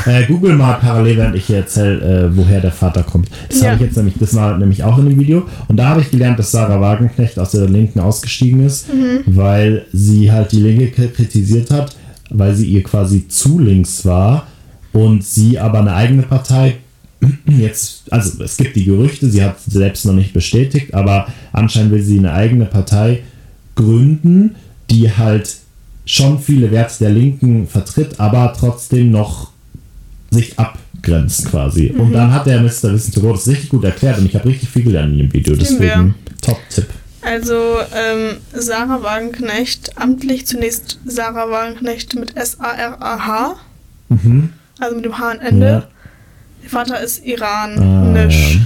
äh, 0.07 0.25
Google 0.27 0.55
mal 0.57 0.75
parallel, 0.75 1.17
während 1.17 1.37
ich 1.37 1.47
hier 1.47 1.59
erzähle, 1.59 2.01
äh, 2.27 2.37
woher 2.37 2.61
der 2.61 2.73
Vater 2.73 3.03
kommt. 3.03 3.29
Das 3.49 3.61
Ja. 3.61 3.67
habe 3.71 3.77
ich 3.77 3.83
jetzt 3.89 3.97
nämlich, 3.97 4.15
das 4.19 4.35
war 4.35 4.59
nämlich 4.59 4.83
auch 4.85 4.99
in 4.99 5.09
dem 5.09 5.19
Video. 5.19 5.45
Und 5.69 5.77
da 5.77 5.91
habe 5.91 6.01
ich 6.01 6.11
gelernt, 6.11 6.39
dass 6.39 6.51
Sarah 6.51 6.81
Wagenknecht 6.81 7.39
aus 7.39 7.53
der 7.53 7.69
Linken 7.69 8.01
ausgestiegen 8.01 8.65
ist, 8.67 8.93
Mhm. 8.93 9.21
weil 9.27 9.87
sie 9.93 10.31
halt 10.33 10.53
die 10.53 10.61
Linke 10.61 11.09
kritisiert 11.09 11.71
hat, 11.71 11.97
weil 12.31 12.55
sie 12.55 12.67
ihr 12.67 12.83
quasi 12.83 13.29
zu 13.29 13.59
links 13.59 14.05
war 14.05 14.47
und 14.93 15.25
sie 15.25 15.59
aber 15.59 15.81
eine 15.81 15.95
eigene 15.95 16.23
Partei 16.23 16.77
jetzt, 17.47 18.13
also 18.13 18.43
es 18.43 18.57
gibt 18.57 18.75
die 18.75 18.85
Gerüchte, 18.85 19.31
sie 19.31 19.45
hat 19.45 19.57
selbst 19.61 20.05
noch 20.07 20.13
nicht 20.15 20.33
bestätigt, 20.33 20.93
aber 20.93 21.29
anscheinend 21.53 21.93
will 21.93 22.03
sie 22.03 22.19
eine 22.19 22.33
eigene 22.33 22.65
Partei 22.67 23.21
gründen, 23.77 24.57
die 24.91 25.11
halt 25.11 25.55
schon 26.05 26.41
viele 26.41 26.71
Werte 26.73 26.95
der 27.01 27.11
Linken 27.11 27.69
vertritt, 27.69 28.19
aber 28.19 28.53
trotzdem 28.59 29.13
noch 29.13 29.52
sich 30.33 30.59
abgrenzt 30.59 31.49
quasi. 31.51 31.93
Mhm. 31.95 32.01
Und 32.01 32.13
dann 32.13 32.33
hat 32.33 32.47
der 32.47 32.61
Mr. 32.61 32.93
Wissen 32.93 33.13
to 33.13 33.21
Go 33.21 33.33
das 33.33 33.47
richtig 33.47 33.69
gut 33.71 33.85
erklärt 33.85 34.19
und 34.19 34.27
ich 34.27 34.35
habe 34.35 34.49
richtig 34.49 34.69
viel 34.69 34.83
gelernt 34.85 35.13
in 35.13 35.19
dem 35.19 35.33
Video, 35.33 35.55
deswegen 35.55 36.15
Top-Tipp. 36.41 36.87
Also 37.21 37.55
ähm, 37.95 38.39
Sarah 38.53 39.03
Wagenknecht, 39.03 39.97
amtlich 39.97 40.47
zunächst 40.47 40.99
Sarah 41.07 41.49
Wagenknecht 41.51 42.15
mit 42.17 42.37
S-A-R-A-H, 42.37 43.57
Mhm. 44.09 44.51
also 44.81 44.97
mit 44.97 45.05
dem 45.05 45.19
H 45.19 45.31
am 45.31 45.41
Ende. 45.41 45.67
Ja. 45.67 45.89
Der 46.65 46.71
Vater 46.71 47.01
ist 47.01 47.23
Ah, 47.23 47.29
iranisch. 47.29 48.59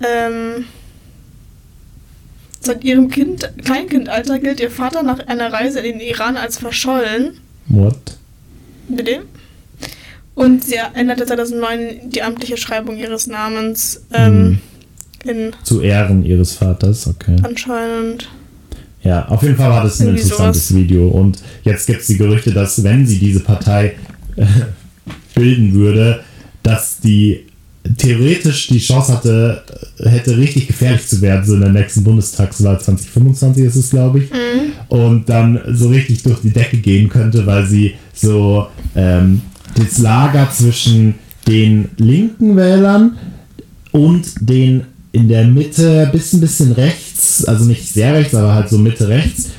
Ähm, 0.00 0.64
seit 2.60 2.84
ihrem 2.84 3.08
kind, 3.10 3.50
Kleinkindalter 3.64 4.38
gilt 4.38 4.60
ihr 4.60 4.70
Vater 4.70 5.02
nach 5.02 5.26
einer 5.26 5.52
Reise 5.52 5.80
in 5.80 5.98
den 5.98 6.08
Iran 6.08 6.36
als 6.36 6.58
verschollen. 6.58 7.38
What? 7.68 8.18
Bitte? 8.88 9.22
Und 10.34 10.64
sie 10.64 10.76
änderte 10.94 11.26
2009 11.26 12.10
die 12.10 12.22
amtliche 12.22 12.56
Schreibung 12.56 12.96
ihres 12.96 13.26
Namens 13.26 14.02
ähm, 14.12 14.58
in 15.24 15.52
Zu 15.62 15.80
Ehren 15.80 16.24
ihres 16.24 16.54
Vaters, 16.54 17.06
okay. 17.06 17.36
anscheinend. 17.42 18.28
Ja, 19.02 19.26
auf 19.28 19.42
jeden 19.42 19.56
Fall 19.56 19.70
war 19.70 19.82
das 19.82 20.00
ein 20.00 20.08
Irgendwie 20.08 20.22
interessantes 20.22 20.68
sowas. 20.68 20.80
Video. 20.82 21.08
Und 21.08 21.38
jetzt 21.62 21.86
gibt 21.86 22.00
es 22.00 22.06
die 22.06 22.16
Gerüchte, 22.16 22.52
dass 22.52 22.82
wenn 22.82 23.06
sie 23.06 23.18
diese 23.18 23.40
Partei 23.40 23.94
äh, 24.36 24.46
bilden 25.34 25.74
würde, 25.74 26.20
dass 26.62 26.98
die 26.98 27.46
theoretisch 27.98 28.68
die 28.68 28.78
Chance 28.78 29.12
hatte, 29.12 29.62
hätte 29.98 30.36
richtig 30.36 30.66
gefährlich 30.66 31.06
zu 31.06 31.20
werden, 31.20 31.44
so 31.44 31.54
in 31.54 31.60
der 31.60 31.70
nächsten 31.70 32.02
Bundestagswahl 32.02 32.80
2025 32.80 33.64
ist 33.64 33.76
es, 33.76 33.90
glaube 33.90 34.20
ich. 34.20 34.30
Und 34.88 35.28
dann 35.28 35.60
so 35.72 35.88
richtig 35.88 36.22
durch 36.22 36.40
die 36.40 36.50
Decke 36.50 36.78
gehen 36.78 37.08
könnte, 37.08 37.46
weil 37.46 37.66
sie 37.66 37.94
so 38.12 38.66
ähm, 38.94 39.42
das 39.76 39.98
Lager 39.98 40.50
zwischen 40.50 41.14
den 41.46 41.90
linken 41.98 42.56
Wählern 42.56 43.18
und 43.92 44.24
den 44.40 44.84
in 45.12 45.28
der 45.28 45.46
Mitte 45.46 46.08
bis 46.10 46.32
ein 46.32 46.40
bisschen 46.40 46.72
rechts, 46.72 47.44
also 47.44 47.64
nicht 47.64 47.88
sehr 47.92 48.14
rechts, 48.14 48.34
aber 48.34 48.54
halt 48.54 48.68
so 48.68 48.78
Mitte 48.78 49.08
rechts, 49.08 49.50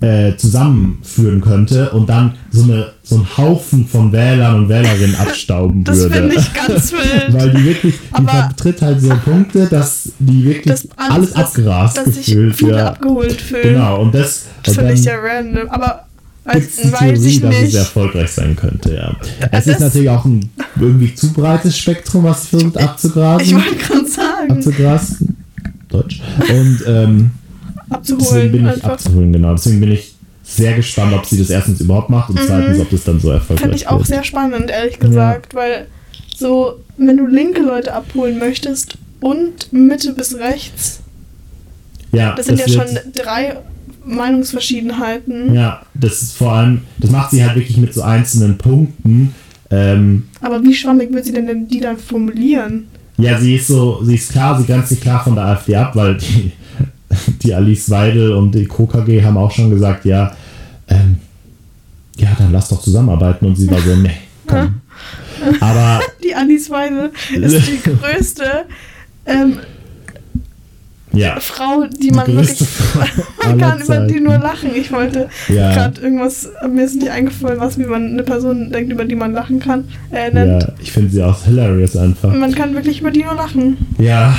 äh, 0.00 0.34
zusammenführen 0.36 1.40
könnte 1.42 1.90
und 1.90 2.08
dann 2.08 2.34
so, 2.50 2.62
eine, 2.62 2.92
so 3.02 3.16
ein 3.16 3.26
Haufen 3.36 3.86
von 3.86 4.10
Wählern 4.12 4.54
und 4.64 4.68
Wählerinnen 4.70 5.14
abstauben 5.16 5.84
Das 5.84 5.98
würde. 5.98 6.14
finde 6.14 6.34
ich 6.36 6.54
ganz 6.54 6.92
wild. 6.92 7.32
Weil 7.34 7.50
die 7.50 7.64
wirklich, 7.64 7.94
die 7.94 8.14
Aber- 8.14 8.30
vertritt 8.32 8.80
halt 8.82 9.00
so 9.00 9.10
Punkte, 9.24 9.66
dass 9.66 10.10
die 10.18 10.44
wirklich 10.44 10.64
Das 10.66 10.88
alles, 10.96 11.32
dass- 11.32 11.44
abgerast 11.46 11.96
dass 11.98 12.06
sich 12.14 12.26
gefühlt. 12.26 12.56
viele 12.56 12.76
ja. 12.78 12.86
abgeholt 12.88 13.40
fühlen. 13.40 13.74
Genau, 13.74 14.00
und 14.02 14.14
das, 14.14 14.46
Das 14.62 14.74
finde 14.76 14.92
ich 14.94 15.04
ja 15.04 15.14
random. 15.18 15.68
Aber 15.68 16.06
die 16.46 16.58
weiß 16.58 16.76
Theorie, 16.88 17.40
dass 17.40 17.54
es 17.62 17.74
erfolgreich 17.74 18.30
sein 18.30 18.56
könnte, 18.56 18.94
ja. 18.94 19.14
Es 19.52 19.64
das- 19.64 19.74
ist 19.74 19.80
natürlich 19.80 20.08
auch 20.08 20.24
ein 20.24 20.48
irgendwie 20.80 21.14
zu 21.14 21.30
breites 21.34 21.76
Spektrum, 21.76 22.24
was 22.24 22.46
versucht 22.46 22.78
abzugrasen. 22.78 23.46
Ich 23.46 23.54
wollte 23.54 23.76
gerade 23.76 24.06
sagen, 24.08 24.50
abzugrasen. 24.52 25.36
Deutsch. 25.90 26.22
Und 26.48 26.78
ähm, 26.86 27.30
deswegen 27.90 28.20
abzuholen. 28.20 28.52
bin 28.52 28.66
ich 28.66 28.72
Einfach. 28.72 28.90
abzuholen, 28.90 29.32
genau. 29.32 29.52
Deswegen 29.54 29.80
bin 29.80 29.92
ich 29.92 30.14
sehr 30.42 30.74
gespannt, 30.74 31.12
ob 31.14 31.24
sie 31.26 31.38
das 31.38 31.50
erstens 31.50 31.80
überhaupt 31.80 32.10
macht 32.10 32.30
und 32.30 32.40
zweitens, 32.44 32.80
ob 32.80 32.90
das 32.90 33.04
dann 33.04 33.20
so 33.20 33.30
erfolgreich 33.30 33.60
Fände 33.60 33.74
Mhm. 33.74 33.76
ich 33.76 33.88
auch 33.88 33.98
wird. 33.98 34.06
sehr 34.08 34.24
spannend, 34.24 34.70
ehrlich 34.70 34.98
gesagt, 34.98 35.54
weil 35.54 35.86
so, 36.36 36.80
wenn 36.96 37.16
du 37.18 37.26
linke 37.26 37.60
Leute 37.62 37.92
abholen 37.94 38.38
möchtest 38.38 38.96
und 39.20 39.72
Mitte 39.72 40.12
bis 40.14 40.36
rechts, 40.38 41.00
ja, 42.12 42.34
das 42.34 42.46
sind 42.46 42.58
ja 42.58 42.66
wird- 42.66 42.88
schon 42.88 42.98
drei 43.14 43.56
Meinungsverschiedenheiten. 44.04 45.54
Ja, 45.54 45.82
das 45.94 46.22
ist 46.22 46.36
vor 46.36 46.52
allem, 46.52 46.82
das 46.98 47.10
macht 47.10 47.30
sie 47.30 47.44
halt 47.44 47.56
wirklich 47.56 47.76
mit 47.76 47.94
so 47.94 48.02
einzelnen 48.02 48.58
Punkten. 48.58 49.34
Ähm, 49.70 50.24
Aber 50.40 50.62
wie 50.62 50.74
schwammig 50.74 51.12
wird 51.12 51.24
sie 51.24 51.32
denn, 51.32 51.46
denn 51.46 51.68
die 51.68 51.80
dann 51.80 51.96
formulieren? 51.96 52.86
ja, 53.18 53.38
sie 53.38 53.56
ist 53.56 53.66
so, 53.68 54.02
sie 54.02 54.14
ist 54.14 54.32
klar, 54.32 54.58
sie 54.58 54.66
grenzt 54.66 54.88
sich 54.88 55.00
klar 55.00 55.22
von 55.22 55.34
der 55.34 55.44
AfD 55.44 55.76
ab, 55.76 55.94
weil 55.94 56.16
die, 56.16 56.52
die 57.42 57.54
Alice 57.54 57.90
Weidel 57.90 58.32
und 58.32 58.54
die 58.54 58.66
KKG 58.66 59.22
haben 59.24 59.36
auch 59.36 59.50
schon 59.50 59.70
gesagt, 59.70 60.04
ja, 60.04 60.34
ähm, 60.88 61.18
ja, 62.16 62.28
dann 62.38 62.52
lass 62.52 62.68
doch 62.68 62.80
zusammenarbeiten. 62.82 63.46
Und 63.46 63.56
sie 63.56 63.70
war 63.70 63.80
so, 63.80 63.94
nee, 63.96 64.10
komm. 64.46 64.80
Aber 65.60 66.00
Die 66.22 66.34
Alice 66.34 66.68
Weidel 66.70 67.10
ist 67.32 67.66
die 67.66 67.80
größte 67.90 68.44
ähm, 69.26 69.58
ja, 71.12 71.40
Frau, 71.40 71.86
die 72.00 72.12
man 72.12 72.26
die 72.26 72.36
wirklich. 72.36 72.60
Man 73.44 73.58
kann 73.58 73.80
über 73.80 74.00
die 74.06 74.20
nur 74.20 74.38
lachen. 74.38 74.70
Ich 74.76 74.92
wollte 74.92 75.28
Ja. 75.48 75.72
gerade 75.74 76.00
irgendwas, 76.00 76.48
mir 76.72 76.84
ist 76.84 76.96
nicht 76.96 77.10
eingefallen, 77.10 77.58
was 77.58 77.78
wie 77.78 77.84
man 77.84 78.12
eine 78.12 78.22
Person 78.22 78.70
denkt, 78.70 78.92
über 78.92 79.04
die 79.04 79.16
man 79.16 79.32
lachen 79.32 79.58
kann, 79.58 79.88
äh, 80.12 80.30
nennt. 80.30 80.62
Ja, 80.62 80.68
ich 80.80 80.92
finde 80.92 81.10
sie 81.10 81.22
auch 81.22 81.42
hilarious 81.44 81.96
einfach. 81.96 82.32
Man 82.32 82.54
kann 82.54 82.74
wirklich 82.74 83.00
über 83.00 83.10
die 83.10 83.24
nur 83.24 83.34
lachen. 83.34 83.76
Ja, 83.98 84.36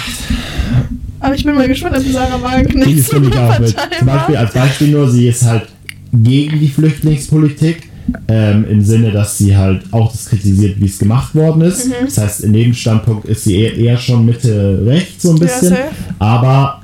Aber 1.21 1.35
ich 1.35 1.43
bin 1.45 1.55
mal 1.55 1.67
gespannt, 1.67 1.95
ob 1.97 2.03
Sarah 2.03 2.37
die 2.37 2.43
Wagenknecht 2.43 3.09
finde 3.09 3.29
ich 3.29 3.37
auch 3.37 3.59
mit. 3.59 3.75
Zum 3.97 4.07
Beispiel 4.07 4.35
als 4.37 4.53
Beispiel 4.53 4.87
nur, 4.89 5.09
sie 5.09 5.27
ist 5.27 5.45
halt 5.45 5.67
gegen 6.11 6.59
die 6.59 6.67
Flüchtlingspolitik. 6.67 7.89
Ähm, 8.27 8.65
Im 8.69 8.81
Sinne, 8.81 9.11
dass 9.11 9.37
sie 9.37 9.55
halt 9.55 9.83
auch 9.91 10.11
das 10.11 10.25
kritisiert, 10.25 10.81
wie 10.81 10.85
es 10.85 10.97
gemacht 10.97 11.33
worden 11.35 11.61
ist. 11.61 11.87
Mhm. 11.87 11.91
Das 12.05 12.17
heißt, 12.17 12.41
in 12.41 12.51
dem 12.53 12.73
Standpunkt 12.73 13.25
ist 13.25 13.43
sie 13.43 13.55
eher, 13.61 13.77
eher 13.77 13.97
schon 13.97 14.25
Mitte 14.25 14.81
rechts 14.85 15.21
so 15.23 15.29
ein 15.31 15.37
Ja, 15.37 15.43
bisschen. 15.43 15.69
safe. 15.69 15.89
aber 16.19 16.81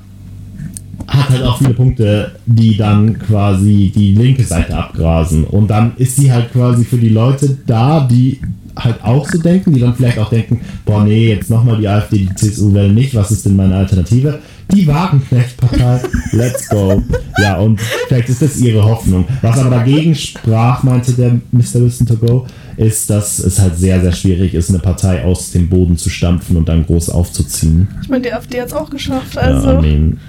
hat 1.08 1.30
halt 1.30 1.44
auch 1.44 1.58
viele 1.58 1.74
Punkte, 1.74 2.32
die 2.46 2.78
dann 2.78 3.18
quasi 3.18 3.92
die 3.94 4.14
linke 4.14 4.44
Seite 4.44 4.78
abgrasen. 4.78 5.44
Und 5.46 5.68
dann 5.70 5.94
ist 5.98 6.18
sie 6.18 6.32
halt 6.32 6.52
quasi 6.54 6.86
für 6.86 6.98
die 6.98 7.10
Leute 7.10 7.58
da, 7.66 8.08
die 8.10 8.40
halt 8.78 9.04
auch 9.04 9.28
so 9.30 9.38
denken, 9.38 9.74
die 9.74 9.80
dann 9.82 9.96
vielleicht 9.96 10.20
auch 10.20 10.30
denken, 10.30 10.62
boah 10.86 11.04
nee, 11.04 11.30
jetzt 11.30 11.50
nochmal 11.50 11.78
die 11.78 11.88
AfD, 11.88 12.18
die 12.20 12.36
CSU 12.36 12.74
wählen 12.74 12.94
nicht, 12.94 13.14
was 13.16 13.32
ist 13.32 13.46
denn 13.46 13.56
meine 13.56 13.76
Alternative? 13.76 14.40
Die 14.74 14.86
Wagenknecht-Partei, 14.86 16.02
let's 16.34 16.68
go. 16.68 17.02
Ja, 17.40 17.58
und 17.58 17.80
vielleicht 18.08 18.28
ist 18.30 18.42
das 18.42 18.58
ihre 18.58 18.84
Hoffnung. 18.84 19.26
Was 19.42 19.58
aber 19.58 19.70
dagegen 19.70 20.14
sprach, 20.14 20.84
meinte 20.84 21.14
der 21.14 21.40
Mr. 21.52 21.80
Listen 21.80 22.06
to 22.06 22.18
Go, 22.18 22.46
ist, 22.76 23.10
dass 23.10 23.40
es 23.40 23.60
halt 23.60 23.78
sehr, 23.78 24.02
sehr 24.02 24.12
schwierig 24.12 24.54
ist, 24.54 24.70
eine 24.70 24.80
Partei 24.80 25.24
aus 25.24 25.52
dem 25.52 25.70
Boden 25.70 25.98
zu 25.98 26.10
stampfen 26.10 26.58
und 26.58 26.68
dann 26.68 26.86
groß 26.86 27.10
aufzuziehen. 27.10 27.88
Ich 28.02 28.10
meine, 28.10 28.24
die 28.24 28.34
AfD 28.34 28.60
hat 28.60 28.68
es 28.68 28.74
auch 28.74 28.90
geschafft. 28.90 29.36
ja, 29.36 29.42
Also, 29.42 29.72
I 29.80 29.82
mean, 29.82 30.20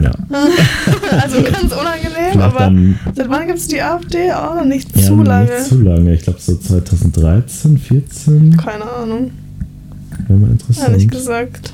ja. 0.00 0.10
also 1.22 1.42
ganz 1.42 1.72
unangenehm, 1.72 2.40
aber 2.40 2.58
dann 2.60 2.98
seit 3.14 3.28
wann 3.28 3.46
gibt 3.46 3.58
es 3.58 3.68
die 3.68 3.80
AfD? 3.80 4.32
Auch 4.32 4.54
noch 4.56 4.64
nicht 4.64 4.94
Ja, 4.96 5.02
zu 5.06 5.22
lange. 5.22 5.50
Nicht 5.50 5.64
zu 5.66 5.80
lange. 5.82 6.14
Ich 6.14 6.22
glaube 6.22 6.38
so 6.40 6.56
2013, 6.56 7.78
14. 7.78 8.56
Keine 8.56 8.90
Ahnung, 8.90 9.30
Wäre 10.28 10.38
mal 10.38 10.48
ehrlich 10.48 11.04
interessant. 11.04 11.10
gesagt. 11.10 11.72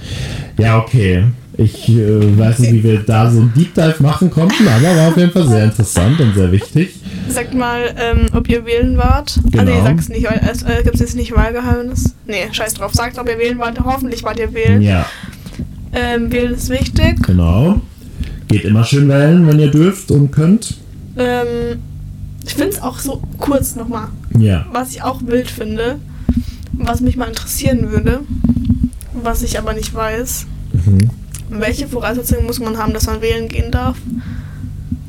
Ja, 0.59 0.79
okay. 0.79 1.25
Ich 1.61 1.89
äh, 1.89 2.39
weiß 2.39 2.61
nicht, 2.61 2.73
wie 2.73 2.85
wir 2.85 3.01
da 3.01 3.29
so 3.29 3.41
einen 3.41 3.53
Deep 3.53 3.75
Dive 3.75 3.97
machen 4.01 4.31
konnten, 4.31 4.69
aber 4.69 4.97
war 4.97 5.09
auf 5.09 5.17
jeden 5.17 5.33
Fall 5.33 5.49
sehr 5.49 5.65
interessant 5.65 6.21
und 6.21 6.35
sehr 6.35 6.53
wichtig. 6.53 6.95
Sagt 7.29 7.53
mal, 7.53 7.81
ähm, 7.99 8.27
ob 8.33 8.49
ihr 8.49 8.65
wählen 8.65 8.97
wart. 8.97 9.41
Ah, 9.57 9.63
nee, 9.65 9.73
Genau. 9.73 9.83
sag's 9.83 10.09
nicht, 10.09 10.25
weil 10.31 10.41
es 10.51 10.63
äh, 10.63 10.83
gibt 10.85 11.01
jetzt 11.01 11.17
nicht 11.17 11.35
Wahlgeheimnis. 11.35 12.15
Nee, 12.29 12.47
scheiß 12.53 12.75
drauf. 12.75 12.93
Sagt, 12.95 13.19
ob 13.19 13.29
ihr 13.29 13.39
wählen 13.39 13.59
wart. 13.59 13.81
Hoffentlich 13.85 14.23
wart 14.23 14.39
ihr 14.39 14.55
wählen. 14.55 14.81
Ja, 14.83 15.05
Ähm, 15.93 16.31
wählen 16.31 16.55
ist 16.55 16.71
wichtig. 16.71 17.21
genau. 17.27 17.81
Geht 18.49 18.65
immer 18.65 18.85
schön 18.85 19.09
wählen, 19.09 19.47
wenn 19.47 19.59
ihr 19.59 19.71
dürft 19.71 20.11
und 20.11 20.31
könnt. 20.31 20.79
Ähm, 21.17 21.79
ich 22.47 22.55
finde 22.55 22.71
es 22.71 22.83
auch 22.83 22.99
so 22.99 23.23
kurz 23.39 23.77
nochmal, 23.77 24.09
Ja. 24.39 24.65
was 24.73 24.91
ich 24.91 25.03
auch 25.03 25.21
wild 25.27 25.51
finde, 25.51 25.97
was 26.73 27.01
mich 27.01 27.17
mal 27.17 27.29
interessieren 27.29 27.91
würde, 27.91 28.21
was 29.13 29.43
ich 29.43 29.59
aber 29.59 29.75
nicht 29.75 29.93
weiß. 29.95 30.47
Mhm. 30.73 31.11
Welche 31.51 31.89
Voraussetzungen 31.89 32.47
muss 32.47 32.61
man 32.61 32.79
haben, 32.79 32.93
dass 32.93 33.07
man 33.07 33.21
wählen 33.21 33.49
gehen 33.49 33.71
darf? 33.71 33.97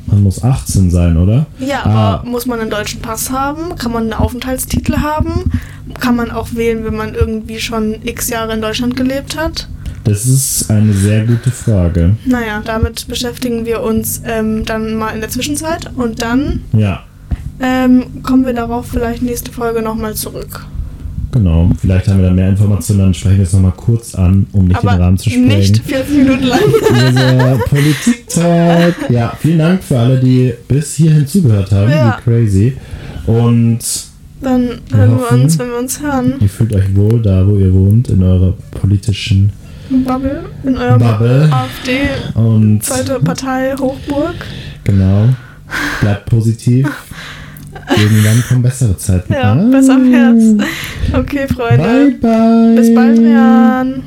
Man 0.06 0.22
muss 0.22 0.42
18 0.42 0.90
sein, 0.90 1.16
oder? 1.16 1.46
Ja, 1.60 1.84
Ah. 1.84 2.14
aber 2.16 2.28
muss 2.28 2.44
man 2.46 2.60
einen 2.60 2.70
deutschen 2.70 3.00
Pass 3.00 3.30
haben? 3.30 3.76
Kann 3.76 3.92
man 3.92 4.04
einen 4.04 4.12
Aufenthaltstitel 4.12 4.96
haben? 4.98 5.44
Kann 5.98 6.16
man 6.16 6.30
auch 6.30 6.48
wählen, 6.54 6.84
wenn 6.84 6.96
man 6.96 7.14
irgendwie 7.14 7.60
schon 7.60 7.96
x 8.04 8.28
Jahre 8.28 8.52
in 8.54 8.60
Deutschland 8.60 8.96
gelebt 8.96 9.38
hat? 9.38 9.68
Das 10.04 10.26
ist 10.26 10.70
eine 10.70 10.92
sehr 10.92 11.24
gute 11.26 11.50
Frage. 11.50 12.16
Naja, 12.24 12.62
damit 12.64 13.06
beschäftigen 13.06 13.66
wir 13.66 13.82
uns 13.82 14.22
ähm, 14.26 14.64
dann 14.64 14.94
mal 14.94 15.10
in 15.10 15.20
der 15.20 15.28
Zwischenzeit 15.30 15.90
und 15.94 16.22
dann 16.22 16.62
Ja, 16.76 17.04
ähm, 17.60 18.22
kommen 18.22 18.46
wir 18.46 18.54
darauf 18.54 18.86
vielleicht 18.86 19.22
nächste 19.22 19.52
Folge 19.52 19.82
nochmal 19.82 20.14
zurück. 20.14 20.66
genau. 21.32 21.70
Vielleicht 21.78 22.08
haben 22.08 22.18
wir 22.20 22.28
da 22.28 22.32
mehr 22.34 22.48
Informationen, 22.48 23.00
dann 23.00 23.14
sprechen 23.14 23.36
wir 23.36 23.44
es 23.44 23.52
nochmal 23.52 23.74
kurz 23.76 24.14
an, 24.14 24.46
um 24.52 24.64
nicht 24.68 24.82
den 24.82 24.88
Aber 24.88 24.98
Rahmen 25.00 25.18
zu 25.18 25.28
sprengen. 25.30 25.48
nicht 25.48 25.78
40 25.84 26.16
Minuten 26.16 26.44
lang. 26.44 26.60
Unser 27.06 27.58
Politik-Talk. 27.68 29.10
Ja, 29.10 29.32
vielen 29.38 29.58
Dank 29.58 29.82
für 29.84 29.98
alle, 29.98 30.18
die 30.18 30.52
bis 30.66 30.94
hierhin 30.94 31.26
zugehört 31.26 31.70
haben. 31.72 31.90
Ja. 31.90 32.18
Wie 32.18 32.22
crazy. 32.30 32.72
Und 33.26 33.78
Dann 34.40 34.68
Wir 34.88 34.96
hören 34.96 35.10
wir 35.10 35.16
hoffen- 35.20 35.42
uns, 35.42 35.58
wenn 35.58 35.68
wir 35.68 35.78
uns 35.78 36.00
hören. 36.02 36.34
ihr 36.40 36.48
fühlt 36.48 36.74
euch 36.74 36.96
wohl 36.96 37.20
da, 37.20 37.46
wo 37.46 37.56
ihr 37.58 37.72
wohnt, 37.74 38.08
in 38.08 38.22
eurer 38.22 38.54
politischen 38.80 39.52
Bubble 39.90 40.44
in 40.64 40.76
eurem 40.76 40.98
Bubble. 41.00 41.48
AfD, 41.52 41.98
Und 42.34 42.82
zweite 42.84 43.18
Partei, 43.20 43.74
Hochburg. 43.78 44.34
genau, 44.84 45.28
bleibt 46.00 46.26
positiv. 46.30 46.88
Irgendwann 47.96 48.42
kommen 48.48 48.62
bessere 48.62 48.96
Zeiten. 48.96 49.32
Ja, 49.32 49.52
Ah. 49.52 49.68
besser 49.70 49.94
am 49.94 50.12
Herz. 50.12 50.42
Okay, 51.12 51.46
Freunde. 51.48 51.82
Bye, 51.84 52.10
bye. 52.20 52.74
Bis 52.76 52.94
bald, 52.94 53.18
Rian. 53.18 54.02